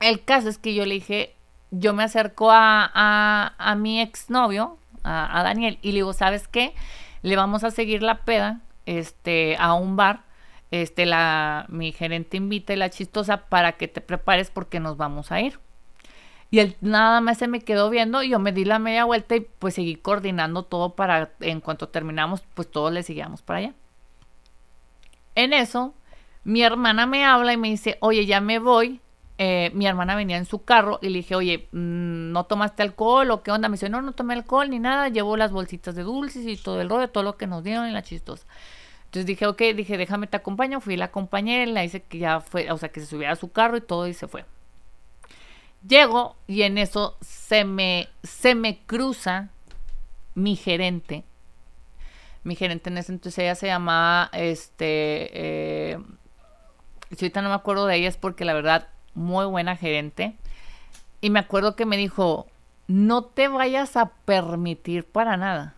El 0.00 0.24
caso 0.24 0.48
es 0.48 0.58
que 0.58 0.74
yo 0.74 0.84
le 0.84 0.94
dije, 0.94 1.36
yo 1.70 1.94
me 1.94 2.04
acerco 2.04 2.50
a, 2.50 3.54
a, 3.58 3.74
mi 3.76 4.00
exnovio, 4.00 4.76
a, 5.02 5.38
a, 5.38 5.42
Daniel, 5.42 5.78
y 5.80 5.88
le 5.88 5.96
digo, 5.96 6.12
¿sabes 6.12 6.46
qué? 6.46 6.74
Le 7.22 7.34
vamos 7.34 7.64
a 7.64 7.70
seguir 7.70 8.02
la 8.02 8.24
peda 8.24 8.60
este, 8.84 9.56
a 9.58 9.74
un 9.74 9.96
bar. 9.96 10.20
Este, 10.70 11.06
la, 11.06 11.66
mi 11.68 11.92
gerente 11.92 12.36
invita 12.36 12.72
y 12.72 12.76
la 12.76 12.90
chistosa 12.90 13.48
para 13.48 13.72
que 13.72 13.88
te 13.88 14.00
prepares 14.00 14.50
porque 14.50 14.80
nos 14.80 14.96
vamos 14.96 15.30
a 15.30 15.40
ir. 15.40 15.58
Y 16.52 16.58
él 16.58 16.76
nada 16.82 17.22
más 17.22 17.38
se 17.38 17.48
me 17.48 17.62
quedó 17.62 17.88
viendo 17.88 18.22
y 18.22 18.28
yo 18.28 18.38
me 18.38 18.52
di 18.52 18.66
la 18.66 18.78
media 18.78 19.06
vuelta 19.06 19.34
y 19.34 19.40
pues 19.40 19.72
seguí 19.72 19.96
coordinando 19.96 20.64
todo 20.64 20.94
para, 20.94 21.32
en 21.40 21.62
cuanto 21.62 21.88
terminamos, 21.88 22.42
pues 22.52 22.70
todos 22.70 22.92
le 22.92 23.02
seguíamos 23.02 23.40
para 23.40 23.60
allá. 23.60 23.74
En 25.34 25.54
eso, 25.54 25.94
mi 26.44 26.62
hermana 26.62 27.06
me 27.06 27.24
habla 27.24 27.54
y 27.54 27.56
me 27.56 27.70
dice, 27.70 27.96
oye, 28.00 28.26
ya 28.26 28.42
me 28.42 28.58
voy, 28.58 29.00
eh, 29.38 29.70
mi 29.72 29.86
hermana 29.86 30.14
venía 30.14 30.36
en 30.36 30.44
su 30.44 30.62
carro 30.62 30.98
y 31.00 31.08
le 31.08 31.20
dije, 31.20 31.34
oye, 31.34 31.68
mm, 31.72 32.32
¿no 32.32 32.44
tomaste 32.44 32.82
alcohol 32.82 33.30
o 33.30 33.42
qué 33.42 33.50
onda? 33.50 33.70
Me 33.70 33.76
dice, 33.76 33.88
no, 33.88 34.02
no 34.02 34.12
tomé 34.12 34.34
alcohol 34.34 34.68
ni 34.68 34.78
nada, 34.78 35.08
llevo 35.08 35.38
las 35.38 35.52
bolsitas 35.52 35.94
de 35.94 36.02
dulces 36.02 36.46
y 36.46 36.58
todo 36.58 36.82
el 36.82 36.90
rollo, 36.90 37.08
todo 37.08 37.24
lo 37.24 37.38
que 37.38 37.46
nos 37.46 37.64
dieron 37.64 37.88
y 37.88 37.92
la 37.92 38.02
chistosa. 38.02 38.46
Entonces 39.06 39.24
dije, 39.24 39.46
ok, 39.46 39.62
dije, 39.74 39.96
déjame 39.96 40.26
te 40.26 40.36
acompaño, 40.36 40.82
fui 40.82 40.98
la 40.98 41.06
acompañé, 41.06 41.66
la 41.66 41.82
hice 41.82 42.02
que 42.02 42.18
ya 42.18 42.40
fue, 42.40 42.70
o 42.70 42.76
sea, 42.76 42.90
que 42.90 43.00
se 43.00 43.06
subiera 43.06 43.32
a 43.32 43.36
su 43.36 43.50
carro 43.52 43.78
y 43.78 43.80
todo 43.80 44.06
y 44.06 44.12
se 44.12 44.28
fue. 44.28 44.44
Llego 45.86 46.36
y 46.46 46.62
en 46.62 46.78
eso 46.78 47.16
se 47.20 47.64
me, 47.64 48.08
se 48.22 48.54
me 48.54 48.78
cruza 48.84 49.50
mi 50.34 50.56
gerente. 50.56 51.24
Mi 52.44 52.56
gerente 52.56 52.90
en 52.90 52.98
ese 52.98 53.12
entonces 53.12 53.38
ella 53.38 53.54
se 53.54 53.66
llamaba, 53.66 54.30
este, 54.32 55.30
eh, 55.92 55.98
si 57.10 57.24
ahorita 57.24 57.42
no 57.42 57.48
me 57.48 57.54
acuerdo 57.54 57.86
de 57.86 57.96
ella 57.96 58.08
es 58.08 58.16
porque 58.16 58.44
la 58.44 58.54
verdad 58.54 58.88
muy 59.14 59.44
buena 59.46 59.76
gerente. 59.76 60.36
Y 61.20 61.30
me 61.30 61.40
acuerdo 61.40 61.76
que 61.76 61.86
me 61.86 61.96
dijo, 61.96 62.46
no 62.88 63.24
te 63.24 63.48
vayas 63.48 63.96
a 63.96 64.06
permitir 64.24 65.04
para 65.04 65.36
nada 65.36 65.76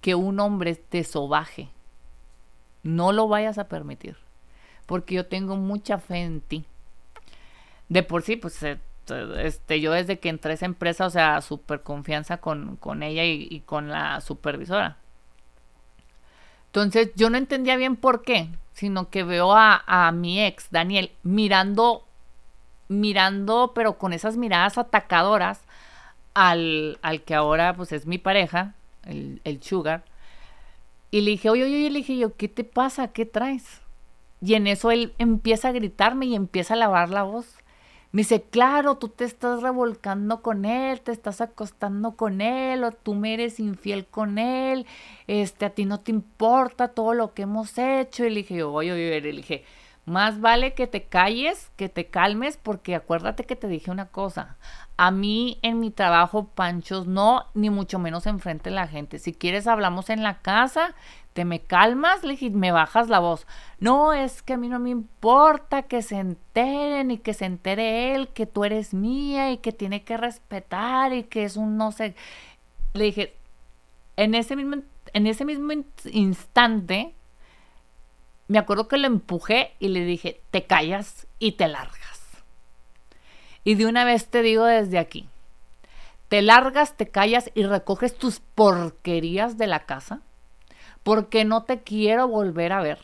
que 0.00 0.14
un 0.14 0.40
hombre 0.40 0.74
te 0.74 1.04
sobaje. 1.04 1.68
No 2.82 3.12
lo 3.12 3.28
vayas 3.28 3.58
a 3.58 3.68
permitir. 3.68 4.16
Porque 4.86 5.14
yo 5.14 5.26
tengo 5.26 5.56
mucha 5.56 5.98
fe 5.98 6.22
en 6.22 6.40
ti. 6.40 6.64
De 7.88 8.02
por 8.02 8.22
sí, 8.22 8.36
pues 8.36 8.62
eh, 8.62 8.80
este, 9.10 9.80
yo 9.80 9.92
desde 9.92 10.18
que 10.18 10.28
entré 10.28 10.52
a 10.52 10.54
esa 10.54 10.66
empresa, 10.66 11.06
o 11.06 11.10
sea, 11.10 11.40
súper 11.40 11.82
confianza 11.82 12.38
con, 12.38 12.76
con 12.76 13.02
ella 13.02 13.24
y, 13.24 13.60
con 13.66 13.88
la 13.88 14.20
supervisora. 14.20 14.96
Entonces 16.66 17.10
yo 17.16 17.30
no 17.30 17.38
entendía 17.38 17.76
bien 17.76 17.96
por 17.96 18.22
qué, 18.22 18.50
sino 18.74 19.10
que 19.10 19.24
veo 19.24 19.54
a, 19.54 19.82
a 19.86 20.12
mi 20.12 20.42
ex, 20.44 20.70
Daniel, 20.70 21.10
mirando 21.22 22.04
mirando, 22.88 23.72
pero 23.74 23.98
con 23.98 24.12
esas 24.12 24.36
miradas 24.36 24.78
atacadoras 24.78 25.60
al, 26.34 26.98
al 27.02 27.22
que 27.22 27.34
ahora 27.34 27.74
pues 27.74 27.92
es 27.92 28.06
mi 28.06 28.18
pareja, 28.18 28.74
el, 29.04 29.40
el 29.44 29.62
sugar. 29.62 30.04
Y 31.10 31.22
le 31.22 31.32
dije, 31.32 31.50
oye, 31.50 31.64
oye, 31.64 31.90
le 31.90 31.98
dije 31.98 32.16
yo, 32.16 32.36
¿qué 32.36 32.48
te 32.48 32.64
pasa? 32.64 33.08
¿Qué 33.08 33.24
traes? 33.24 33.80
Y 34.40 34.54
en 34.54 34.66
eso 34.66 34.90
él 34.90 35.14
empieza 35.18 35.68
a 35.68 35.72
gritarme 35.72 36.26
y 36.26 36.34
empieza 36.34 36.74
a 36.74 36.76
lavar 36.76 37.10
la 37.10 37.22
voz. 37.22 37.57
Me 38.10 38.22
dice, 38.22 38.42
claro, 38.42 38.96
tú 38.96 39.08
te 39.08 39.24
estás 39.24 39.60
revolcando 39.60 40.40
con 40.40 40.64
él, 40.64 41.00
te 41.02 41.12
estás 41.12 41.42
acostando 41.42 42.16
con 42.16 42.40
él, 42.40 42.82
o 42.84 42.92
tú 42.92 43.14
me 43.14 43.34
eres 43.34 43.60
infiel 43.60 44.06
con 44.06 44.38
él, 44.38 44.86
este, 45.26 45.66
a 45.66 45.70
ti 45.70 45.84
no 45.84 46.00
te 46.00 46.10
importa 46.10 46.88
todo 46.88 47.12
lo 47.12 47.34
que 47.34 47.42
hemos 47.42 47.76
hecho. 47.76 48.24
Y 48.24 48.30
le 48.30 48.36
dije, 48.36 48.62
oye, 48.62 48.92
oye, 48.92 49.20
le 49.20 49.32
dije, 49.32 49.64
más 50.08 50.40
vale 50.40 50.72
que 50.72 50.86
te 50.86 51.04
calles, 51.04 51.70
que 51.76 51.90
te 51.90 52.06
calmes, 52.06 52.56
porque 52.56 52.94
acuérdate 52.94 53.44
que 53.44 53.56
te 53.56 53.68
dije 53.68 53.90
una 53.90 54.06
cosa. 54.06 54.56
A 54.96 55.10
mí 55.10 55.58
en 55.62 55.78
mi 55.78 55.90
trabajo, 55.90 56.48
panchos, 56.48 57.06
no, 57.06 57.44
ni 57.54 57.68
mucho 57.68 57.98
menos 57.98 58.26
enfrente 58.26 58.70
de 58.70 58.76
la 58.76 58.88
gente. 58.88 59.18
Si 59.18 59.34
quieres, 59.34 59.66
hablamos 59.66 60.08
en 60.08 60.22
la 60.22 60.40
casa, 60.40 60.94
me 61.44 61.60
calmas, 61.60 62.20
me 62.24 62.72
bajas 62.72 63.08
la 63.08 63.18
voz. 63.18 63.46
No, 63.80 64.12
es 64.12 64.42
que 64.42 64.54
a 64.54 64.56
mí 64.56 64.68
no 64.68 64.78
me 64.78 64.90
importa 64.90 65.82
que 65.82 66.02
se 66.02 66.16
enteren 66.16 67.10
y 67.10 67.18
que 67.18 67.34
se 67.34 67.44
entere 67.44 68.14
él, 68.14 68.28
que 68.28 68.46
tú 68.46 68.64
eres 68.64 68.94
mía 68.94 69.52
y 69.52 69.58
que 69.58 69.72
tiene 69.72 70.04
que 70.04 70.16
respetar 70.16 71.12
y 71.12 71.24
que 71.24 71.44
es 71.44 71.56
un 71.56 71.76
no 71.76 71.92
sé. 71.92 72.14
Le 72.94 73.04
dije, 73.04 73.34
en 74.16 74.34
ese 74.34 74.56
mismo, 74.56 74.82
en 75.12 75.26
ese 75.26 75.44
mismo 75.44 75.72
instante, 76.10 77.14
me 78.48 78.58
acuerdo 78.58 78.88
que 78.88 78.98
lo 78.98 79.06
empujé 79.06 79.72
y 79.78 79.88
le 79.88 80.04
dije, 80.04 80.40
te 80.50 80.64
callas 80.64 81.26
y 81.38 81.52
te 81.52 81.68
largas. 81.68 82.22
Y 83.64 83.74
de 83.74 83.86
una 83.86 84.04
vez 84.04 84.28
te 84.28 84.42
digo 84.42 84.64
desde 84.64 84.98
aquí, 84.98 85.28
te 86.28 86.42
largas, 86.42 86.96
te 86.96 87.08
callas 87.08 87.50
y 87.54 87.64
recoges 87.64 88.16
tus 88.16 88.40
porquerías 88.40 89.58
de 89.58 89.66
la 89.66 89.86
casa 89.86 90.22
porque 91.02 91.44
no 91.44 91.64
te 91.64 91.82
quiero 91.82 92.28
volver 92.28 92.72
a 92.72 92.82
ver. 92.82 92.98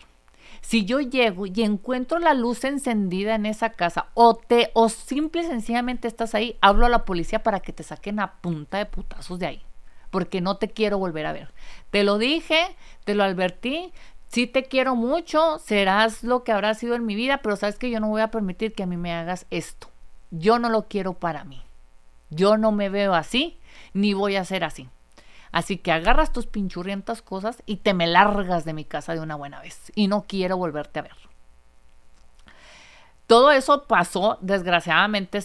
Si 0.61 0.87
yo 0.87 1.00
llego 1.00 1.44
y 1.46 1.62
encuentro 1.62 2.18
la 2.18 2.33
luz 2.33 2.64
encendida 2.64 3.35
en 3.35 3.44
esa 3.44 3.70
casa 3.70 4.07
o 4.14 4.35
te 4.35 4.70
o 4.72 4.88
simple 4.88 5.42
y 5.42 5.44
sencillamente 5.44 6.09
estás 6.09 6.35
ahí, 6.35 6.57
hablo 6.62 6.87
a 6.87 6.88
la 6.88 7.04
policía 7.04 7.42
para 7.42 7.61
que 7.61 7.74
te 7.74 7.83
saquen 7.83 8.18
a 8.18 8.37
punta 8.40 8.78
de 8.78 8.87
putazos 8.87 9.38
de 9.38 9.46
ahí, 9.46 9.62
porque 10.11 10.40
no 10.40 10.57
te 10.57 10.68
quiero 10.68 10.98
volver 10.98 11.26
a 11.26 11.33
ver. 11.33 11.52
Te 11.90 12.02
lo 12.02 12.16
dije, 12.16 12.76
te 13.04 13.14
lo 13.14 13.24
advertí, 13.24 13.92
sí 14.28 14.46
te 14.46 14.64
quiero 14.64 14.96
mucho, 14.96 15.59
serás 15.59 16.24
lo 16.24 16.44
que 16.44 16.52
habrá 16.52 16.72
sido 16.72 16.94
en 16.94 17.04
mi 17.04 17.14
vida, 17.14 17.38
pero 17.42 17.57
sabes 17.57 17.78
que 17.78 17.90
yo 17.90 18.00
no 18.00 18.09
voy 18.09 18.22
a 18.22 18.30
permitir 18.30 18.72
que 18.74 18.85
a 18.85 18.87
mí 18.87 18.96
me 18.96 19.12
hagas 19.12 19.44
esto. 19.50 19.88
Yo 20.30 20.59
no 20.59 20.70
lo 20.70 20.88
quiero 20.88 21.12
para 21.12 21.44
mí. 21.44 21.62
Yo 22.30 22.57
no 22.57 22.72
me 22.72 22.88
veo 22.88 23.14
así, 23.14 23.59
ni 23.92 24.14
voy 24.14 24.37
a 24.37 24.44
ser 24.44 24.64
así. 24.64 24.88
Así 25.54 25.78
que 25.78 25.92
agarras 25.92 26.32
tus 26.32 26.46
pinchurrientas 26.46 27.22
cosas 27.22 27.62
y 27.64 27.76
te 27.76 27.94
me 27.94 28.08
largas 28.08 28.64
de 28.64 28.72
mi 28.72 28.85
casa 28.85 29.14
de 29.14 29.20
una 29.20 29.37
buena 29.37 29.60
vez. 29.60 29.92
Y 29.94 30.08
no 30.08 30.24
quiero 30.26 30.56
volverte 30.56 30.98
a 30.98 31.02
ver 31.02 31.16
todo 33.26 33.50
eso 33.52 33.85
pasó, 33.85 34.38
desgraciadamente, 34.42 35.38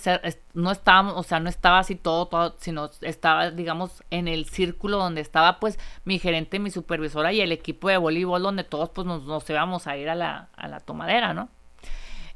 no 0.54 0.72
estábamos, 0.72 1.14
o 1.16 1.24
sea, 1.24 1.40
no 1.40 1.50
estaba 1.50 1.80
así 1.80 1.96
todo, 1.96 2.26
todo, 2.26 2.56
sino 2.60 2.90
estaba, 3.02 3.52
digamos, 3.52 4.04
en 4.10 4.28
el 4.28 4.46
círculo 4.50 4.98
donde 4.98 5.22
estaba, 5.22 5.60
pues, 5.60 5.80
mi 6.04 6.20
gerente, 6.20 6.60
mi 6.60 6.72
supervisora 6.72 7.32
y 7.32 7.40
el 7.40 7.54
equipo 7.54 7.88
de 7.88 7.98
voleibol, 7.98 8.44
donde 8.44 8.66
todos, 8.66 8.90
pues, 8.90 9.08
nos, 9.08 9.24
nos 9.24 9.50
íbamos 9.50 9.88
a 9.88 9.96
ir 9.96 10.10
a 10.10 10.16
la, 10.16 10.50
a 10.58 10.68
la 10.68 10.82
tomadera, 10.82 11.34
¿no? 11.34 11.50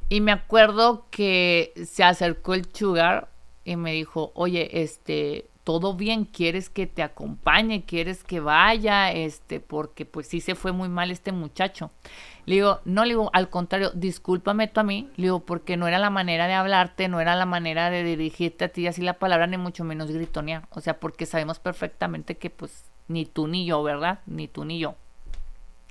Y 0.07 0.21
me 0.21 0.31
acuerdo 0.31 1.07
que 1.11 1.73
se 1.85 2.03
acercó 2.03 2.53
el 2.53 2.65
Sugar 2.73 3.27
y 3.65 3.75
me 3.75 3.91
dijo, 3.91 4.31
oye, 4.35 4.81
este, 4.81 5.49
todo 5.63 5.93
bien, 5.93 6.25
quieres 6.25 6.69
que 6.69 6.87
te 6.87 7.03
acompañe, 7.03 7.85
quieres 7.85 8.23
que 8.23 8.39
vaya, 8.39 9.11
este, 9.11 9.59
porque 9.59 10.05
pues 10.05 10.27
sí 10.27 10.41
se 10.41 10.55
fue 10.55 10.71
muy 10.71 10.89
mal 10.89 11.09
este 11.09 11.31
muchacho. 11.31 11.91
Le 12.45 12.55
digo, 12.55 12.81
no, 12.83 13.05
le 13.05 13.11
digo, 13.11 13.29
al 13.33 13.49
contrario, 13.49 13.91
discúlpame 13.93 14.67
tú 14.67 14.81
a 14.81 14.83
mí, 14.83 15.09
le 15.15 15.23
digo, 15.23 15.39
porque 15.45 15.77
no 15.77 15.87
era 15.87 15.99
la 15.99 16.09
manera 16.09 16.47
de 16.47 16.53
hablarte, 16.53 17.07
no 17.07 17.21
era 17.21 17.35
la 17.35 17.45
manera 17.45 17.89
de 17.89 18.03
dirigirte 18.03 18.65
a 18.65 18.69
ti 18.69 18.87
así 18.87 19.01
la 19.01 19.13
palabra, 19.13 19.47
ni 19.47 19.57
mucho 19.57 19.85
menos 19.85 20.11
gritonear. 20.11 20.67
O 20.71 20.81
sea, 20.81 20.99
porque 20.99 21.25
sabemos 21.25 21.59
perfectamente 21.59 22.37
que 22.37 22.49
pues 22.49 22.83
ni 23.07 23.25
tú 23.25 23.47
ni 23.47 23.65
yo, 23.65 23.81
¿verdad? 23.83 24.19
Ni 24.25 24.49
tú 24.49 24.65
ni 24.65 24.79
yo. 24.79 24.95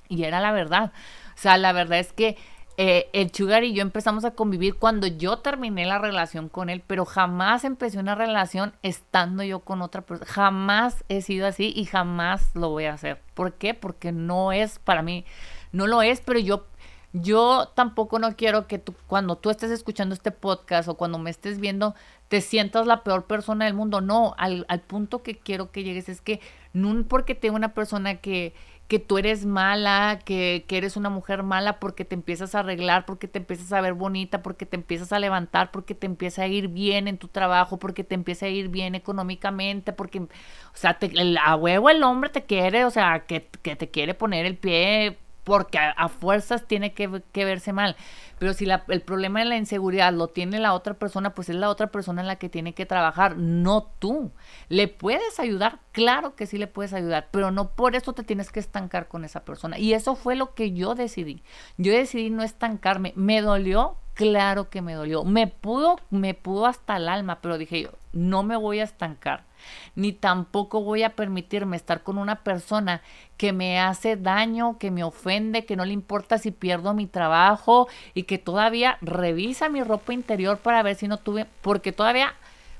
Y 0.08 0.24
era 0.24 0.40
la 0.40 0.52
verdad. 0.52 0.92
O 1.34 1.38
sea, 1.38 1.56
la 1.56 1.72
verdad 1.72 1.98
es 1.98 2.12
que 2.12 2.36
eh, 2.76 3.10
el 3.12 3.32
Sugar 3.32 3.64
y 3.64 3.74
yo 3.74 3.82
empezamos 3.82 4.24
a 4.24 4.32
convivir 4.32 4.76
cuando 4.76 5.06
yo 5.06 5.38
terminé 5.38 5.84
la 5.84 5.98
relación 5.98 6.48
con 6.48 6.70
él, 6.70 6.82
pero 6.86 7.04
jamás 7.04 7.64
empecé 7.64 7.98
una 7.98 8.14
relación 8.14 8.72
estando 8.82 9.42
yo 9.42 9.60
con 9.60 9.82
otra 9.82 10.02
persona. 10.02 10.30
Jamás 10.30 11.04
he 11.08 11.20
sido 11.20 11.46
así 11.46 11.72
y 11.76 11.84
jamás 11.84 12.54
lo 12.54 12.70
voy 12.70 12.84
a 12.84 12.94
hacer. 12.94 13.20
¿Por 13.34 13.54
qué? 13.54 13.74
Porque 13.74 14.12
no 14.12 14.52
es 14.52 14.78
para 14.78 15.02
mí, 15.02 15.24
no 15.72 15.86
lo 15.86 16.02
es, 16.02 16.20
pero 16.20 16.38
yo, 16.38 16.66
yo 17.12 17.70
tampoco 17.74 18.18
no 18.18 18.36
quiero 18.36 18.66
que 18.66 18.78
tú, 18.78 18.94
cuando 19.06 19.36
tú 19.36 19.50
estés 19.50 19.70
escuchando 19.70 20.14
este 20.14 20.30
podcast 20.30 20.88
o 20.88 20.96
cuando 20.96 21.18
me 21.18 21.30
estés 21.30 21.60
viendo, 21.60 21.94
te 22.28 22.40
sientas 22.40 22.86
la 22.86 23.02
peor 23.04 23.26
persona 23.26 23.66
del 23.66 23.74
mundo. 23.74 24.00
No, 24.00 24.34
al, 24.38 24.64
al 24.68 24.80
punto 24.80 25.22
que 25.22 25.38
quiero 25.38 25.70
que 25.70 25.84
llegues 25.84 26.08
es 26.08 26.22
que 26.22 26.40
no 26.72 27.04
porque 27.04 27.34
tengo 27.34 27.56
una 27.56 27.74
persona 27.74 28.16
que 28.16 28.54
que 28.92 28.98
tú 28.98 29.16
eres 29.16 29.46
mala, 29.46 30.18
que, 30.22 30.66
que, 30.68 30.76
eres 30.76 30.98
una 30.98 31.08
mujer 31.08 31.42
mala 31.42 31.80
porque 31.80 32.04
te 32.04 32.14
empiezas 32.14 32.54
a 32.54 32.58
arreglar, 32.58 33.06
porque 33.06 33.26
te 33.26 33.38
empiezas 33.38 33.72
a 33.72 33.80
ver 33.80 33.94
bonita, 33.94 34.42
porque 34.42 34.66
te 34.66 34.76
empiezas 34.76 35.14
a 35.14 35.18
levantar, 35.18 35.70
porque 35.70 35.94
te 35.94 36.04
empieza 36.04 36.42
a 36.42 36.46
ir 36.46 36.68
bien 36.68 37.08
en 37.08 37.16
tu 37.16 37.28
trabajo, 37.28 37.78
porque 37.78 38.04
te 38.04 38.14
empieza 38.14 38.44
a 38.44 38.48
ir 38.50 38.68
bien 38.68 38.94
económicamente, 38.94 39.94
porque, 39.94 40.20
o 40.20 40.28
sea, 40.74 40.98
te, 40.98 41.06
el, 41.06 41.38
a 41.38 41.56
huevo 41.56 41.88
el 41.88 42.02
hombre 42.02 42.28
te 42.28 42.44
quiere, 42.44 42.84
o 42.84 42.90
sea, 42.90 43.20
que, 43.20 43.48
que 43.62 43.76
te 43.76 43.88
quiere 43.88 44.12
poner 44.12 44.44
el 44.44 44.58
pie 44.58 45.16
porque 45.44 45.78
a, 45.78 46.08
fuerzas 46.08 46.66
tiene 46.66 46.92
que, 46.92 47.06
verse 47.34 47.72
mal. 47.72 47.96
Pero 48.38 48.54
si 48.54 48.66
el 48.88 49.02
problema 49.02 49.40
de 49.40 49.46
la 49.46 49.56
inseguridad 49.56 50.12
lo 50.12 50.28
tiene 50.28 50.58
la 50.58 50.74
otra 50.74 50.94
persona, 50.94 51.34
pues 51.34 51.48
es 51.48 51.56
la 51.56 51.68
otra 51.68 51.88
persona 51.88 52.22
en 52.22 52.28
la 52.28 52.36
que 52.36 52.48
tiene 52.48 52.74
que 52.74 52.86
trabajar, 52.86 53.36
no 53.36 53.84
tú. 53.98 54.32
¿Le 54.68 54.88
puedes 54.88 55.38
ayudar? 55.38 55.80
Claro 55.92 56.34
que 56.34 56.46
sí 56.46 56.58
le 56.58 56.66
puedes 56.66 56.92
ayudar, 56.92 57.28
pero 57.30 57.50
no 57.50 57.70
por 57.70 57.94
eso 57.94 58.12
te 58.12 58.24
tienes 58.24 58.50
que 58.50 58.60
estancar 58.60 59.08
con 59.08 59.24
esa 59.24 59.44
persona. 59.44 59.78
Y 59.78 59.94
eso 59.94 60.14
fue 60.14 60.36
lo 60.36 60.54
que 60.54 60.72
yo 60.72 60.94
decidí. 60.94 61.42
Yo 61.76 61.92
decidí 61.92 62.30
no 62.30 62.42
estancarme. 62.42 63.12
Me 63.16 63.42
dolió, 63.42 63.96
claro 64.14 64.70
que 64.70 64.82
me 64.82 64.94
dolió. 64.94 65.24
Me 65.24 65.46
pudo, 65.46 65.98
me 66.10 66.34
pudo 66.34 66.66
hasta 66.66 66.96
el 66.96 67.08
alma, 67.08 67.40
pero 67.40 67.58
dije 67.58 67.82
yo, 67.82 67.90
no 68.12 68.42
me 68.42 68.56
voy 68.56 68.80
a 68.80 68.84
estancar 68.84 69.44
ni 69.94 70.12
tampoco 70.12 70.82
voy 70.82 71.02
a 71.02 71.10
permitirme 71.10 71.76
estar 71.76 72.02
con 72.02 72.18
una 72.18 72.36
persona 72.36 73.02
que 73.36 73.52
me 73.52 73.80
hace 73.80 74.16
daño, 74.16 74.78
que 74.78 74.90
me 74.90 75.04
ofende, 75.04 75.64
que 75.64 75.76
no 75.76 75.84
le 75.84 75.92
importa 75.92 76.38
si 76.38 76.50
pierdo 76.50 76.94
mi 76.94 77.06
trabajo 77.06 77.88
y 78.14 78.24
que 78.24 78.38
todavía 78.38 78.98
revisa 79.00 79.68
mi 79.68 79.82
ropa 79.82 80.12
interior 80.12 80.58
para 80.58 80.82
ver 80.82 80.96
si 80.96 81.08
no 81.08 81.16
tuve, 81.16 81.46
porque 81.60 81.92
todavía 81.92 82.34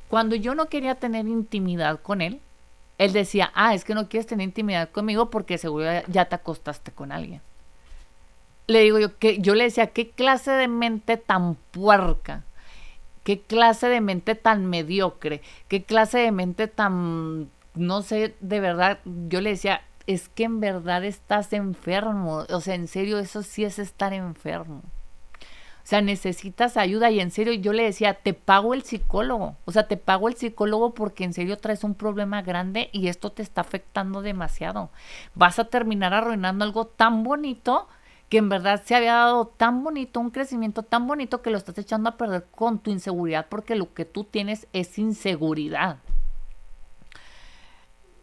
cuando 0.09 0.37
yo 0.37 0.55
no 0.55 0.66
quería 0.66 0.95
tener 0.95 1.26
intimidad 1.26 2.01
con 2.01 2.20
él, 2.20 2.41
él 2.99 3.12
decía, 3.12 3.51
ah, 3.55 3.74
es 3.74 3.85
que 3.85 3.95
no 3.95 4.09
quieres 4.09 4.26
tener 4.26 4.45
intimidad 4.45 4.91
conmigo 4.91 5.30
porque 5.30 5.59
seguro 5.59 5.87
ya 6.07 6.26
te 6.26 6.35
acostaste 6.35 6.93
con 6.93 7.12
alguien. 7.12 7.41
Le 8.66 8.80
digo 8.80 8.99
yo 8.99 9.18
que 9.18 9.39
yo 9.41 9.55
le 9.55 9.64
decía, 9.64 9.89
¿qué 9.89 10.11
clase 10.11 10.53
de 10.53 10.68
mente 10.68 11.16
tan 11.16 11.57
puerca? 11.72 12.45
Qué 13.25 13.41
clase 13.41 13.89
de 13.89 14.01
mente 14.01 14.35
tan 14.35 14.66
mediocre, 14.66 15.43
qué 15.68 15.85
clase 15.85 16.18
de 16.18 16.33
mente 16.33 16.68
tan, 16.68 17.51
no 17.75 18.03
sé, 18.03 18.35
de 18.41 18.61
verdad, 18.61 18.99
yo 19.05 19.41
le 19.41 19.51
decía, 19.51 19.83
es 20.07 20.29
que 20.29 20.45
en 20.45 20.61
verdad 20.61 21.05
estás 21.05 21.53
enfermo, 21.53 22.45
o 22.49 22.61
sea, 22.61 22.75
en 22.75 22.89
serio, 22.89 23.18
eso 23.18 23.43
sí 23.43 23.64
es 23.64 23.79
estar 23.79 24.12
enfermo. 24.12 24.83
O 25.83 25.87
sea, 25.87 26.01
necesitas 26.01 26.77
ayuda 26.77 27.11
y 27.11 27.18
en 27.18 27.33
serio 27.33 27.53
yo 27.55 27.73
le 27.73 27.83
decía, 27.83 28.14
te 28.14 28.35
pago 28.35 28.73
el 28.73 28.83
psicólogo. 28.83 29.57
O 29.64 29.73
sea, 29.73 29.89
te 29.89 29.97
pago 29.97 30.29
el 30.29 30.37
psicólogo 30.37 30.95
porque 30.95 31.25
en 31.25 31.33
serio 31.33 31.59
traes 31.59 31.83
un 31.83 31.95
problema 31.95 32.41
grande 32.41 32.89
y 32.93 33.09
esto 33.09 33.33
te 33.33 33.43
está 33.43 33.62
afectando 33.62 34.23
demasiado. 34.23 34.91
Vas 35.35 35.59
a 35.59 35.64
terminar 35.64 36.14
arruinando 36.14 36.64
algo 36.64 36.87
tan 36.87 37.25
bonito 37.25 37.89
que 38.33 38.39
en 38.39 38.49
verdad 38.49 38.83
se 38.83 38.95
había 38.95 39.12
dado 39.12 39.45
tan 39.45 39.85
bonito, 39.85 40.18
un 40.18 40.30
crecimiento 40.30 40.83
tan 40.83 41.07
bonito 41.07 41.43
que 41.43 41.51
lo 41.51 41.59
estás 41.59 41.76
echando 41.76 42.09
a 42.09 42.16
perder 42.16 42.47
con 42.51 42.78
tu 42.78 42.91
inseguridad 42.91 43.45
porque 43.51 43.76
lo 43.76 43.93
que 43.93 44.07
tú 44.07 44.24
tienes 44.24 44.66
es 44.72 44.99
inseguridad. 44.99 45.99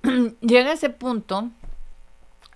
Llega 0.41 0.73
ese 0.73 0.89
punto 0.89 1.51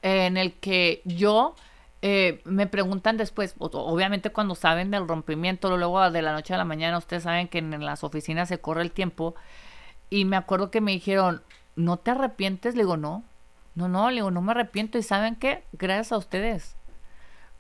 en 0.02 0.38
el 0.38 0.54
que 0.54 1.04
yo 1.06 1.54
eh, 2.02 2.42
me 2.46 2.66
preguntan 2.66 3.18
después, 3.18 3.54
obviamente 3.60 4.32
cuando 4.32 4.56
saben 4.56 4.90
del 4.90 5.08
rompimiento, 5.08 5.78
luego 5.78 6.10
de 6.10 6.24
la 6.24 6.34
noche 6.34 6.56
a 6.56 6.58
la 6.58 6.66
mañana, 6.66 6.98
ustedes 6.98 7.22
saben 7.22 7.50
que 7.50 7.60
en, 7.60 7.86
las 7.86 8.04
oficinas 8.04 8.50
se 8.50 8.60
corre 8.60 8.82
el 8.82 8.90
tiempo, 8.90 9.36
y 10.10 10.26
me 10.26 10.38
acuerdo 10.38 10.72
que 10.72 10.82
me 10.82 10.92
dijeron, 10.92 11.44
¿no 11.76 11.98
te 11.98 12.10
arrepientes? 12.10 12.74
Le 12.74 12.82
digo, 12.82 12.98
no, 12.98 13.24
no, 13.76 13.88
no, 13.90 14.10
le 14.10 14.16
digo, 14.16 14.32
no 14.32 14.42
me 14.42 14.54
arrepiento, 14.54 14.98
y 14.98 15.04
¿saben 15.04 15.36
qué? 15.36 15.64
Gracias 15.72 16.14
a 16.14 16.18
ustedes 16.18 16.78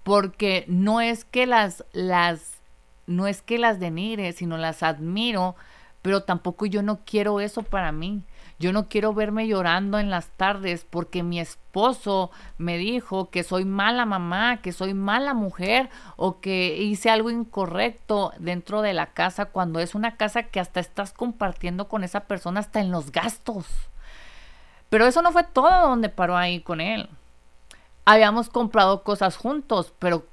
porque 0.03 0.65
no 0.67 1.01
es 1.01 1.25
que 1.25 1.45
las, 1.45 1.85
las, 1.93 2.61
no 3.07 3.27
es 3.27 3.41
que 3.41 3.57
las 3.57 3.79
denigre, 3.79 4.33
sino 4.33 4.57
las 4.57 4.83
admiro, 4.83 5.55
pero 6.01 6.23
tampoco 6.23 6.65
yo 6.65 6.83
no 6.83 6.99
quiero 7.05 7.39
eso 7.39 7.63
para 7.63 7.91
mí. 7.91 8.23
Yo 8.59 8.71
no 8.71 8.87
quiero 8.87 9.13
verme 9.13 9.47
llorando 9.47 9.99
en 9.99 10.09
las 10.09 10.27
tardes 10.27 10.85
porque 10.87 11.23
mi 11.23 11.39
esposo 11.39 12.29
me 12.57 12.77
dijo 12.77 13.29
que 13.29 13.43
soy 13.43 13.65
mala 13.65 14.05
mamá, 14.05 14.61
que 14.61 14.71
soy 14.71 14.93
mala 14.93 15.33
mujer 15.33 15.89
o 16.17 16.39
que 16.39 16.77
hice 16.77 17.09
algo 17.09 17.29
incorrecto 17.29 18.31
dentro 18.37 18.81
de 18.81 18.93
la 18.93 19.07
casa 19.07 19.45
cuando 19.45 19.79
es 19.79 19.95
una 19.95 20.17
casa 20.17 20.43
que 20.43 20.59
hasta 20.59 20.79
estás 20.79 21.13
compartiendo 21.13 21.87
con 21.87 22.03
esa 22.03 22.21
persona 22.21 22.59
hasta 22.59 22.79
en 22.79 22.91
los 22.91 23.11
gastos. 23.11 23.65
Pero 24.89 25.07
eso 25.07 25.21
no 25.21 25.31
fue 25.31 25.43
todo 25.43 25.87
donde 25.87 26.09
paró 26.09 26.37
ahí 26.37 26.59
con 26.61 26.79
él 26.79 27.09
habíamos 28.05 28.49
comprado 28.49 29.03
cosas 29.03 29.37
juntos, 29.37 29.93
pero 29.99 30.25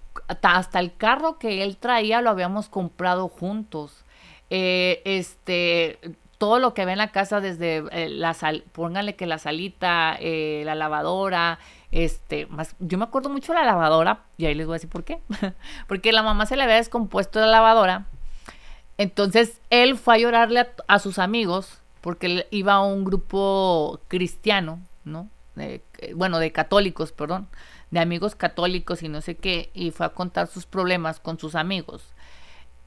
hasta 0.42 0.80
el 0.80 0.96
carro 0.96 1.38
que 1.38 1.62
él 1.62 1.76
traía 1.76 2.20
lo 2.20 2.30
habíamos 2.30 2.68
comprado 2.68 3.28
juntos. 3.28 4.04
Eh, 4.50 5.02
este, 5.04 5.98
todo 6.38 6.58
lo 6.58 6.74
que 6.74 6.84
ve 6.84 6.92
en 6.92 6.98
la 6.98 7.12
casa, 7.12 7.40
desde 7.40 7.84
eh, 7.92 8.08
la 8.08 8.34
sal, 8.34 8.64
póngale 8.72 9.14
que 9.14 9.26
la 9.26 9.38
salita, 9.38 10.16
eh, 10.18 10.62
la 10.64 10.74
lavadora, 10.74 11.58
este, 11.92 12.46
más, 12.46 12.74
yo 12.78 12.98
me 12.98 13.04
acuerdo 13.04 13.28
mucho 13.28 13.52
de 13.52 13.58
la 13.58 13.66
lavadora, 13.66 14.24
y 14.38 14.46
ahí 14.46 14.54
les 14.54 14.66
voy 14.66 14.74
a 14.74 14.76
decir 14.76 14.90
por 14.90 15.04
qué. 15.04 15.20
Porque 15.86 16.12
la 16.12 16.22
mamá 16.22 16.46
se 16.46 16.56
le 16.56 16.64
había 16.64 16.76
descompuesto 16.76 17.40
la 17.40 17.46
lavadora. 17.46 18.06
Entonces 18.98 19.60
él 19.70 19.96
fue 19.96 20.14
a 20.14 20.18
llorarle 20.18 20.60
a, 20.60 20.68
a 20.88 20.98
sus 20.98 21.18
amigos, 21.18 21.80
porque 22.00 22.26
él 22.26 22.46
iba 22.50 22.74
a 22.74 22.82
un 22.82 23.04
grupo 23.04 24.00
cristiano, 24.08 24.78
¿no? 25.04 25.28
Bueno, 26.14 26.38
de 26.38 26.52
católicos, 26.52 27.12
perdón, 27.12 27.48
de 27.90 28.00
amigos 28.00 28.34
católicos 28.34 29.02
y 29.02 29.08
no 29.08 29.20
sé 29.20 29.36
qué, 29.36 29.70
y 29.74 29.90
fue 29.90 30.06
a 30.06 30.10
contar 30.10 30.46
sus 30.46 30.66
problemas 30.66 31.20
con 31.20 31.38
sus 31.38 31.54
amigos. 31.54 32.14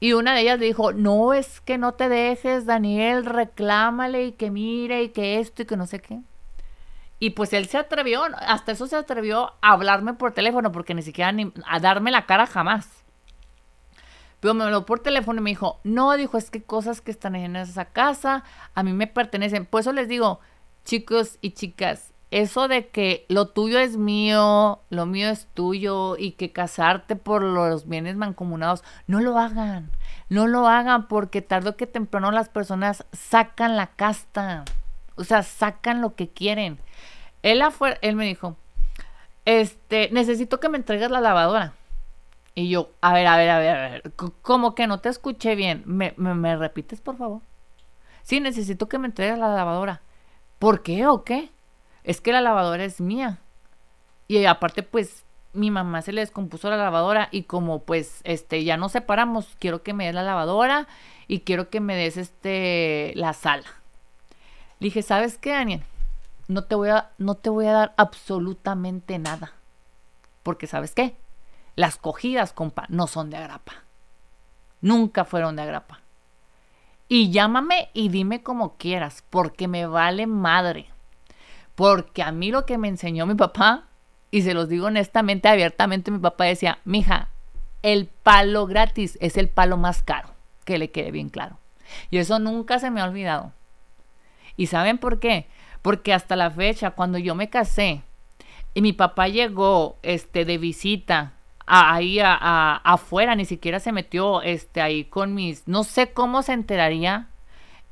Y 0.00 0.12
una 0.12 0.34
de 0.34 0.42
ellas 0.42 0.60
dijo, 0.60 0.92
no 0.92 1.32
es 1.32 1.60
que 1.60 1.78
no 1.78 1.94
te 1.94 2.08
dejes, 2.08 2.66
Daniel, 2.66 3.24
reclámale 3.24 4.26
y 4.26 4.32
que 4.32 4.50
mire 4.50 5.02
y 5.02 5.08
que 5.10 5.40
esto 5.40 5.62
y 5.62 5.66
que 5.66 5.76
no 5.76 5.86
sé 5.86 6.00
qué. 6.00 6.20
Y 7.18 7.30
pues 7.30 7.52
él 7.52 7.66
se 7.68 7.78
atrevió, 7.78 8.22
hasta 8.38 8.72
eso 8.72 8.86
se 8.86 8.96
atrevió 8.96 9.54
a 9.62 9.72
hablarme 9.72 10.14
por 10.14 10.32
teléfono, 10.32 10.72
porque 10.72 10.94
ni 10.94 11.02
siquiera 11.02 11.32
ni, 11.32 11.52
a 11.66 11.80
darme 11.80 12.10
la 12.10 12.26
cara 12.26 12.46
jamás. 12.46 13.04
Pero 14.40 14.52
me 14.52 14.64
habló 14.64 14.84
por 14.84 15.00
teléfono 15.00 15.40
y 15.40 15.44
me 15.44 15.50
dijo, 15.50 15.80
no, 15.84 16.14
dijo, 16.16 16.36
es 16.36 16.50
que 16.50 16.62
cosas 16.62 17.00
que 17.00 17.10
están 17.10 17.34
en 17.34 17.56
esa 17.56 17.86
casa 17.86 18.44
a 18.74 18.82
mí 18.82 18.92
me 18.92 19.06
pertenecen. 19.06 19.64
Por 19.64 19.80
eso 19.80 19.92
les 19.92 20.06
digo, 20.06 20.40
chicos 20.84 21.38
y 21.40 21.52
chicas, 21.52 22.12
eso 22.34 22.66
de 22.66 22.88
que 22.88 23.26
lo 23.28 23.46
tuyo 23.46 23.78
es 23.78 23.96
mío, 23.96 24.80
lo 24.90 25.06
mío 25.06 25.28
es 25.28 25.46
tuyo 25.54 26.16
y 26.18 26.32
que 26.32 26.50
casarte 26.50 27.14
por 27.14 27.44
los 27.44 27.88
bienes 27.88 28.16
mancomunados, 28.16 28.82
no 29.06 29.20
lo 29.20 29.38
hagan. 29.38 29.92
No 30.28 30.48
lo 30.48 30.66
hagan 30.66 31.06
porque 31.06 31.42
tarde 31.42 31.70
o 31.70 31.76
que 31.76 31.86
temprano 31.86 32.32
las 32.32 32.48
personas 32.48 33.06
sacan 33.12 33.76
la 33.76 33.86
casta. 33.86 34.64
O 35.14 35.22
sea, 35.22 35.44
sacan 35.44 36.00
lo 36.00 36.16
que 36.16 36.28
quieren. 36.28 36.80
Él 37.44 37.62
él 38.00 38.16
me 38.16 38.26
dijo, 38.26 38.56
este, 39.44 40.08
necesito 40.10 40.58
que 40.58 40.68
me 40.68 40.78
entregues 40.78 41.12
la 41.12 41.20
lavadora. 41.20 41.74
Y 42.56 42.68
yo, 42.68 42.90
a 43.00 43.12
ver, 43.12 43.28
a 43.28 43.36
ver, 43.36 43.50
a 43.50 43.58
ver, 43.60 43.76
a 43.76 43.90
ver, 43.90 44.12
como 44.42 44.74
que 44.74 44.88
no 44.88 44.98
te 44.98 45.08
escuché 45.08 45.54
bien. 45.54 45.84
¿Me, 45.86 46.14
me, 46.16 46.34
me 46.34 46.56
repites, 46.56 47.00
por 47.00 47.16
favor? 47.16 47.42
Sí, 48.24 48.40
necesito 48.40 48.88
que 48.88 48.98
me 48.98 49.06
entregues 49.06 49.38
la 49.38 49.54
lavadora. 49.54 50.02
¿Por 50.58 50.82
qué 50.82 51.06
o 51.06 51.22
qué? 51.22 51.53
Es 52.04 52.20
que 52.20 52.32
la 52.32 52.40
lavadora 52.40 52.84
es 52.84 53.00
mía. 53.00 53.38
Y 54.28 54.44
aparte, 54.44 54.82
pues, 54.82 55.24
mi 55.54 55.70
mamá 55.70 56.02
se 56.02 56.12
le 56.12 56.20
descompuso 56.20 56.68
la 56.68 56.76
lavadora 56.76 57.28
y 57.30 57.44
como 57.44 57.84
pues, 57.84 58.20
este, 58.24 58.64
ya 58.64 58.76
nos 58.76 58.92
separamos, 58.92 59.56
quiero 59.58 59.82
que 59.82 59.94
me 59.94 60.06
des 60.06 60.14
la 60.14 60.22
lavadora 60.22 60.88
y 61.28 61.40
quiero 61.40 61.70
que 61.70 61.80
me 61.80 61.96
des, 61.96 62.16
este, 62.16 63.12
la 63.14 63.32
sala. 63.32 63.64
Le 64.80 64.86
dije, 64.86 65.02
¿sabes 65.02 65.38
qué, 65.38 65.50
Daniel? 65.50 65.82
No 66.48 66.64
te 66.64 66.74
voy 66.74 66.90
a, 66.90 67.10
no 67.18 67.36
te 67.36 67.48
voy 67.50 67.66
a 67.66 67.72
dar 67.72 67.94
absolutamente 67.96 69.18
nada. 69.18 69.52
Porque, 70.42 70.66
¿sabes 70.66 70.94
qué? 70.94 71.16
Las 71.76 71.96
cogidas, 71.96 72.52
compa, 72.52 72.84
no 72.88 73.06
son 73.06 73.30
de 73.30 73.38
agrapa. 73.38 73.72
Nunca 74.80 75.24
fueron 75.24 75.56
de 75.56 75.62
agrapa. 75.62 76.00
Y 77.08 77.30
llámame 77.30 77.90
y 77.94 78.08
dime 78.08 78.42
como 78.42 78.76
quieras, 78.76 79.24
porque 79.30 79.68
me 79.68 79.86
vale 79.86 80.26
madre. 80.26 80.93
Porque 81.74 82.22
a 82.22 82.32
mí 82.32 82.50
lo 82.50 82.66
que 82.66 82.78
me 82.78 82.88
enseñó 82.88 83.26
mi 83.26 83.34
papá, 83.34 83.84
y 84.30 84.42
se 84.42 84.54
los 84.54 84.68
digo 84.68 84.86
honestamente, 84.86 85.48
abiertamente, 85.48 86.10
mi 86.10 86.18
papá 86.18 86.44
decía, 86.44 86.78
mija, 86.84 87.28
el 87.82 88.06
palo 88.06 88.66
gratis 88.66 89.18
es 89.20 89.36
el 89.36 89.48
palo 89.48 89.76
más 89.76 90.02
caro, 90.02 90.30
que 90.64 90.78
le 90.78 90.90
quede 90.90 91.10
bien 91.10 91.28
claro. 91.28 91.58
Y 92.10 92.18
eso 92.18 92.38
nunca 92.38 92.78
se 92.78 92.90
me 92.90 93.00
ha 93.00 93.04
olvidado. 93.04 93.52
¿Y 94.56 94.66
saben 94.66 94.98
por 94.98 95.20
qué? 95.20 95.46
Porque 95.82 96.12
hasta 96.12 96.36
la 96.36 96.50
fecha, 96.50 96.92
cuando 96.92 97.18
yo 97.18 97.34
me 97.34 97.50
casé, 97.50 98.02
y 98.72 98.82
mi 98.82 98.92
papá 98.92 99.28
llegó 99.28 99.98
este, 100.02 100.44
de 100.44 100.58
visita 100.58 101.32
ahí 101.66 102.20
a, 102.20 102.76
afuera, 102.76 103.34
ni 103.36 103.44
siquiera 103.44 103.80
se 103.80 103.92
metió 103.92 104.42
este, 104.42 104.82
ahí 104.82 105.04
con 105.04 105.34
mis, 105.34 105.66
no 105.66 105.84
sé 105.84 106.12
cómo 106.12 106.42
se 106.42 106.52
enteraría 106.52 107.28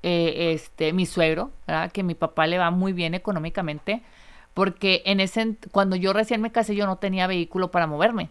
eh, 0.03 0.53
este, 0.55 0.93
mi 0.93 1.07
suegro, 1.07 1.51
que 1.93 2.03
mi 2.03 2.15
papá 2.15 2.47
le 2.47 2.59
va 2.59 2.71
muy 2.71 2.93
bien 2.93 3.15
económicamente, 3.15 4.03
porque 4.55 5.03
en 5.07 5.21
ese, 5.21 5.57
cuando 5.71 5.97
yo 5.97 6.13
recién 6.13 6.41
me 6.41 6.53
casé 6.53 6.75
yo 6.75 6.87
no 6.87 6.97
tenía 6.97 7.27
vehículo 7.27 7.71
para 7.71 7.87
moverme. 7.87 8.31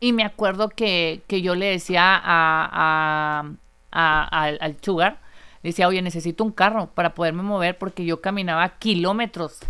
Y 0.00 0.12
me 0.12 0.24
acuerdo 0.24 0.68
que, 0.70 1.22
yo 1.28 1.54
le 1.54 1.66
decía 1.66 2.20
a, 2.22 3.44
al 3.90 4.76
Sugar, 4.80 5.18
le 5.62 5.70
decía, 5.70 5.88
oye, 5.88 6.00
necesito 6.02 6.42
un 6.42 6.52
carro 6.52 6.86
para 6.86 7.14
poderme 7.14 7.42
mover 7.42 7.76
porque 7.76 8.04
yo 8.04 8.20
caminaba 8.20 8.78
kilómetros 8.78 9.60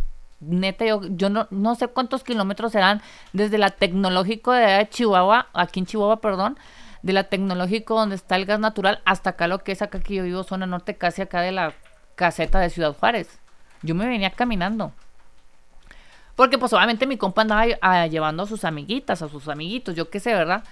neta, 0.40 0.84
yo, 0.86 1.00
yo 1.04 1.30
no, 1.30 1.46
no 1.50 1.74
sé 1.74 1.88
cuántos 1.88 2.24
kilómetros 2.24 2.72
serán 2.72 3.02
desde 3.32 3.58
la 3.58 3.70
tecnológico 3.70 4.52
de 4.52 4.88
Chihuahua, 4.90 5.48
aquí 5.52 5.80
en 5.80 5.86
Chihuahua, 5.86 6.20
perdón, 6.20 6.58
de 7.02 7.12
la 7.12 7.24
tecnológico 7.24 7.94
donde 7.94 8.16
está 8.16 8.36
el 8.36 8.46
gas 8.46 8.60
natural 8.60 9.00
hasta 9.04 9.30
acá 9.30 9.48
lo 9.48 9.60
que 9.60 9.72
es 9.72 9.82
acá 9.82 10.00
que 10.00 10.14
yo 10.14 10.24
vivo, 10.24 10.42
zona 10.42 10.66
norte, 10.66 10.96
casi 10.96 11.22
acá 11.22 11.40
de 11.40 11.52
la 11.52 11.74
caseta 12.14 12.58
de 12.58 12.70
Ciudad 12.70 12.94
Juárez. 12.94 13.40
Yo 13.82 13.94
me 13.94 14.06
venía 14.06 14.30
caminando. 14.30 14.92
Porque 16.36 16.58
pues 16.58 16.72
obviamente 16.72 17.06
mi 17.06 17.16
compa 17.16 17.42
andaba 17.42 17.64
ah, 17.80 18.06
llevando 18.06 18.42
a 18.42 18.46
sus 18.46 18.64
amiguitas, 18.64 19.22
a 19.22 19.28
sus 19.28 19.48
amiguitos, 19.48 19.94
yo 19.94 20.10
qué 20.10 20.20
sé, 20.20 20.32
¿verdad? 20.34 20.64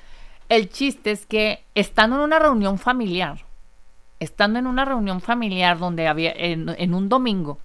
El 0.48 0.70
chiste 0.70 1.10
es 1.10 1.26
que 1.26 1.64
estando 1.74 2.16
en 2.16 2.22
una 2.22 2.38
reunión 2.38 2.78
familiar, 2.78 3.44
estando 4.18 4.58
en 4.58 4.66
una 4.66 4.84
reunión 4.84 5.20
familiar 5.20 5.78
donde 5.78 6.08
había, 6.08 6.32
en 6.34 6.94
un 6.94 7.08
domingo, 7.08 7.58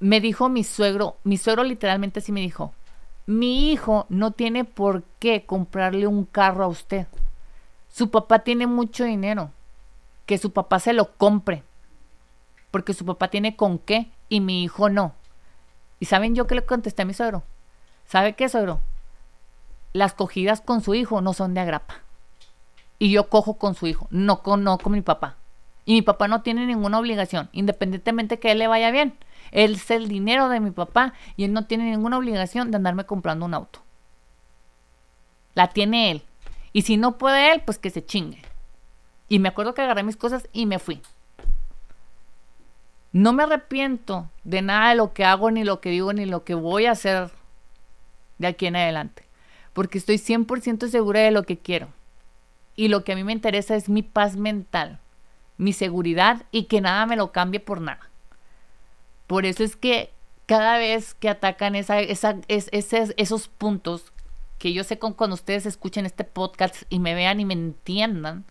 me 0.00 0.20
dijo 0.20 0.48
mi 0.48 0.64
suegro, 0.64 1.16
mi 1.24 1.38
suegro 1.38 1.64
literalmente 1.64 2.20
sí 2.20 2.32
me 2.32 2.40
dijo, 2.40 2.74
mi 3.26 3.72
hijo 3.72 4.06
no 4.08 4.32
tiene 4.32 4.64
por 4.64 5.02
qué 5.18 5.46
comprarle 5.46 6.06
un 6.06 6.24
carro 6.24 6.64
a 6.64 6.68
usted. 6.68 7.06
Su 7.94 8.10
papá 8.10 8.40
tiene 8.40 8.66
mucho 8.66 9.04
dinero. 9.04 9.52
Que 10.26 10.36
su 10.36 10.52
papá 10.52 10.80
se 10.80 10.92
lo 10.92 11.12
compre. 11.16 11.62
Porque 12.72 12.92
su 12.92 13.06
papá 13.06 13.28
tiene 13.28 13.54
con 13.54 13.78
qué 13.78 14.10
y 14.28 14.40
mi 14.40 14.64
hijo 14.64 14.88
no. 14.88 15.14
¿Y 16.00 16.06
saben 16.06 16.34
yo 16.34 16.48
qué 16.48 16.56
le 16.56 16.66
contesté 16.66 17.02
a 17.02 17.04
mi 17.04 17.14
suegro? 17.14 17.44
¿Sabe 18.04 18.34
qué, 18.34 18.48
suegro? 18.48 18.80
Las 19.92 20.12
cogidas 20.12 20.60
con 20.60 20.80
su 20.80 20.96
hijo 20.96 21.20
no 21.20 21.34
son 21.34 21.54
de 21.54 21.60
agrapa. 21.60 22.00
Y 22.98 23.12
yo 23.12 23.28
cojo 23.28 23.58
con 23.58 23.76
su 23.76 23.86
hijo, 23.86 24.08
no 24.10 24.42
con, 24.42 24.64
no 24.64 24.76
con 24.78 24.92
mi 24.92 25.00
papá. 25.00 25.36
Y 25.84 25.92
mi 25.92 26.02
papá 26.02 26.26
no 26.26 26.42
tiene 26.42 26.66
ninguna 26.66 26.98
obligación, 26.98 27.48
independientemente 27.52 28.40
que 28.40 28.50
él 28.50 28.58
le 28.58 28.66
vaya 28.66 28.90
bien. 28.90 29.16
Él 29.52 29.74
es 29.74 29.88
el 29.92 30.08
dinero 30.08 30.48
de 30.48 30.58
mi 30.58 30.72
papá 30.72 31.14
y 31.36 31.44
él 31.44 31.52
no 31.52 31.66
tiene 31.66 31.92
ninguna 31.92 32.18
obligación 32.18 32.72
de 32.72 32.76
andarme 32.76 33.04
comprando 33.04 33.46
un 33.46 33.54
auto. 33.54 33.78
La 35.54 35.68
tiene 35.68 36.10
él. 36.10 36.24
Y 36.74 36.82
si 36.82 36.98
no 36.98 37.16
puede 37.16 37.54
él, 37.54 37.62
pues 37.64 37.78
que 37.78 37.88
se 37.88 38.04
chingue. 38.04 38.42
Y 39.28 39.38
me 39.38 39.48
acuerdo 39.48 39.72
que 39.72 39.80
agarré 39.80 40.02
mis 40.02 40.16
cosas 40.16 40.48
y 40.52 40.66
me 40.66 40.78
fui. 40.78 41.00
No 43.12 43.32
me 43.32 43.44
arrepiento 43.44 44.28
de 44.42 44.60
nada 44.60 44.90
de 44.90 44.96
lo 44.96 45.14
que 45.14 45.24
hago, 45.24 45.52
ni 45.52 45.62
lo 45.62 45.80
que 45.80 45.90
digo, 45.90 46.12
ni 46.12 46.26
lo 46.26 46.44
que 46.44 46.54
voy 46.54 46.86
a 46.86 46.90
hacer 46.90 47.30
de 48.38 48.48
aquí 48.48 48.66
en 48.66 48.74
adelante. 48.74 49.22
Porque 49.72 49.98
estoy 49.98 50.16
100% 50.16 50.88
segura 50.88 51.20
de 51.20 51.30
lo 51.30 51.44
que 51.44 51.58
quiero. 51.58 51.88
Y 52.74 52.88
lo 52.88 53.04
que 53.04 53.12
a 53.12 53.16
mí 53.16 53.22
me 53.22 53.32
interesa 53.32 53.76
es 53.76 53.88
mi 53.88 54.02
paz 54.02 54.36
mental, 54.36 54.98
mi 55.56 55.72
seguridad 55.72 56.42
y 56.50 56.64
que 56.64 56.80
nada 56.80 57.06
me 57.06 57.14
lo 57.14 57.30
cambie 57.30 57.60
por 57.60 57.80
nada. 57.80 58.10
Por 59.28 59.46
eso 59.46 59.62
es 59.62 59.76
que 59.76 60.12
cada 60.46 60.76
vez 60.76 61.14
que 61.14 61.28
atacan 61.28 61.76
esos 61.76 63.48
puntos, 63.48 64.12
que 64.64 64.72
yo 64.72 64.82
sé 64.82 64.98
con, 64.98 65.12
cuando 65.12 65.34
ustedes 65.34 65.66
escuchen 65.66 66.06
este 66.06 66.24
podcast 66.24 66.84
y 66.88 66.98
me 66.98 67.14
vean 67.14 67.38
y 67.38 67.44
me 67.44 67.52
entiendan, 67.52 68.46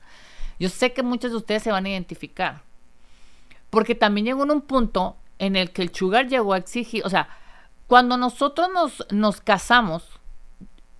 yo 0.59 0.69
sé 0.69 0.93
que 0.93 1.01
muchos 1.01 1.31
de 1.31 1.37
ustedes 1.37 1.63
se 1.63 1.71
van 1.71 1.87
a 1.87 1.89
identificar. 1.89 2.61
Porque 3.71 3.95
también 3.95 4.27
llegó 4.27 4.43
en 4.43 4.51
un 4.51 4.61
punto 4.61 5.17
en 5.39 5.55
el 5.55 5.71
que 5.71 5.81
el 5.81 5.91
sugar 5.91 6.27
llegó 6.27 6.53
a 6.53 6.57
exigir, 6.57 7.01
o 7.03 7.09
sea, 7.09 7.29
cuando 7.87 8.15
nosotros 8.15 8.69
nos, 8.71 9.07
nos 9.09 9.41
casamos, 9.41 10.19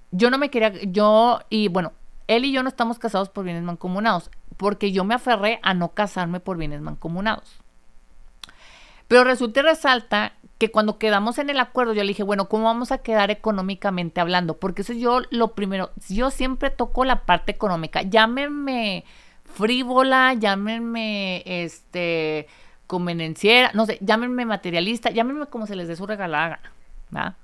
yo 0.10 0.32
no 0.32 0.40
me 0.40 0.50
quería, 0.50 0.74
yo 0.86 1.42
y 1.48 1.68
bueno, 1.68 1.94
él 2.26 2.46
y 2.46 2.52
yo 2.52 2.64
no 2.64 2.70
estamos 2.70 2.98
casados 2.98 3.30
por 3.30 3.46
bienes 3.46 3.62
mancomunados, 3.62 4.32
porque 4.58 4.92
yo 4.92 5.04
me 5.04 5.14
aferré 5.14 5.60
a 5.62 5.76
no 5.76 5.90
casarme 5.90 6.40
por 6.40 6.58
bienes 6.58 6.82
mancomunados. 6.82 7.58
Pero 9.08 9.26
resulta 9.26 9.60
y 9.60 9.64
resalta 9.64 10.34
que 10.64 10.72
cuando 10.72 10.98
quedamos 10.98 11.40
en 11.40 11.50
el 11.50 11.60
acuerdo, 11.60 11.92
yo 11.92 12.04
le 12.04 12.08
dije, 12.08 12.24
bueno, 12.24 12.48
¿cómo 12.48 12.64
vamos 12.64 12.94
a 12.94 13.00
quedar 13.00 13.32
económicamente 13.32 14.22
hablando? 14.22 14.60
Porque 14.60 14.84
eso 14.84 14.94
yo 14.94 15.20
lo 15.30 15.56
primero, 15.56 15.92
yo 16.08 16.32
siempre 16.32 16.70
toco 16.70 17.04
la 17.04 17.26
parte 17.26 17.52
económica. 17.52 18.02
Llámenme 18.04 19.04
frívola, 19.44 20.36
llámenme 20.36 21.44
este 21.46 22.48
convenenciera, 22.88 23.72
no 23.74 23.86
sé, 23.86 23.98
llámenme 24.00 24.46
materialista, 24.46 25.10
llámenme 25.10 25.48
como 25.48 25.68
se 25.68 25.76
les 25.76 25.90
dé 25.90 25.98
su 25.98 26.08
regalada 26.08 26.62
gana. 27.12 27.36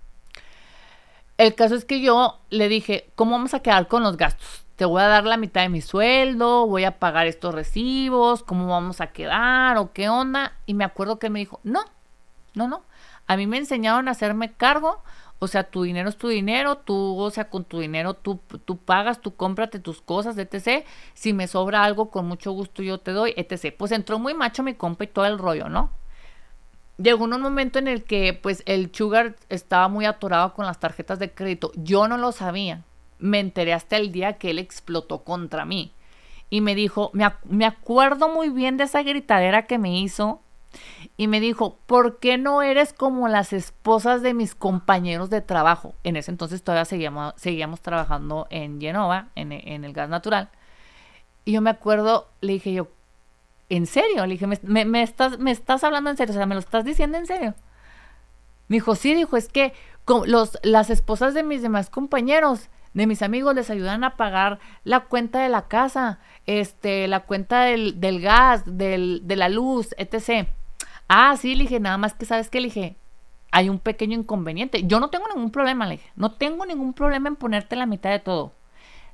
El 1.38 1.56
caso 1.56 1.76
es 1.76 1.84
que 1.84 2.00
yo 2.00 2.40
le 2.50 2.70
dije, 2.70 3.10
¿cómo 3.16 3.32
vamos 3.32 3.54
a 3.54 3.60
quedar 3.60 3.90
con 3.90 4.02
los 4.02 4.16
gastos? 4.16 4.64
te 4.78 4.86
voy 4.86 5.02
a 5.02 5.08
dar 5.08 5.26
la 5.26 5.36
mitad 5.36 5.60
de 5.60 5.68
mi 5.68 5.82
sueldo, 5.82 6.66
voy 6.66 6.86
a 6.86 7.00
pagar 7.00 7.28
estos 7.28 7.54
recibos, 7.54 8.44
cómo 8.44 8.68
vamos 8.68 9.02
a 9.02 9.08
quedar 9.08 9.76
o 9.76 9.92
qué 9.92 10.08
onda. 10.08 10.54
Y 10.66 10.74
me 10.74 10.86
acuerdo 10.86 11.20
que 11.20 11.28
él 11.28 11.34
me 11.34 11.40
dijo, 11.40 11.60
no, 11.66 11.82
no, 12.54 12.70
no. 12.70 12.84
A 13.30 13.38
mí 13.38 13.48
me 13.48 13.58
enseñaron 13.58 14.10
a 14.10 14.12
hacerme 14.12 14.52
cargo, 14.52 15.02
o 15.40 15.48
sea, 15.48 15.64
tu 15.64 15.84
dinero 15.84 16.10
es 16.10 16.18
tu 16.18 16.28
dinero, 16.28 16.80
tú, 16.80 17.18
o 17.18 17.32
sea, 17.32 17.50
con 17.50 17.64
tu 17.64 17.80
dinero 17.80 18.14
tú, 18.14 18.42
tú 18.66 18.78
pagas, 18.78 19.22
tú 19.22 19.36
cómprate 19.36 19.80
tus 19.80 20.02
cosas, 20.02 20.38
etc. 20.38 20.86
Si 21.14 21.32
me 21.32 21.48
sobra 21.48 21.86
algo, 21.86 22.10
con 22.10 22.28
mucho 22.28 22.52
gusto 22.52 22.84
yo 22.84 22.98
te 22.98 23.12
doy, 23.12 23.34
etc. 23.38 23.74
Pues 23.78 23.94
entró 23.94 24.20
muy 24.20 24.34
macho 24.34 24.64
mi 24.64 24.74
compa 24.74 25.06
y 25.06 25.08
todo 25.08 25.26
el 25.26 25.38
rollo, 25.38 25.70
¿no? 25.70 25.92
Llegó 26.98 27.24
un 27.24 27.42
momento 27.42 27.80
en 27.80 27.88
el 27.88 28.04
que, 28.04 28.34
pues, 28.34 28.62
el 28.66 28.94
sugar 28.94 29.38
estaba 29.48 29.88
muy 29.88 30.06
atorado 30.06 30.54
con 30.54 30.66
las 30.66 30.80
tarjetas 30.80 31.18
de 31.18 31.32
crédito. 31.32 31.72
Yo 31.76 32.10
no 32.10 32.18
lo 32.18 32.34
sabía 32.34 32.84
me 33.20 33.40
enteré 33.40 33.74
hasta 33.74 33.98
el 33.98 34.12
día 34.12 34.38
que 34.38 34.50
él 34.50 34.60
explotó 34.60 35.24
contra 35.24 35.66
mí. 35.66 35.92
Y 36.50 36.62
me 36.62 36.74
dijo, 36.74 37.12
me, 37.14 37.66
acuerdo 37.66 38.30
muy 38.30 38.50
bien 38.50 38.78
de 38.78 38.86
esa 38.86 39.04
gritadera 39.04 39.68
que 39.68 39.78
me 39.78 40.00
hizo. 40.00 40.42
Y 41.18 41.28
me 41.28 41.40
dijo, 41.40 41.78
¿por 41.86 42.20
qué 42.20 42.38
no 42.38 42.62
eres 42.62 42.94
como 42.94 43.28
las 43.28 43.54
esposas 43.54 44.22
de 44.22 44.34
mis 44.34 44.56
compañeros 44.56 45.30
de 45.30 45.42
trabajo? 45.42 45.96
En 46.04 46.16
ese 46.16 46.32
entonces 46.32 46.64
todavía 46.64 46.86
seguíamos, 46.86 47.82
trabajando 47.82 48.48
en 48.50 48.80
Genova, 48.80 49.30
en, 49.36 49.52
el 49.52 49.94
gas 49.94 50.10
natural. 50.10 50.50
Y 51.46 51.54
yo 51.54 51.62
me 51.62 51.70
acuerdo, 51.70 52.30
le 52.42 52.54
dije 52.54 52.74
yo, 52.74 52.88
¿en 53.70 53.86
serio? 53.86 54.26
Le 54.26 54.38
dije, 54.38 54.48
¿me, 54.48 55.04
estás, 55.04 55.40
¿me 55.40 55.52
estás 55.52 55.84
hablando 55.84 56.10
en 56.10 56.18
serio? 56.18 56.34
O 56.34 56.38
sea, 56.38 56.46
¿me 56.46 56.56
lo 56.56 56.60
estás 56.60 56.86
diciendo 56.86 57.18
en 57.18 57.26
serio? 57.26 57.56
Me 58.68 58.78
dijo, 58.78 58.96
sí, 58.96 59.14
dijo, 59.16 59.36
es 59.36 59.50
que 59.50 59.74
los, 60.26 60.58
las 60.64 60.90
esposas 60.90 61.34
de 61.34 61.44
mis 61.44 61.62
demás 61.62 61.90
compañeros 61.90 62.70
de 62.94 63.08
mis 63.08 63.22
amigos 63.22 63.56
les 63.56 63.70
ayudan 63.70 64.04
a 64.04 64.18
pagar 64.18 64.60
la 64.84 65.02
cuenta 65.02 65.42
de 65.42 65.50
la 65.50 65.68
casa, 65.68 66.20
este, 66.46 67.08
la 67.08 67.22
cuenta 67.22 67.62
del, 67.62 68.00
del 68.00 68.22
gas, 68.22 68.64
del, 68.66 69.22
de 69.26 69.36
la 69.36 69.50
luz, 69.50 69.94
etc. 69.98 70.48
Ah, 71.10 71.36
sí, 71.38 71.56
le 71.56 71.64
dije, 71.64 71.80
nada 71.80 71.98
más 71.98 72.14
que 72.14 72.26
sabes 72.26 72.50
que 72.50 72.62
le 72.62 72.68
dije, 72.68 72.96
hay 73.52 73.68
un 73.68 73.80
pequeño 73.80 74.16
inconveniente. 74.16 74.84
Yo 74.86 75.00
no 75.00 75.10
tengo 75.10 75.28
ningún 75.28 75.52
problema, 75.52 75.88
le 75.88 75.98
dije, 75.98 76.12
no 76.16 76.34
tengo 76.34 76.68
ningún 76.68 76.94
problema 76.94 77.30
en 77.30 77.36
ponerte 77.36 77.76
la 77.76 77.88
mitad 77.88 78.12
de 78.12 78.20
todo. 78.20 78.54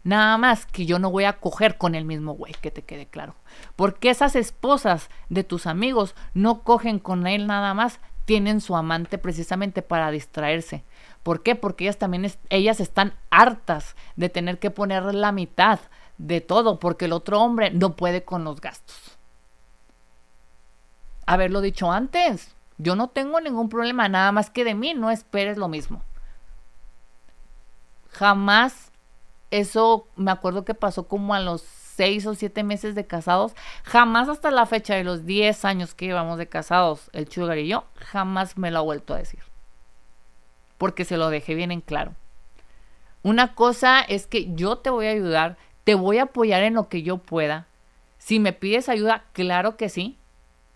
Nada 0.04 0.38
más 0.38 0.66
que 0.66 0.86
yo 0.86 1.00
no 1.00 1.10
voy 1.10 1.24
a 1.24 1.40
coger 1.40 1.78
con 1.78 1.96
el 1.96 2.04
mismo 2.04 2.34
güey, 2.34 2.54
que 2.62 2.70
te 2.70 2.84
quede 2.84 3.08
claro. 3.08 3.34
Porque 3.78 4.10
esas 4.10 4.36
esposas 4.36 5.10
de 5.30 5.46
tus 5.46 5.66
amigos 5.66 6.16
no 6.34 6.64
cogen 6.64 7.00
con 7.00 7.28
él 7.28 7.48
nada 7.48 7.74
más, 7.74 8.02
tienen 8.26 8.60
su 8.60 8.76
amante 8.76 9.18
precisamente 9.18 9.82
para 9.82 10.12
distraerse. 10.12 10.84
¿Por 11.24 11.44
qué? 11.44 11.56
Porque 11.56 11.86
ellas 11.86 11.98
también 11.98 12.30
ellas 12.50 12.82
están 12.82 13.14
hartas 13.30 13.96
de 14.18 14.30
tener 14.30 14.60
que 14.60 14.70
poner 14.70 15.16
la 15.16 15.32
mitad 15.32 15.80
de 16.18 16.42
todo, 16.42 16.78
porque 16.78 17.06
el 17.06 17.14
otro 17.14 17.42
hombre 17.42 17.72
no 17.72 17.96
puede 17.96 18.24
con 18.24 18.44
los 18.44 18.60
gastos. 18.60 19.15
Haberlo 21.26 21.62
dicho 21.62 21.92
antes. 21.92 22.56
Yo 22.78 22.96
no 22.96 23.10
tengo 23.10 23.40
ningún 23.40 23.70
problema, 23.70 24.10
nada 24.10 24.32
más 24.32 24.50
que 24.50 24.64
de 24.64 24.76
mí 24.76 24.94
no 24.94 25.12
esperes 25.12 25.58
lo 25.58 25.68
mismo. 25.68 26.02
Jamás 28.12 28.92
eso 29.52 30.08
me 30.16 30.32
acuerdo 30.32 30.66
que 30.66 30.74
pasó 30.74 31.08
como 31.08 31.34
a 31.34 31.40
los 31.40 31.62
seis 31.62 32.26
o 32.26 32.36
siete 32.36 32.64
meses 32.64 32.94
de 32.94 33.08
casados, 33.08 33.54
jamás 33.84 34.28
hasta 34.28 34.52
la 34.52 34.66
fecha 34.66 34.96
de 34.96 35.06
los 35.06 35.26
10 35.26 35.64
años 35.64 35.96
que 35.96 36.08
llevamos 36.08 36.38
de 36.38 36.48
casados, 36.48 37.10
el 37.14 37.32
Sugar 37.32 37.58
y 37.58 37.70
yo, 37.70 37.86
jamás 37.96 38.58
me 38.58 38.70
lo 38.70 38.80
ha 38.80 38.82
vuelto 38.82 39.14
a 39.14 39.18
decir. 39.18 39.40
Porque 40.78 41.06
se 41.06 41.16
lo 41.16 41.30
dejé 41.30 41.56
bien 41.56 41.72
en 41.72 41.80
claro. 41.80 42.14
Una 43.24 43.56
cosa 43.56 44.02
es 44.02 44.28
que 44.28 44.54
yo 44.54 44.78
te 44.78 44.90
voy 44.90 45.08
a 45.08 45.12
ayudar, 45.12 45.58
te 45.86 45.96
voy 45.96 46.18
a 46.18 46.24
apoyar 46.24 46.64
en 46.64 46.74
lo 46.74 46.90
que 46.90 47.02
yo 47.02 47.18
pueda. 47.18 47.66
Si 48.18 48.40
me 48.40 48.52
pides 48.52 48.90
ayuda, 48.90 49.24
claro 49.32 49.78
que 49.78 49.88
sí, 49.88 50.18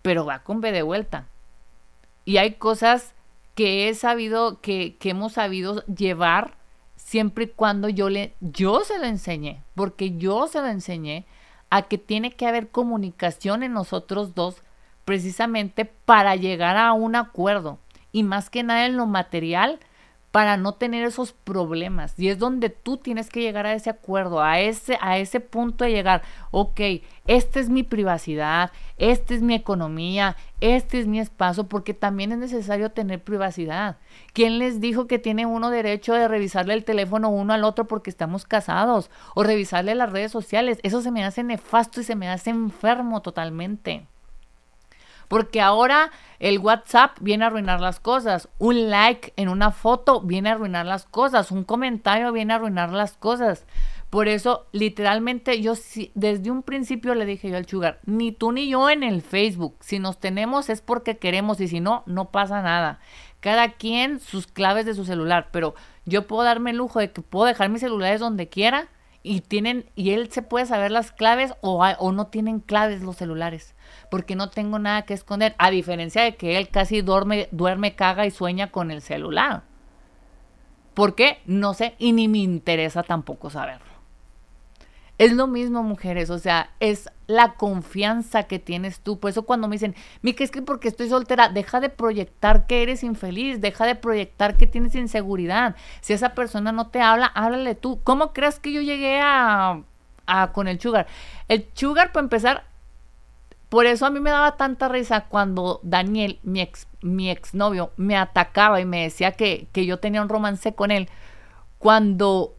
pero 0.09 0.25
va 0.25 0.39
con 0.39 0.59
B 0.59 0.71
de 0.71 0.81
vuelta. 0.81 1.27
Y 2.25 2.37
hay 2.37 2.53
cosas 2.53 3.13
que 3.53 3.87
he 3.87 3.93
sabido, 3.93 4.59
que, 4.59 4.97
que 4.97 5.11
hemos 5.11 5.33
sabido 5.33 5.85
llevar 5.85 6.55
siempre 6.95 7.43
y 7.43 7.47
cuando 7.49 7.89
yo 7.89 8.09
le, 8.09 8.33
yo 8.39 8.79
se 8.83 8.97
lo 8.97 9.05
enseñé, 9.05 9.61
porque 9.75 10.17
yo 10.17 10.47
se 10.47 10.61
lo 10.61 10.65
enseñé 10.65 11.27
a 11.69 11.83
que 11.83 11.99
tiene 11.99 12.31
que 12.31 12.47
haber 12.47 12.69
comunicación 12.69 13.61
en 13.61 13.73
nosotros 13.73 14.33
dos 14.33 14.63
precisamente 15.05 15.85
para 15.85 16.35
llegar 16.35 16.75
a 16.75 16.93
un 16.93 17.15
acuerdo 17.15 17.77
y 18.11 18.23
más 18.23 18.49
que 18.49 18.63
nada 18.63 18.87
en 18.87 18.97
lo 18.97 19.05
material 19.05 19.77
para 20.31 20.57
no 20.57 20.73
tener 20.73 21.03
esos 21.05 21.33
problemas. 21.33 22.13
Y 22.17 22.29
es 22.29 22.37
donde 22.37 22.69
tú 22.69 22.97
tienes 22.97 23.29
que 23.29 23.41
llegar 23.41 23.65
a 23.65 23.73
ese 23.73 23.89
acuerdo, 23.89 24.41
a 24.41 24.59
ese, 24.59 24.97
a 25.01 25.17
ese 25.17 25.39
punto 25.39 25.85
de 25.85 25.91
llegar, 25.91 26.21
ok, 26.51 26.79
esta 27.25 27.59
es 27.59 27.69
mi 27.69 27.83
privacidad, 27.83 28.71
esta 28.97 29.33
es 29.33 29.41
mi 29.41 29.55
economía, 29.55 30.37
este 30.61 30.99
es 30.99 31.07
mi 31.07 31.19
espacio, 31.19 31.65
porque 31.65 31.93
también 31.93 32.31
es 32.31 32.37
necesario 32.37 32.91
tener 32.91 33.23
privacidad. 33.23 33.97
¿Quién 34.33 34.59
les 34.59 34.79
dijo 34.79 35.07
que 35.07 35.19
tiene 35.19 35.45
uno 35.45 35.71
derecho 35.71 36.13
de 36.13 36.27
revisarle 36.27 36.75
el 36.75 36.83
teléfono 36.83 37.29
uno 37.29 37.53
al 37.53 37.63
otro 37.63 37.87
porque 37.87 38.11
estamos 38.11 38.45
casados? 38.45 39.09
O 39.33 39.43
revisarle 39.43 39.95
las 39.95 40.11
redes 40.11 40.31
sociales. 40.31 40.79
Eso 40.83 41.01
se 41.01 41.11
me 41.11 41.23
hace 41.23 41.43
nefasto 41.43 42.01
y 42.01 42.03
se 42.03 42.15
me 42.15 42.29
hace 42.29 42.51
enfermo 42.51 43.21
totalmente. 43.21 44.07
Porque 45.29 45.61
ahora 45.61 46.11
el 46.39 46.59
WhatsApp 46.59 47.17
viene 47.21 47.45
a 47.45 47.47
arruinar 47.47 47.79
las 47.79 48.01
cosas. 48.01 48.49
Un 48.57 48.89
like 48.89 49.31
en 49.37 49.47
una 49.47 49.71
foto 49.71 50.21
viene 50.21 50.49
a 50.49 50.53
arruinar 50.53 50.85
las 50.85 51.05
cosas. 51.05 51.51
Un 51.51 51.63
comentario 51.63 52.33
viene 52.33 52.51
a 52.51 52.57
arruinar 52.57 52.91
las 52.91 53.13
cosas. 53.13 53.65
Por 54.09 54.27
eso, 54.27 54.65
literalmente, 54.71 55.61
yo 55.61 55.75
desde 56.15 56.49
un 56.49 56.63
principio 56.63 57.13
le 57.13 57.27
dije 57.27 57.49
yo 57.49 57.57
al 57.57 57.67
Sugar, 57.67 57.99
ni 58.05 58.31
tú 58.31 58.51
ni 58.51 58.67
yo 58.67 58.89
en 58.89 59.03
el 59.03 59.21
Facebook. 59.21 59.75
Si 59.81 59.99
nos 59.99 60.19
tenemos 60.19 60.69
es 60.69 60.81
porque 60.81 61.19
queremos 61.19 61.61
y 61.61 61.67
si 61.67 61.79
no, 61.79 62.01
no 62.07 62.31
pasa 62.31 62.63
nada. 62.63 62.99
Cada 63.39 63.73
quien 63.73 64.19
sus 64.19 64.47
claves 64.47 64.87
de 64.87 64.95
su 64.95 65.05
celular, 65.05 65.49
pero 65.51 65.75
yo 66.05 66.25
puedo 66.25 66.43
darme 66.43 66.71
el 66.71 66.77
lujo 66.77 66.99
de 66.99 67.11
que 67.11 67.21
puedo 67.21 67.45
dejar 67.45 67.69
mis 67.69 67.81
celulares 67.81 68.19
donde 68.19 68.49
quiera 68.49 68.87
y 69.21 69.41
tienen 69.41 69.85
y 69.95 70.11
él 70.11 70.31
se 70.31 70.41
puede 70.41 70.65
saber 70.65 70.91
las 70.91 71.11
claves 71.11 71.53
o, 71.61 71.83
o 71.83 72.11
no 72.11 72.27
tienen 72.27 72.59
claves 72.59 73.01
los 73.01 73.17
celulares 73.17 73.75
porque 74.09 74.35
no 74.35 74.49
tengo 74.49 74.79
nada 74.79 75.03
que 75.03 75.13
esconder, 75.13 75.55
a 75.57 75.69
diferencia 75.71 76.23
de 76.23 76.35
que 76.35 76.57
él 76.57 76.69
casi 76.69 77.01
duerme, 77.01 77.47
duerme, 77.51 77.95
caga 77.95 78.25
y 78.25 78.31
sueña 78.31 78.71
con 78.71 78.91
el 78.91 79.01
celular. 79.01 79.63
¿Por 80.93 81.15
qué? 81.15 81.39
No 81.45 81.73
sé 81.73 81.95
y 81.97 82.11
ni 82.11 82.27
me 82.27 82.39
interesa 82.39 83.03
tampoco 83.03 83.49
saberlo. 83.49 83.98
Es 85.19 85.33
lo 85.33 85.47
mismo, 85.47 85.83
mujeres, 85.83 86.29
o 86.29 86.39
sea, 86.39 86.69
es 86.79 87.09
la 87.27 87.55
confianza 87.55 88.43
que 88.43 88.57
tienes 88.57 89.01
tú. 89.01 89.19
Por 89.19 89.31
eso 89.31 89.43
cuando 89.43 89.67
me 89.67 89.75
dicen, 89.75 89.93
Mica, 90.21 90.45
es 90.45 90.49
que 90.49 90.61
porque 90.61 90.87
estoy 90.87 91.09
soltera, 91.09 91.49
deja 91.49 91.81
de 91.81 91.89
proyectar 91.89 92.67
que 92.67 92.83
eres 92.83 93.03
infeliz, 93.03 93.59
deja 93.59 93.85
de 93.85 93.95
proyectar 93.95 94.55
que 94.55 94.65
tienes 94.65 94.95
inseguridad. 94.95 95.75
Si 95.99 96.13
esa 96.13 96.35
persona 96.35 96.71
no 96.71 96.87
te 96.87 97.01
habla, 97.01 97.25
háblale 97.25 97.75
tú. 97.75 97.99
¿Cómo 98.05 98.31
crees 98.31 98.61
que 98.61 98.71
yo 98.71 98.79
llegué 98.79 99.19
a, 99.21 99.81
a 100.25 100.53
con 100.53 100.69
el 100.69 100.79
sugar? 100.79 101.05
El 101.49 101.67
sugar, 101.73 102.13
para 102.13 102.23
empezar, 102.23 102.63
por 103.67 103.87
eso 103.87 104.05
a 104.05 104.11
mí 104.11 104.21
me 104.21 104.29
daba 104.31 104.55
tanta 104.55 104.87
risa 104.87 105.25
cuando 105.25 105.81
Daniel, 105.83 106.39
mi 106.43 106.61
ex, 106.61 106.87
mi 107.01 107.29
exnovio, 107.29 107.91
me 107.97 108.15
atacaba 108.15 108.79
y 108.79 108.85
me 108.85 109.03
decía 109.03 109.33
que, 109.33 109.67
que 109.73 109.85
yo 109.85 109.99
tenía 109.99 110.21
un 110.21 110.29
romance 110.29 110.73
con 110.75 110.91
él. 110.91 111.09
Cuando 111.77 112.55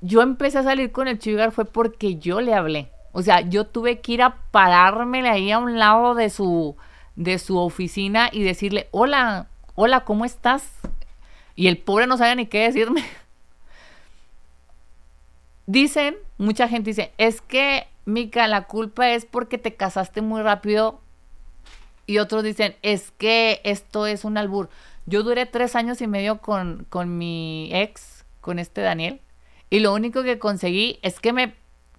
yo 0.00 0.22
empecé 0.22 0.58
a 0.58 0.62
salir 0.62 0.92
con 0.92 1.08
el 1.08 1.20
Sugar 1.20 1.52
fue 1.52 1.64
porque 1.64 2.16
yo 2.16 2.40
le 2.40 2.54
hablé. 2.54 2.90
O 3.12 3.22
sea, 3.22 3.40
yo 3.40 3.66
tuve 3.66 4.00
que 4.00 4.12
ir 4.12 4.22
a 4.22 4.36
parármele 4.50 5.28
ahí 5.28 5.50
a 5.50 5.58
un 5.58 5.78
lado 5.78 6.14
de 6.14 6.28
su, 6.28 6.76
de 7.14 7.38
su 7.38 7.58
oficina 7.58 8.28
y 8.30 8.42
decirle, 8.42 8.88
hola, 8.90 9.48
hola, 9.74 10.04
¿cómo 10.04 10.24
estás? 10.24 10.70
Y 11.54 11.68
el 11.68 11.78
pobre 11.78 12.06
no 12.06 12.18
sabía 12.18 12.34
ni 12.34 12.46
qué 12.46 12.60
decirme. 12.60 13.04
Dicen, 15.66 16.16
mucha 16.38 16.68
gente 16.68 16.90
dice, 16.90 17.12
es 17.18 17.40
que 17.40 17.88
Mica, 18.04 18.46
la 18.46 18.64
culpa 18.64 19.10
es 19.10 19.26
porque 19.26 19.58
te 19.58 19.74
casaste 19.74 20.22
muy 20.22 20.42
rápido. 20.42 21.00
Y 22.06 22.18
otros 22.18 22.44
dicen, 22.44 22.76
es 22.82 23.10
que 23.10 23.60
esto 23.64 24.06
es 24.06 24.24
un 24.24 24.38
albur. 24.38 24.68
Yo 25.06 25.24
duré 25.24 25.44
tres 25.44 25.74
años 25.74 26.00
y 26.00 26.06
medio 26.06 26.40
con, 26.40 26.86
con 26.88 27.18
mi 27.18 27.68
ex, 27.72 28.24
con 28.40 28.60
este 28.60 28.80
Daniel. 28.80 29.20
Y 29.70 29.80
lo 29.80 29.92
único 29.94 30.22
que 30.22 30.38
conseguí 30.38 30.98
es 31.02 31.20
que 31.20 31.32
me, 31.32 31.54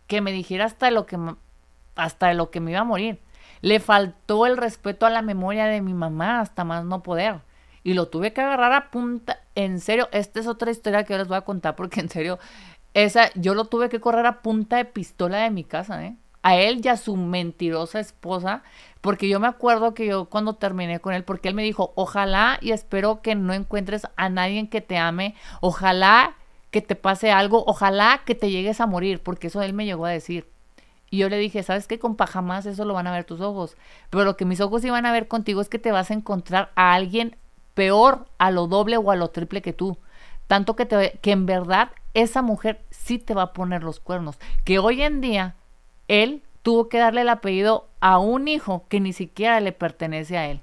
que 0.07 0.21
me 0.21 0.31
dijera 0.31 0.65
hasta 0.65 0.91
lo 0.91 1.05
que, 1.05 1.17
hasta 1.95 2.33
lo 2.33 2.49
que 2.49 2.59
me 2.59 2.71
iba 2.71 2.81
a 2.81 2.85
morir. 2.85 3.19
Le 3.61 3.79
faltó 3.79 4.45
el 4.45 4.57
respeto 4.57 5.05
a 5.05 5.09
la 5.09 5.21
memoria 5.21 5.65
de 5.65 5.81
mi 5.81 5.93
mamá 5.93 6.39
hasta 6.39 6.63
más 6.63 6.85
no 6.85 7.03
poder. 7.03 7.41
Y 7.83 7.93
lo 7.93 8.07
tuve 8.07 8.33
que 8.33 8.41
agarrar 8.41 8.73
a 8.73 8.91
punta. 8.91 9.39
En 9.55 9.79
serio, 9.79 10.09
esta 10.11 10.39
es 10.39 10.47
otra 10.47 10.71
historia 10.71 11.03
que 11.03 11.17
les 11.17 11.27
voy 11.27 11.37
a 11.37 11.41
contar 11.41 11.75
porque 11.75 11.99
en 11.99 12.09
serio 12.09 12.39
esa, 12.93 13.29
yo 13.35 13.53
lo 13.53 13.65
tuve 13.65 13.89
que 13.89 13.99
correr 13.99 14.25
a 14.25 14.41
punta 14.41 14.77
de 14.77 14.85
pistola 14.85 15.37
de 15.37 15.51
mi 15.51 15.63
casa, 15.63 16.03
¿eh? 16.03 16.15
A 16.41 16.55
él 16.55 16.81
y 16.83 16.87
a 16.87 16.97
su 16.97 17.15
mentirosa 17.15 17.99
esposa, 17.99 18.63
porque 19.01 19.29
yo 19.29 19.39
me 19.39 19.47
acuerdo 19.47 19.93
que 19.93 20.07
yo 20.07 20.25
cuando 20.25 20.55
terminé 20.55 20.99
con 20.99 21.13
él, 21.13 21.23
porque 21.23 21.49
él 21.49 21.53
me 21.53 21.61
dijo, 21.61 21.91
ojalá 21.95 22.57
y 22.61 22.71
espero 22.71 23.21
que 23.21 23.35
no 23.35 23.53
encuentres 23.53 24.07
a 24.15 24.29
nadie 24.29 24.67
que 24.69 24.81
te 24.81 24.97
ame, 24.97 25.35
ojalá 25.61 26.35
que 26.81 26.87
te 26.87 26.95
pase 26.95 27.31
algo, 27.31 27.63
ojalá 27.65 28.21
que 28.25 28.35
te 28.35 28.51
llegues 28.51 28.81
a 28.81 28.85
morir, 28.85 29.23
porque 29.23 29.47
eso 29.47 29.61
él 29.63 29.73
me 29.73 29.85
llegó 29.85 30.05
a 30.05 30.11
decir. 30.11 30.47
Y 31.09 31.17
yo 31.17 31.29
le 31.29 31.37
dije, 31.37 31.63
¿sabes 31.63 31.87
qué, 31.87 31.97
compa? 31.99 32.27
Jamás 32.27 32.65
eso 32.65 32.85
lo 32.85 32.93
van 32.93 33.07
a 33.07 33.11
ver 33.11 33.23
tus 33.23 33.41
ojos. 33.41 33.77
Pero 34.09 34.25
lo 34.25 34.37
que 34.37 34.45
mis 34.45 34.61
ojos 34.61 34.83
iban 34.83 35.05
a 35.05 35.11
ver 35.11 35.27
contigo 35.27 35.61
es 35.61 35.69
que 35.69 35.79
te 35.79 35.91
vas 35.91 36.11
a 36.11 36.13
encontrar 36.13 36.71
a 36.75 36.93
alguien 36.93 37.35
peor, 37.73 38.27
a 38.37 38.51
lo 38.51 38.67
doble 38.67 38.97
o 38.97 39.09
a 39.09 39.15
lo 39.15 39.29
triple 39.29 39.61
que 39.61 39.73
tú. 39.73 39.97
Tanto 40.47 40.75
que, 40.75 40.85
te, 40.85 41.17
que 41.21 41.31
en 41.31 41.45
verdad 41.45 41.91
esa 42.13 42.41
mujer 42.41 42.83
sí 42.89 43.19
te 43.19 43.33
va 43.33 43.43
a 43.43 43.53
poner 43.53 43.83
los 43.83 43.99
cuernos. 43.99 44.37
Que 44.65 44.79
hoy 44.79 45.01
en 45.01 45.21
día 45.21 45.55
él 46.07 46.43
tuvo 46.61 46.89
que 46.89 46.99
darle 46.99 47.21
el 47.21 47.29
apellido 47.29 47.87
a 48.01 48.19
un 48.19 48.47
hijo 48.47 48.85
que 48.89 48.99
ni 48.99 49.13
siquiera 49.13 49.59
le 49.61 49.71
pertenece 49.71 50.37
a 50.37 50.47
él. 50.47 50.61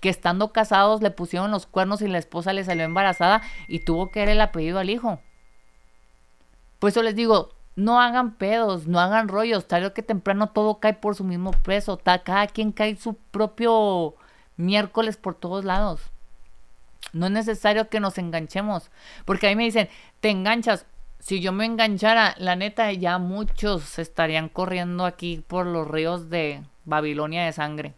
Que 0.00 0.08
estando 0.08 0.52
casados 0.52 1.02
le 1.02 1.10
pusieron 1.10 1.50
los 1.50 1.66
cuernos 1.66 2.00
y 2.00 2.08
la 2.08 2.18
esposa 2.18 2.54
le 2.54 2.64
salió 2.64 2.84
embarazada 2.84 3.42
y 3.66 3.80
tuvo 3.80 4.10
que 4.10 4.20
dar 4.20 4.30
el 4.30 4.40
apellido 4.40 4.78
al 4.78 4.88
hijo. 4.88 5.20
Por 6.78 6.90
eso 6.90 7.02
les 7.02 7.14
digo, 7.14 7.54
no 7.76 8.00
hagan 8.00 8.34
pedos, 8.34 8.86
no 8.86 8.98
hagan 8.98 9.28
rollos, 9.28 9.68
tarde 9.68 9.92
que 9.92 10.02
temprano 10.02 10.48
todo 10.48 10.80
cae 10.80 10.94
por 10.94 11.14
su 11.14 11.24
mismo 11.24 11.52
peso, 11.52 11.98
cada 11.98 12.46
quien 12.48 12.72
cae 12.72 12.96
su 12.96 13.14
propio 13.14 14.16
miércoles 14.56 15.16
por 15.16 15.34
todos 15.34 15.64
lados. 15.64 16.00
No 17.12 17.26
es 17.26 17.32
necesario 17.32 17.88
que 17.88 18.00
nos 18.00 18.18
enganchemos, 18.18 18.90
porque 19.24 19.46
ahí 19.46 19.56
me 19.56 19.64
dicen, 19.64 19.88
te 20.20 20.30
enganchas. 20.30 20.86
Si 21.20 21.40
yo 21.40 21.52
me 21.52 21.64
enganchara, 21.64 22.34
la 22.38 22.56
neta, 22.56 22.92
ya 22.92 23.18
muchos 23.18 23.98
estarían 23.98 24.48
corriendo 24.48 25.04
aquí 25.04 25.44
por 25.46 25.66
los 25.66 25.88
ríos 25.88 26.30
de 26.30 26.62
Babilonia 26.84 27.44
de 27.44 27.52
sangre. 27.52 27.94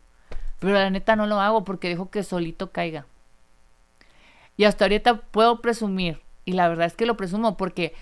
Pero 0.58 0.74
la 0.74 0.90
neta 0.90 1.16
no 1.16 1.26
lo 1.26 1.40
hago 1.40 1.64
porque 1.64 1.88
dejo 1.88 2.10
que 2.10 2.22
solito 2.22 2.70
caiga. 2.70 3.06
Y 4.56 4.64
hasta 4.64 4.84
ahorita 4.84 5.22
puedo 5.22 5.62
presumir, 5.62 6.20
y 6.44 6.52
la 6.52 6.68
verdad 6.68 6.86
es 6.86 6.94
que 6.94 7.06
lo 7.06 7.16
presumo 7.16 7.56
porque 7.56 7.94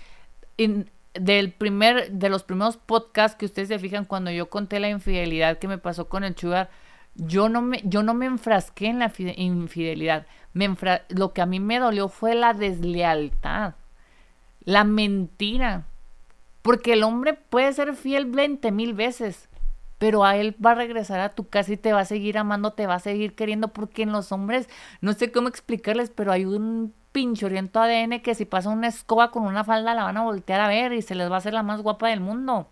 del 1.13 1.51
primer, 1.51 2.11
de 2.11 2.29
los 2.29 2.43
primeros 2.43 2.77
podcasts 2.77 3.37
que 3.37 3.45
ustedes 3.45 3.69
se 3.69 3.79
fijan 3.79 4.05
cuando 4.05 4.31
yo 4.31 4.49
conté 4.49 4.79
la 4.79 4.89
infidelidad 4.89 5.57
que 5.57 5.67
me 5.67 5.77
pasó 5.77 6.07
con 6.09 6.23
el 6.23 6.35
Sugar, 6.35 6.69
yo 7.15 7.49
no 7.49 7.61
me, 7.61 7.81
yo 7.83 8.03
no 8.03 8.13
me 8.13 8.25
enfrasqué 8.25 8.87
en 8.87 8.99
la 8.99 9.11
infidelidad. 9.17 10.25
Me 10.53 10.73
lo 11.09 11.33
que 11.33 11.41
a 11.41 11.45
mí 11.45 11.59
me 11.59 11.79
dolió 11.79 12.09
fue 12.09 12.35
la 12.35 12.53
deslealtad, 12.53 13.75
la 14.63 14.83
mentira. 14.83 15.85
Porque 16.61 16.93
el 16.93 17.03
hombre 17.03 17.33
puede 17.33 17.71
ser 17.73 17.95
fiel 17.95 18.25
20 18.25 18.71
mil 18.71 18.93
veces, 18.93 19.49
pero 19.97 20.25
a 20.25 20.35
él 20.35 20.55
va 20.63 20.71
a 20.71 20.75
regresar 20.75 21.19
a 21.19 21.33
tu 21.33 21.47
casa 21.47 21.73
y 21.73 21.77
te 21.77 21.93
va 21.93 22.01
a 22.01 22.05
seguir 22.05 22.37
amando, 22.37 22.73
te 22.73 22.85
va 22.85 22.95
a 22.95 22.99
seguir 22.99 23.33
queriendo, 23.33 23.69
porque 23.69 24.03
en 24.03 24.11
los 24.11 24.31
hombres, 24.31 24.67
no 25.01 25.13
sé 25.13 25.31
cómo 25.31 25.47
explicarles, 25.47 26.09
pero 26.09 26.31
hay 26.31 26.45
un 26.45 26.93
pinchoriento 27.11 27.79
ADN 27.79 28.21
que 28.21 28.35
si 28.35 28.45
pasa 28.45 28.69
una 28.69 28.87
escoba 28.87 29.31
con 29.31 29.43
una 29.43 29.63
falda 29.63 29.93
la 29.93 30.03
van 30.03 30.17
a 30.17 30.23
voltear 30.23 30.61
a 30.61 30.67
ver 30.67 30.93
y 30.93 31.01
se 31.01 31.15
les 31.15 31.29
va 31.29 31.35
a 31.35 31.37
hacer 31.39 31.53
la 31.53 31.63
más 31.63 31.81
guapa 31.81 32.09
del 32.09 32.19
mundo. 32.19 32.67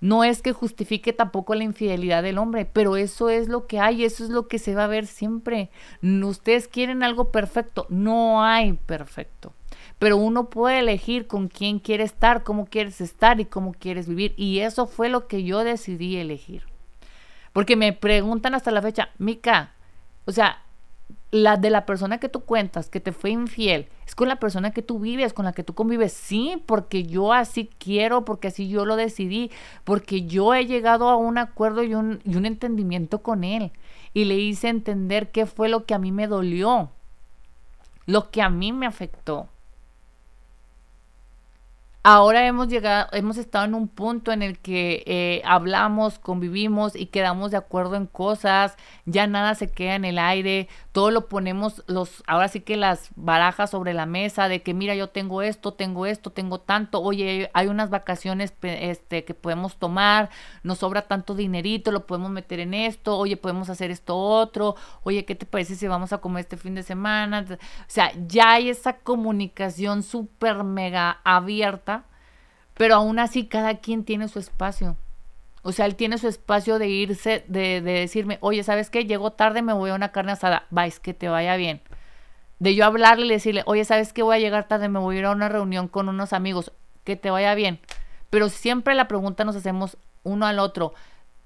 No 0.00 0.24
es 0.24 0.42
que 0.42 0.52
justifique 0.52 1.12
tampoco 1.12 1.54
la 1.54 1.62
infidelidad 1.62 2.24
del 2.24 2.38
hombre, 2.38 2.64
pero 2.64 2.96
eso 2.96 3.30
es 3.30 3.48
lo 3.48 3.68
que 3.68 3.78
hay, 3.78 4.04
eso 4.04 4.24
es 4.24 4.30
lo 4.30 4.48
que 4.48 4.58
se 4.58 4.74
va 4.74 4.84
a 4.84 4.88
ver 4.88 5.06
siempre. 5.06 5.70
Ustedes 6.02 6.66
quieren 6.66 7.04
algo 7.04 7.30
perfecto, 7.30 7.86
no 7.88 8.42
hay 8.42 8.72
perfecto. 8.72 9.52
Pero 10.00 10.16
uno 10.16 10.50
puede 10.50 10.80
elegir 10.80 11.28
con 11.28 11.46
quién 11.46 11.78
quiere 11.78 12.02
estar, 12.02 12.42
cómo 12.42 12.66
quieres 12.66 13.00
estar 13.00 13.38
y 13.38 13.44
cómo 13.44 13.74
quieres 13.74 14.08
vivir. 14.08 14.34
Y 14.36 14.58
eso 14.58 14.88
fue 14.88 15.08
lo 15.08 15.28
que 15.28 15.44
yo 15.44 15.62
decidí 15.62 16.16
elegir. 16.16 16.64
Porque 17.52 17.76
me 17.76 17.92
preguntan 17.92 18.56
hasta 18.56 18.72
la 18.72 18.82
fecha, 18.82 19.10
Mica, 19.18 19.74
o 20.24 20.32
sea, 20.32 20.62
la 21.32 21.56
de 21.56 21.70
la 21.70 21.86
persona 21.86 22.18
que 22.18 22.28
tú 22.28 22.44
cuentas 22.44 22.90
que 22.90 23.00
te 23.00 23.10
fue 23.10 23.30
infiel 23.30 23.88
es 24.06 24.14
con 24.14 24.28
la 24.28 24.36
persona 24.36 24.70
que 24.70 24.82
tú 24.82 25.00
vives, 25.00 25.32
con 25.32 25.46
la 25.46 25.54
que 25.54 25.64
tú 25.64 25.74
convives. 25.74 26.12
Sí, 26.12 26.62
porque 26.66 27.04
yo 27.04 27.32
así 27.32 27.70
quiero, 27.78 28.26
porque 28.26 28.48
así 28.48 28.68
yo 28.68 28.84
lo 28.84 28.96
decidí, 28.96 29.50
porque 29.84 30.26
yo 30.26 30.52
he 30.54 30.66
llegado 30.66 31.08
a 31.08 31.16
un 31.16 31.38
acuerdo 31.38 31.82
y 31.82 31.94
un, 31.94 32.20
y 32.24 32.36
un 32.36 32.44
entendimiento 32.44 33.22
con 33.22 33.44
él. 33.44 33.72
Y 34.12 34.26
le 34.26 34.36
hice 34.36 34.68
entender 34.68 35.30
qué 35.30 35.46
fue 35.46 35.70
lo 35.70 35.86
que 35.86 35.94
a 35.94 35.98
mí 35.98 36.12
me 36.12 36.26
dolió, 36.26 36.90
lo 38.04 38.30
que 38.30 38.42
a 38.42 38.50
mí 38.50 38.72
me 38.72 38.84
afectó 38.84 39.48
ahora 42.04 42.46
hemos 42.46 42.68
llegado, 42.68 43.08
hemos 43.12 43.36
estado 43.36 43.64
en 43.64 43.74
un 43.74 43.86
punto 43.86 44.32
en 44.32 44.42
el 44.42 44.58
que 44.58 45.04
eh, 45.06 45.42
hablamos, 45.44 46.18
convivimos 46.18 46.96
y 46.96 47.06
quedamos 47.06 47.52
de 47.52 47.58
acuerdo 47.58 47.94
en 47.94 48.06
cosas, 48.06 48.76
ya 49.04 49.26
nada 49.26 49.54
se 49.54 49.70
queda 49.70 49.94
en 49.94 50.04
el 50.04 50.18
aire, 50.18 50.68
todo 50.90 51.10
lo 51.12 51.28
ponemos, 51.28 51.84
los, 51.86 52.24
ahora 52.26 52.48
sí 52.48 52.60
que 52.60 52.76
las 52.76 53.10
barajas 53.14 53.70
sobre 53.70 53.94
la 53.94 54.06
mesa 54.06 54.48
de 54.48 54.62
que 54.62 54.74
mira, 54.74 54.94
yo 54.96 55.10
tengo 55.10 55.42
esto, 55.42 55.74
tengo 55.74 56.06
esto, 56.06 56.30
tengo 56.30 56.58
tanto, 56.58 57.00
oye, 57.00 57.50
hay 57.54 57.68
unas 57.68 57.90
vacaciones 57.90 58.52
este, 58.62 59.24
que 59.24 59.34
podemos 59.34 59.76
tomar, 59.76 60.30
nos 60.64 60.78
sobra 60.78 61.02
tanto 61.02 61.34
dinerito, 61.34 61.92
lo 61.92 62.06
podemos 62.06 62.30
meter 62.30 62.58
en 62.60 62.74
esto, 62.74 63.16
oye, 63.16 63.36
podemos 63.36 63.70
hacer 63.70 63.92
esto 63.92 64.16
otro, 64.16 64.74
oye, 65.04 65.24
¿qué 65.24 65.36
te 65.36 65.46
parece 65.46 65.76
si 65.76 65.86
vamos 65.86 66.12
a 66.12 66.18
comer 66.18 66.40
este 66.40 66.56
fin 66.56 66.74
de 66.74 66.82
semana? 66.82 67.46
O 67.48 67.56
sea, 67.86 68.12
ya 68.26 68.52
hay 68.52 68.70
esa 68.70 68.98
comunicación 68.98 70.02
súper 70.02 70.64
mega 70.64 71.20
abierta 71.24 71.91
pero 72.82 72.96
aún 72.96 73.20
así 73.20 73.46
cada 73.46 73.76
quien 73.76 74.02
tiene 74.02 74.26
su 74.26 74.40
espacio. 74.40 74.96
O 75.62 75.70
sea, 75.70 75.86
él 75.86 75.94
tiene 75.94 76.18
su 76.18 76.26
espacio 76.26 76.80
de 76.80 76.88
irse, 76.88 77.44
de, 77.46 77.80
decirme, 77.80 78.38
oye, 78.40 78.64
¿sabes 78.64 78.90
qué? 78.90 79.04
Llego 79.04 79.30
tarde, 79.30 79.62
me 79.62 79.72
voy 79.72 79.90
a 79.90 79.94
una 79.94 80.10
carne 80.10 80.32
asada. 80.32 80.66
Vais, 80.70 80.98
que 80.98 81.14
te 81.14 81.28
vaya 81.28 81.54
bien. 81.54 81.80
De 82.58 82.74
yo 82.74 82.84
hablarle 82.84 83.26
y 83.26 83.28
decirle, 83.28 83.62
oye, 83.66 83.84
¿sabes 83.84 84.12
qué? 84.12 84.24
Voy 84.24 84.34
a 84.34 84.40
llegar 84.40 84.66
tarde, 84.66 84.88
me 84.88 84.98
voy 84.98 85.14
a 85.14 85.18
ir 85.20 85.24
a 85.26 85.30
una 85.30 85.48
reunión 85.48 85.86
con 85.86 86.08
unos 86.08 86.32
amigos. 86.32 86.72
Que 87.04 87.14
te 87.14 87.30
vaya 87.30 87.54
bien. 87.54 87.78
Pero 88.30 88.48
siempre 88.48 88.96
la 88.96 89.06
pregunta 89.06 89.44
nos 89.44 89.54
hacemos 89.54 89.96
uno 90.24 90.46
al 90.46 90.58
otro. 90.58 90.92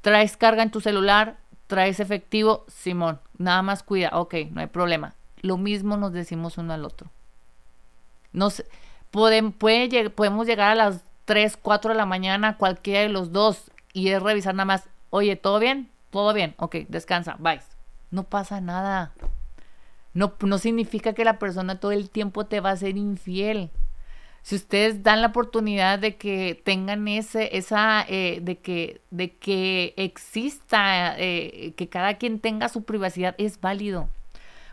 ¿Traes 0.01 0.39
carga 0.39 0.63
en 0.63 0.71
tu 0.71 0.81
celular? 0.81 1.37
¿Traes 1.67 2.01
efectivo? 2.01 2.65
Simón, 2.69 3.21
nada 3.37 3.61
más 3.61 3.83
cuida. 3.83 4.09
Ok, 4.15 4.37
no 4.53 4.63
hay 4.63 4.69
problema. 4.69 5.13
Lo 5.43 5.59
mismo 5.59 5.99
nos 5.99 6.15
decimos 6.15 6.57
uno 6.57 6.73
al 6.73 6.87
otro. 6.87 7.11
Nos, 8.33 8.65
puede, 9.11 10.11
podemos 10.11 10.47
llegar 10.47 10.71
a 10.71 10.75
las 10.75 11.06
3, 11.27 11.59
4 11.61 11.93
de 11.93 11.97
la 11.97 12.07
mañana, 12.07 12.57
cualquiera 12.57 13.01
de 13.01 13.11
los 13.11 13.33
dos, 13.33 13.71
y 13.93 14.09
es 14.09 14.23
revisar 14.23 14.55
nada 14.55 14.65
más, 14.65 14.89
oye, 15.11 15.37
¿todo 15.37 15.59
bien? 15.59 15.91
Todo 16.11 16.33
bien, 16.33 16.55
ok, 16.57 16.77
descansa, 16.89 17.37
bye. 17.39 17.61
No 18.11 18.23
pasa 18.23 18.61
nada. 18.61 19.13
No, 20.15 20.35
no 20.41 20.59
significa 20.59 21.13
que 21.13 21.25
la 21.25 21.39
persona 21.39 21.79
todo 21.79 21.93
el 21.93 22.09
tiempo 22.09 22.47
te 22.47 22.61
va 22.61 22.71
a 22.71 22.77
ser 22.77 22.97
infiel. 22.97 23.71
Si 24.43 24.55
ustedes 24.55 25.03
dan 25.03 25.21
la 25.21 25.29
oportunidad 25.29 25.99
de 25.99 26.17
que 26.17 26.61
tengan 26.65 27.09
ese, 27.09 27.57
esa, 27.59 28.07
eh, 28.09 28.39
de 28.41 28.59
que, 28.59 29.03
de 29.11 29.37
que 29.37 29.93
exista, 29.97 31.19
eh, 31.19 31.75
que 31.77 31.89
cada 31.89 32.15
quien 32.15 32.39
tenga 32.39 32.69
su 32.69 32.85
privacidad, 32.85 33.35
es 33.39 33.61
válido. 33.61 34.09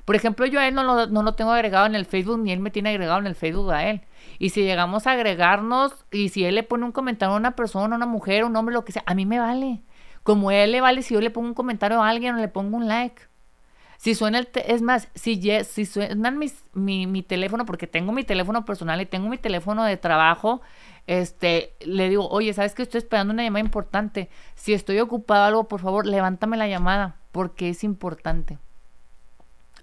Por 0.05 0.15
ejemplo, 0.15 0.45
yo 0.45 0.59
a 0.59 0.67
él 0.67 0.75
no 0.75 0.83
lo, 0.83 1.35
tengo 1.35 1.51
agregado 1.51 1.85
en 1.85 1.95
el 1.95 2.05
Facebook, 2.05 2.39
ni 2.39 2.51
él 2.51 2.59
me 2.59 2.71
tiene 2.71 2.89
agregado 2.89 3.19
en 3.19 3.27
el 3.27 3.35
Facebook 3.35 3.71
a 3.71 3.89
él. 3.89 4.01
Y 4.37 4.49
si 4.49 4.63
llegamos 4.63 5.07
a 5.07 5.11
agregarnos 5.11 6.05
y 6.11 6.29
si 6.29 6.43
él 6.43 6.55
le 6.55 6.63
pone 6.63 6.83
un 6.83 6.91
comentario 6.91 7.33
a 7.33 7.37
una 7.37 7.55
persona, 7.55 7.95
a 7.95 7.97
una 7.97 8.05
mujer, 8.05 8.43
un 8.43 8.55
hombre, 8.55 8.73
lo 8.73 8.83
que 8.83 8.91
sea, 8.91 9.03
a 9.05 9.15
mí 9.15 9.25
me 9.25 9.39
vale. 9.39 9.81
Como 10.23 10.49
a 10.49 10.55
él 10.55 10.73
le 10.73 10.81
vale 10.81 11.03
si 11.03 11.13
yo 11.13 11.21
le 11.21 11.29
pongo 11.29 11.47
un 11.47 11.53
comentario 11.53 12.01
a 12.01 12.09
alguien 12.09 12.35
o 12.35 12.39
le 12.39 12.47
pongo 12.49 12.77
un 12.77 12.87
like. 12.87 13.23
Si 13.97 14.15
suena 14.15 14.39
el, 14.39 14.49
es 14.65 14.81
más, 14.81 15.07
si, 15.15 15.41
si 15.63 15.85
suena 15.85 16.31
mi, 16.31 17.07
mi 17.07 17.23
teléfono, 17.23 17.65
porque 17.65 17.87
tengo 17.87 18.11
mi 18.11 18.25
teléfono 18.25 18.65
personal 18.65 18.99
y 18.99 19.05
tengo 19.05 19.29
mi 19.29 19.37
teléfono 19.37 19.85
de 19.85 19.95
trabajo, 19.95 20.61
este, 21.07 21.75
le 21.79 22.09
digo, 22.09 22.27
oye, 22.27 22.53
¿sabes 22.53 22.75
que 22.75 22.83
estoy 22.83 22.97
esperando 22.99 23.33
una 23.33 23.43
llamada 23.43 23.63
importante? 23.63 24.29
Si 24.55 24.73
estoy 24.73 24.99
ocupado 24.99 25.45
algo, 25.45 25.67
por 25.69 25.79
favor, 25.79 26.05
levántame 26.05 26.57
la 26.57 26.67
llamada, 26.67 27.17
porque 27.31 27.69
es 27.69 27.85
importante. 27.85 28.57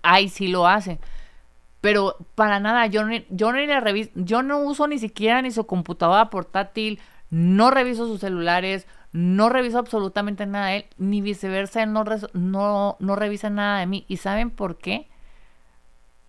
Ay, 0.03 0.29
sí 0.29 0.49
lo 0.49 0.67
hace. 0.67 0.99
Pero 1.81 2.17
para 2.35 2.61
nada, 2.61 2.87
yo, 2.87 3.03
yo, 3.31 3.53
yo 4.15 4.43
no 4.43 4.59
uso 4.61 4.87
ni 4.87 4.99
siquiera 4.99 5.41
ni 5.43 5.51
su 5.51 5.67
computadora 5.67 6.29
portátil, 6.31 7.01
no 7.31 7.71
reviso 7.71 8.07
sus 8.07 8.21
celulares, 8.21 8.87
no 9.13 9.49
reviso 9.49 9.79
absolutamente 9.79 10.47
nada 10.47 10.69
de 10.69 10.77
él, 10.77 10.87
ni 10.99 11.21
viceversa, 11.21 11.83
él 11.83 11.93
no, 11.93 12.05
no, 12.35 12.97
no 13.01 13.17
revisa 13.17 13.51
nada 13.51 13.81
de 13.81 13.87
mí. 13.87 14.05
¿Y 14.09 14.19
saben 14.19 14.51
por 14.51 14.79
qué? 14.79 15.09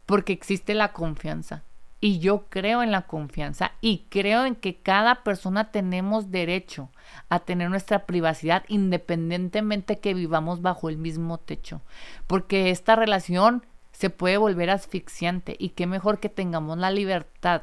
Porque 0.05 0.33
existe 0.33 0.73
la 0.73 0.93
confianza. 0.93 1.63
Y 2.03 2.17
yo 2.17 2.47
creo 2.49 2.81
en 2.81 2.91
la 2.91 3.03
confianza 3.03 3.73
y 3.79 4.07
creo 4.09 4.45
en 4.45 4.55
que 4.55 4.75
cada 4.75 5.23
persona 5.23 5.71
tenemos 5.71 6.31
derecho 6.31 6.89
a 7.29 7.39
tener 7.39 7.69
nuestra 7.69 8.07
privacidad 8.07 8.63
independientemente 8.67 9.99
que 9.99 10.15
vivamos 10.15 10.63
bajo 10.63 10.89
el 10.89 10.97
mismo 10.97 11.37
techo. 11.37 11.81
Porque 12.25 12.71
esta 12.71 12.95
relación 12.95 13.63
se 13.91 14.09
puede 14.09 14.37
volver 14.37 14.71
asfixiante 14.71 15.55
y 15.59 15.69
qué 15.69 15.85
mejor 15.85 16.19
que 16.19 16.29
tengamos 16.29 16.79
la 16.79 16.89
libertad 16.89 17.61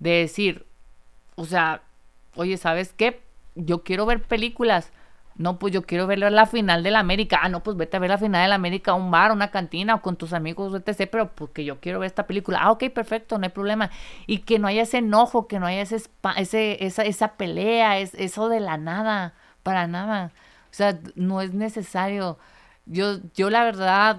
de 0.00 0.10
decir, 0.10 0.66
o 1.36 1.44
sea, 1.44 1.82
oye, 2.34 2.56
¿sabes 2.56 2.92
qué? 2.92 3.22
Yo 3.54 3.84
quiero 3.84 4.06
ver 4.06 4.22
películas. 4.22 4.90
No, 5.38 5.60
pues 5.60 5.72
yo 5.72 5.82
quiero 5.82 6.08
ver 6.08 6.18
la 6.18 6.46
final 6.46 6.82
de 6.82 6.90
la 6.90 6.98
América. 6.98 7.38
Ah, 7.42 7.48
no, 7.48 7.62
pues 7.62 7.76
vete 7.76 7.96
a 7.96 8.00
ver 8.00 8.10
la 8.10 8.18
final 8.18 8.42
de 8.42 8.48
la 8.48 8.56
América 8.56 8.90
a 8.90 8.94
un 8.94 9.10
bar, 9.12 9.30
a 9.30 9.34
una 9.34 9.52
cantina 9.52 9.94
o 9.94 10.02
con 10.02 10.16
tus 10.16 10.32
amigos, 10.32 10.74
etc. 10.74 11.08
Pero 11.10 11.30
porque 11.32 11.64
yo 11.64 11.80
quiero 11.80 12.00
ver 12.00 12.08
esta 12.08 12.26
película. 12.26 12.58
Ah, 12.60 12.72
ok, 12.72 12.90
perfecto, 12.92 13.38
no 13.38 13.44
hay 13.44 13.50
problema. 13.50 13.90
Y 14.26 14.38
que 14.40 14.58
no 14.58 14.66
haya 14.66 14.82
ese 14.82 14.98
enojo, 14.98 15.46
que 15.46 15.60
no 15.60 15.66
haya 15.66 15.82
ese, 15.82 16.02
ese 16.36 16.84
esa, 16.84 17.02
esa 17.04 17.28
pelea, 17.36 17.98
es, 18.00 18.14
eso 18.14 18.48
de 18.48 18.58
la 18.60 18.78
nada, 18.78 19.34
para 19.62 19.86
nada. 19.86 20.32
O 20.70 20.74
sea, 20.74 20.98
no 21.14 21.40
es 21.40 21.54
necesario. 21.54 22.38
Yo, 22.86 23.18
yo 23.34 23.50
la 23.50 23.64
verdad, 23.64 24.18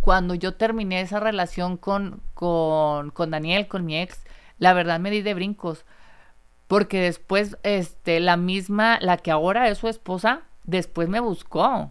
cuando 0.00 0.34
yo 0.34 0.54
terminé 0.54 1.00
esa 1.00 1.20
relación 1.20 1.76
con, 1.76 2.20
con, 2.34 3.10
con 3.10 3.30
Daniel, 3.30 3.68
con 3.68 3.84
mi 3.84 3.98
ex, 4.00 4.24
la 4.58 4.72
verdad 4.72 5.00
me 5.00 5.10
di 5.10 5.22
de 5.22 5.34
brincos. 5.34 5.84
Porque 6.66 7.00
después, 7.00 7.56
este, 7.62 8.20
la 8.20 8.36
misma, 8.36 8.98
la 9.00 9.16
que 9.18 9.30
ahora 9.30 9.68
es 9.68 9.78
su 9.78 9.88
esposa, 9.88 10.42
después 10.66 11.08
me 11.08 11.20
buscó. 11.20 11.90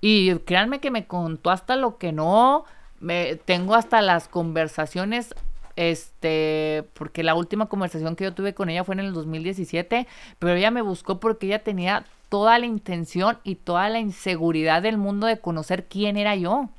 Y 0.00 0.34
créanme 0.40 0.80
que 0.80 0.90
me 0.90 1.06
contó 1.06 1.50
hasta 1.50 1.76
lo 1.76 1.98
que 1.98 2.12
no. 2.12 2.64
Me, 3.00 3.36
tengo 3.36 3.74
hasta 3.74 4.00
las 4.02 4.28
conversaciones, 4.28 5.34
este, 5.76 6.84
porque 6.94 7.22
la 7.22 7.34
última 7.34 7.66
conversación 7.66 8.16
que 8.16 8.24
yo 8.24 8.34
tuve 8.34 8.54
con 8.54 8.70
ella 8.70 8.84
fue 8.84 8.94
en 8.94 9.00
el 9.00 9.12
2017, 9.12 10.06
pero 10.38 10.54
ella 10.54 10.70
me 10.70 10.80
buscó 10.82 11.20
porque 11.20 11.46
ella 11.46 11.62
tenía 11.62 12.04
toda 12.28 12.58
la 12.58 12.66
intención 12.66 13.38
y 13.44 13.56
toda 13.56 13.88
la 13.88 13.98
inseguridad 13.98 14.82
del 14.82 14.96
mundo 14.96 15.26
de 15.26 15.38
conocer 15.38 15.86
quién 15.86 16.16
era 16.16 16.34
yo. 16.34 16.70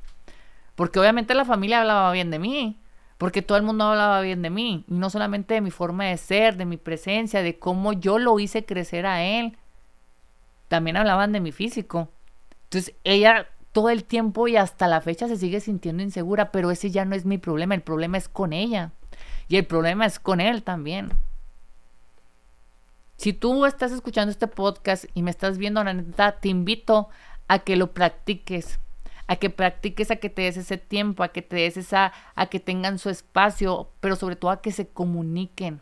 Porque 0.75 0.99
obviamente 0.99 1.33
la 1.33 1.45
familia 1.45 1.81
hablaba 1.81 2.11
bien 2.11 2.31
de 2.31 2.39
mí, 2.39 2.77
porque 3.17 3.41
todo 3.41 3.57
el 3.57 3.63
mundo 3.63 3.85
hablaba 3.85 4.21
bien 4.21 4.41
de 4.41 4.49
mí, 4.49 4.85
y 4.87 4.93
no 4.93 5.09
solamente 5.09 5.55
de 5.55 5.61
mi 5.61 5.71
forma 5.71 6.05
de 6.05 6.17
ser, 6.17 6.55
de 6.55 6.65
mi 6.65 6.77
presencia, 6.77 7.41
de 7.41 7.57
cómo 7.57 7.93
yo 7.93 8.19
lo 8.19 8.39
hice 8.39 8.65
crecer 8.65 9.05
a 9.05 9.23
él, 9.23 9.57
también 10.67 10.97
hablaban 10.97 11.31
de 11.31 11.39
mi 11.39 11.51
físico. 11.51 12.09
Entonces 12.63 12.95
ella 13.03 13.47
todo 13.71 13.89
el 13.89 14.03
tiempo 14.03 14.47
y 14.47 14.57
hasta 14.57 14.87
la 14.87 15.01
fecha 15.01 15.27
se 15.27 15.37
sigue 15.37 15.59
sintiendo 15.59 16.03
insegura, 16.03 16.51
pero 16.51 16.71
ese 16.71 16.89
ya 16.89 17.05
no 17.05 17.15
es 17.15 17.25
mi 17.25 17.37
problema, 17.37 17.75
el 17.75 17.81
problema 17.81 18.17
es 18.17 18.27
con 18.27 18.53
ella 18.53 18.91
y 19.47 19.57
el 19.57 19.65
problema 19.65 20.05
es 20.05 20.19
con 20.19 20.41
él 20.41 20.63
también. 20.63 21.11
Si 23.17 23.33
tú 23.33 23.65
estás 23.65 23.91
escuchando 23.91 24.31
este 24.31 24.47
podcast 24.47 25.05
y 25.13 25.23
me 25.23 25.31
estás 25.31 25.57
viendo, 25.57 25.83
la 25.83 25.93
neta, 25.93 26.39
te 26.39 26.49
invito 26.49 27.09
a 27.47 27.59
que 27.59 27.75
lo 27.75 27.93
practiques 27.93 28.79
a 29.27 29.35
que 29.35 29.49
practiques, 29.49 30.09
a 30.09 30.15
que 30.15 30.29
te 30.29 30.43
des 30.43 30.57
ese 30.57 30.77
tiempo, 30.77 31.23
a 31.23 31.29
que 31.29 31.41
te 31.41 31.57
des 31.57 31.77
esa, 31.77 32.13
a 32.35 32.47
que 32.47 32.59
tengan 32.59 32.97
su 32.97 33.09
espacio, 33.09 33.89
pero 33.99 34.15
sobre 34.15 34.37
todo 34.37 34.51
a 34.51 34.61
que 34.61 34.71
se 34.71 34.87
comuniquen, 34.87 35.81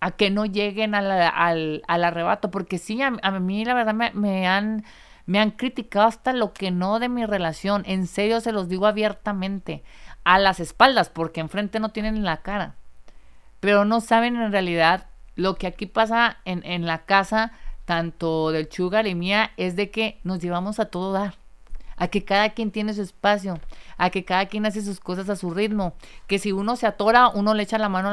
a 0.00 0.12
que 0.12 0.30
no 0.30 0.46
lleguen 0.46 0.94
al, 0.94 1.10
al, 1.10 2.04
arrebato, 2.04 2.50
porque 2.50 2.78
sí, 2.78 3.00
a, 3.02 3.10
mí 3.10 3.64
la 3.64 3.74
verdad 3.74 3.94
me, 3.94 4.10
me, 4.12 4.48
han, 4.48 4.84
me 5.26 5.38
han 5.38 5.50
criticado 5.50 6.06
hasta 6.06 6.32
lo 6.32 6.52
que 6.52 6.70
no 6.70 6.98
de 6.98 7.08
mi 7.08 7.26
relación, 7.26 7.82
en 7.86 8.06
serio 8.06 8.40
se 8.40 8.52
los 8.52 8.68
digo 8.68 8.86
abiertamente, 8.86 9.82
a 10.24 10.38
las 10.38 10.60
espaldas, 10.60 11.10
porque 11.10 11.40
enfrente 11.40 11.80
no 11.80 11.90
tienen 11.90 12.24
la 12.24 12.38
cara, 12.38 12.74
pero 13.60 13.84
no 13.84 14.00
saben 14.00 14.36
en 14.36 14.52
realidad 14.52 15.06
lo 15.36 15.56
que 15.56 15.66
aquí 15.66 15.86
pasa 15.86 16.38
en, 16.44 16.64
en 16.64 16.86
la 16.86 17.04
casa 17.04 17.52
tanto 17.84 18.52
del 18.52 18.70
Sugar 18.70 19.06
y 19.06 19.14
mía, 19.14 19.50
es 19.56 19.74
de 19.74 19.90
que 19.90 20.20
nos 20.22 20.38
llevamos 20.38 20.78
a 20.78 20.86
todo 20.86 21.12
dar 21.12 21.39
a 22.00 22.08
que 22.08 22.24
cada 22.24 22.48
quien 22.50 22.70
tiene 22.70 22.94
su 22.94 23.02
espacio, 23.02 23.60
a 23.98 24.08
que 24.08 24.24
cada 24.24 24.46
quien 24.46 24.64
hace 24.64 24.80
sus 24.80 25.00
cosas 25.00 25.28
a 25.28 25.36
su 25.36 25.50
ritmo, 25.50 25.92
que 26.26 26.38
si 26.38 26.50
uno 26.50 26.74
se 26.76 26.86
atora, 26.86 27.28
uno 27.28 27.52
le 27.52 27.62
echa 27.62 27.76
la 27.76 27.90
mano 27.90 28.08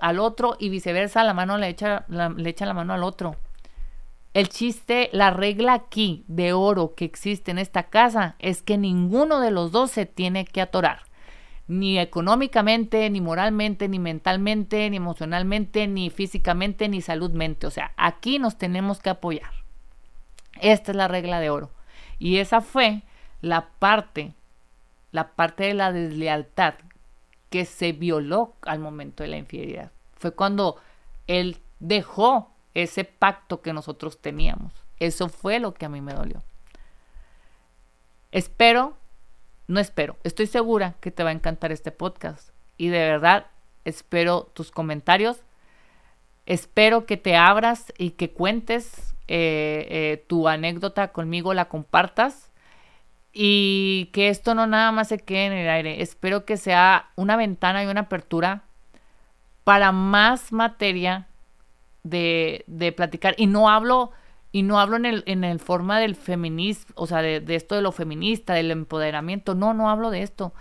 al 0.00 0.18
otro 0.20 0.56
y 0.60 0.68
viceversa, 0.68 1.24
la 1.24 1.34
mano 1.34 1.58
le 1.58 1.66
echa 1.66 2.04
la, 2.06 2.28
le 2.28 2.48
echa 2.48 2.66
la 2.66 2.72
mano 2.72 2.94
al 2.94 3.02
otro. 3.02 3.34
El 4.32 4.48
chiste, 4.48 5.10
la 5.12 5.30
regla 5.30 5.74
aquí 5.74 6.24
de 6.28 6.52
oro 6.52 6.94
que 6.94 7.04
existe 7.04 7.50
en 7.50 7.58
esta 7.58 7.82
casa 7.82 8.36
es 8.38 8.62
que 8.62 8.78
ninguno 8.78 9.40
de 9.40 9.50
los 9.50 9.72
dos 9.72 9.90
se 9.90 10.06
tiene 10.06 10.44
que 10.44 10.60
atorar. 10.60 11.00
Ni 11.66 11.98
económicamente, 11.98 13.10
ni 13.10 13.20
moralmente, 13.20 13.88
ni 13.88 13.98
mentalmente, 13.98 14.88
ni 14.88 14.98
emocionalmente, 14.98 15.88
ni 15.88 16.10
físicamente, 16.10 16.88
ni 16.88 17.00
saludmente. 17.00 17.66
O 17.66 17.70
sea, 17.72 17.92
aquí 17.96 18.38
nos 18.38 18.56
tenemos 18.56 19.00
que 19.00 19.10
apoyar. 19.10 19.50
Esta 20.60 20.92
es 20.92 20.96
la 20.96 21.08
regla 21.08 21.40
de 21.40 21.50
oro. 21.50 21.70
Y 22.20 22.36
esa 22.36 22.60
fue 22.60 23.02
la 23.42 23.68
parte, 23.78 24.32
la 25.10 25.32
parte 25.32 25.64
de 25.64 25.74
la 25.74 25.92
deslealtad 25.92 26.74
que 27.50 27.66
se 27.66 27.92
violó 27.92 28.54
al 28.62 28.78
momento 28.78 29.22
de 29.22 29.28
la 29.28 29.36
infidelidad. 29.36 29.90
Fue 30.14 30.32
cuando 30.32 30.76
él 31.26 31.58
dejó 31.80 32.50
ese 32.72 33.04
pacto 33.04 33.60
que 33.60 33.74
nosotros 33.74 34.18
teníamos. 34.22 34.72
Eso 34.98 35.28
fue 35.28 35.58
lo 35.58 35.74
que 35.74 35.84
a 35.84 35.90
mí 35.90 36.00
me 36.00 36.14
dolió. 36.14 36.42
Espero, 38.30 38.96
no 39.66 39.80
espero, 39.80 40.16
estoy 40.24 40.46
segura 40.46 40.94
que 41.00 41.10
te 41.10 41.22
va 41.22 41.30
a 41.30 41.34
encantar 41.34 41.72
este 41.72 41.90
podcast. 41.90 42.50
Y 42.78 42.88
de 42.88 43.00
verdad, 43.00 43.48
espero 43.84 44.50
tus 44.54 44.70
comentarios. 44.70 45.42
Espero 46.46 47.04
que 47.04 47.16
te 47.16 47.36
abras 47.36 47.92
y 47.98 48.10
que 48.10 48.30
cuentes 48.30 49.14
eh, 49.28 49.86
eh, 49.90 50.24
tu 50.26 50.48
anécdota 50.48 51.08
conmigo, 51.08 51.52
la 51.52 51.66
compartas 51.66 52.51
y 53.32 54.10
que 54.12 54.28
esto 54.28 54.54
no 54.54 54.66
nada 54.66 54.92
más 54.92 55.08
se 55.08 55.18
quede 55.18 55.46
en 55.46 55.52
el 55.52 55.68
aire. 55.68 56.02
Espero 56.02 56.44
que 56.44 56.56
sea 56.56 57.10
una 57.16 57.36
ventana 57.36 57.82
y 57.82 57.86
una 57.86 58.02
apertura 58.02 58.64
para 59.64 59.92
más 59.92 60.52
materia 60.52 61.28
de, 62.02 62.64
de 62.66 62.92
platicar. 62.92 63.34
Y 63.38 63.46
no 63.46 63.70
hablo, 63.70 64.10
y 64.50 64.62
no 64.62 64.78
hablo 64.78 64.96
en 64.96 65.06
el, 65.06 65.22
en 65.26 65.44
el 65.44 65.60
forma 65.60 65.98
del 65.98 66.14
feminismo, 66.14 66.92
o 66.96 67.06
sea, 67.06 67.22
de, 67.22 67.40
de 67.40 67.54
esto 67.54 67.74
de 67.74 67.82
lo 67.82 67.92
feminista, 67.92 68.54
del 68.54 68.70
empoderamiento. 68.70 69.54
No, 69.54 69.72
no 69.72 69.88
hablo 69.88 70.10
de 70.10 70.22
esto. 70.22 70.52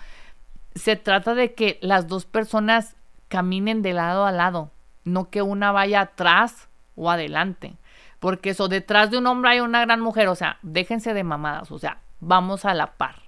Se 0.76 0.96
trata 0.96 1.36
de 1.36 1.54
que 1.54 1.78
las 1.82 2.08
dos 2.08 2.26
personas 2.26 2.96
caminen 3.28 3.82
de 3.82 3.94
lado 3.94 4.26
a 4.26 4.32
lado, 4.32 4.72
no 5.04 5.30
que 5.30 5.42
una 5.42 5.72
vaya 5.72 6.02
atrás 6.02 6.70
o 6.96 7.10
adelante. 7.10 7.74
Porque 8.20 8.52
eso, 8.52 8.68
detrás 8.68 9.10
de 9.10 9.18
un 9.18 9.28
hombre 9.28 9.52
hay 9.52 9.60
una 9.62 9.82
gran 9.82 10.00
mujer, 10.00 10.28
o 10.28 10.36
sea, 10.36 10.60
déjense 10.62 11.14
de 11.14 11.24
mamadas, 11.24 11.72
o 11.72 11.80
sea, 11.80 11.98
vamos 12.22 12.64
a 12.64 12.74
la 12.74 12.94
par. 12.94 13.24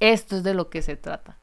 Esto 0.00 0.36
es 0.36 0.42
de 0.42 0.54
lo 0.54 0.70
que 0.70 0.82
se 0.82 0.96
trata. 0.96 1.36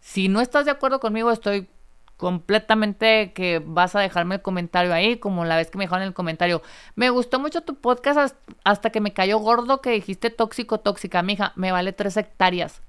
Si 0.00 0.28
no 0.28 0.40
estás 0.40 0.64
de 0.64 0.70
acuerdo 0.70 1.00
conmigo, 1.00 1.30
estoy 1.30 1.68
completamente 2.16 3.32
que 3.32 3.62
vas 3.64 3.94
a 3.94 4.00
dejarme 4.00 4.34
el 4.34 4.42
comentario 4.42 4.92
ahí, 4.92 5.18
como 5.18 5.44
la 5.44 5.56
vez 5.56 5.70
que 5.70 5.78
me 5.78 5.84
dejaron 5.84 6.06
el 6.06 6.14
comentario. 6.14 6.62
Me 6.96 7.10
gustó 7.10 7.38
mucho 7.38 7.62
tu 7.62 7.76
podcast 7.76 8.34
hasta 8.64 8.90
que 8.90 9.00
me 9.00 9.12
cayó 9.12 9.38
gordo 9.38 9.80
que 9.80 9.90
dijiste 9.90 10.30
tóxico, 10.30 10.80
tóxica. 10.80 11.22
Mija, 11.22 11.52
me 11.54 11.72
vale 11.72 11.92
tres 11.92 12.16
hectáreas. 12.16 12.82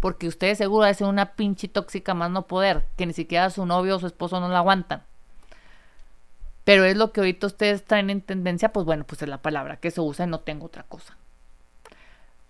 Porque 0.00 0.28
ustedes 0.28 0.58
seguro 0.58 0.92
ser 0.92 1.06
una 1.06 1.34
pinche 1.34 1.68
tóxica 1.68 2.14
más 2.14 2.30
no 2.30 2.46
poder, 2.46 2.86
que 2.96 3.06
ni 3.06 3.12
siquiera 3.12 3.50
su 3.50 3.64
novio 3.64 3.96
o 3.96 4.00
su 4.00 4.06
esposo 4.06 4.40
no 4.40 4.48
la 4.48 4.58
aguantan. 4.58 5.02
Pero 6.64 6.84
es 6.84 6.96
lo 6.96 7.12
que 7.12 7.20
ahorita 7.20 7.46
ustedes 7.46 7.84
traen 7.84 8.10
en 8.10 8.22
tendencia, 8.22 8.72
pues 8.72 8.86
bueno, 8.86 9.04
pues 9.04 9.22
es 9.22 9.28
la 9.28 9.42
palabra 9.42 9.76
que 9.76 9.90
se 9.90 10.00
usa 10.00 10.26
y 10.26 10.28
no 10.28 10.40
tengo 10.40 10.66
otra 10.66 10.82
cosa. 10.84 11.16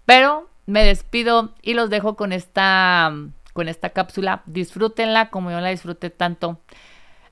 Pero 0.05 0.49
me 0.67 0.85
despido 0.85 1.55
y 1.63 1.75
los 1.75 1.91
dejo 1.91 2.17
con 2.17 2.33
esta, 2.33 3.13
con 3.53 3.69
esta 3.69 3.91
cápsula. 3.91 4.43
Disfrútenla 4.47 5.31
como 5.31 5.51
yo 5.51 5.61
la 5.61 5.71
disfruté 5.71 6.11
tanto. 6.11 6.61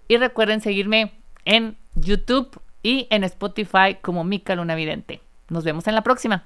Y 0.09 0.17
recuerden 0.17 0.61
seguirme 0.61 1.15
en 1.45 1.77
YouTube 1.95 2.61
y 2.83 3.07
en 3.11 3.25
Spotify 3.25 3.97
como 4.01 4.25
Mica 4.25 4.55
Luna 4.55 4.75
Vidente. 4.75 5.21
Nos 5.49 5.65
vemos 5.65 5.87
en 5.87 5.95
la 5.95 6.03
próxima. 6.03 6.45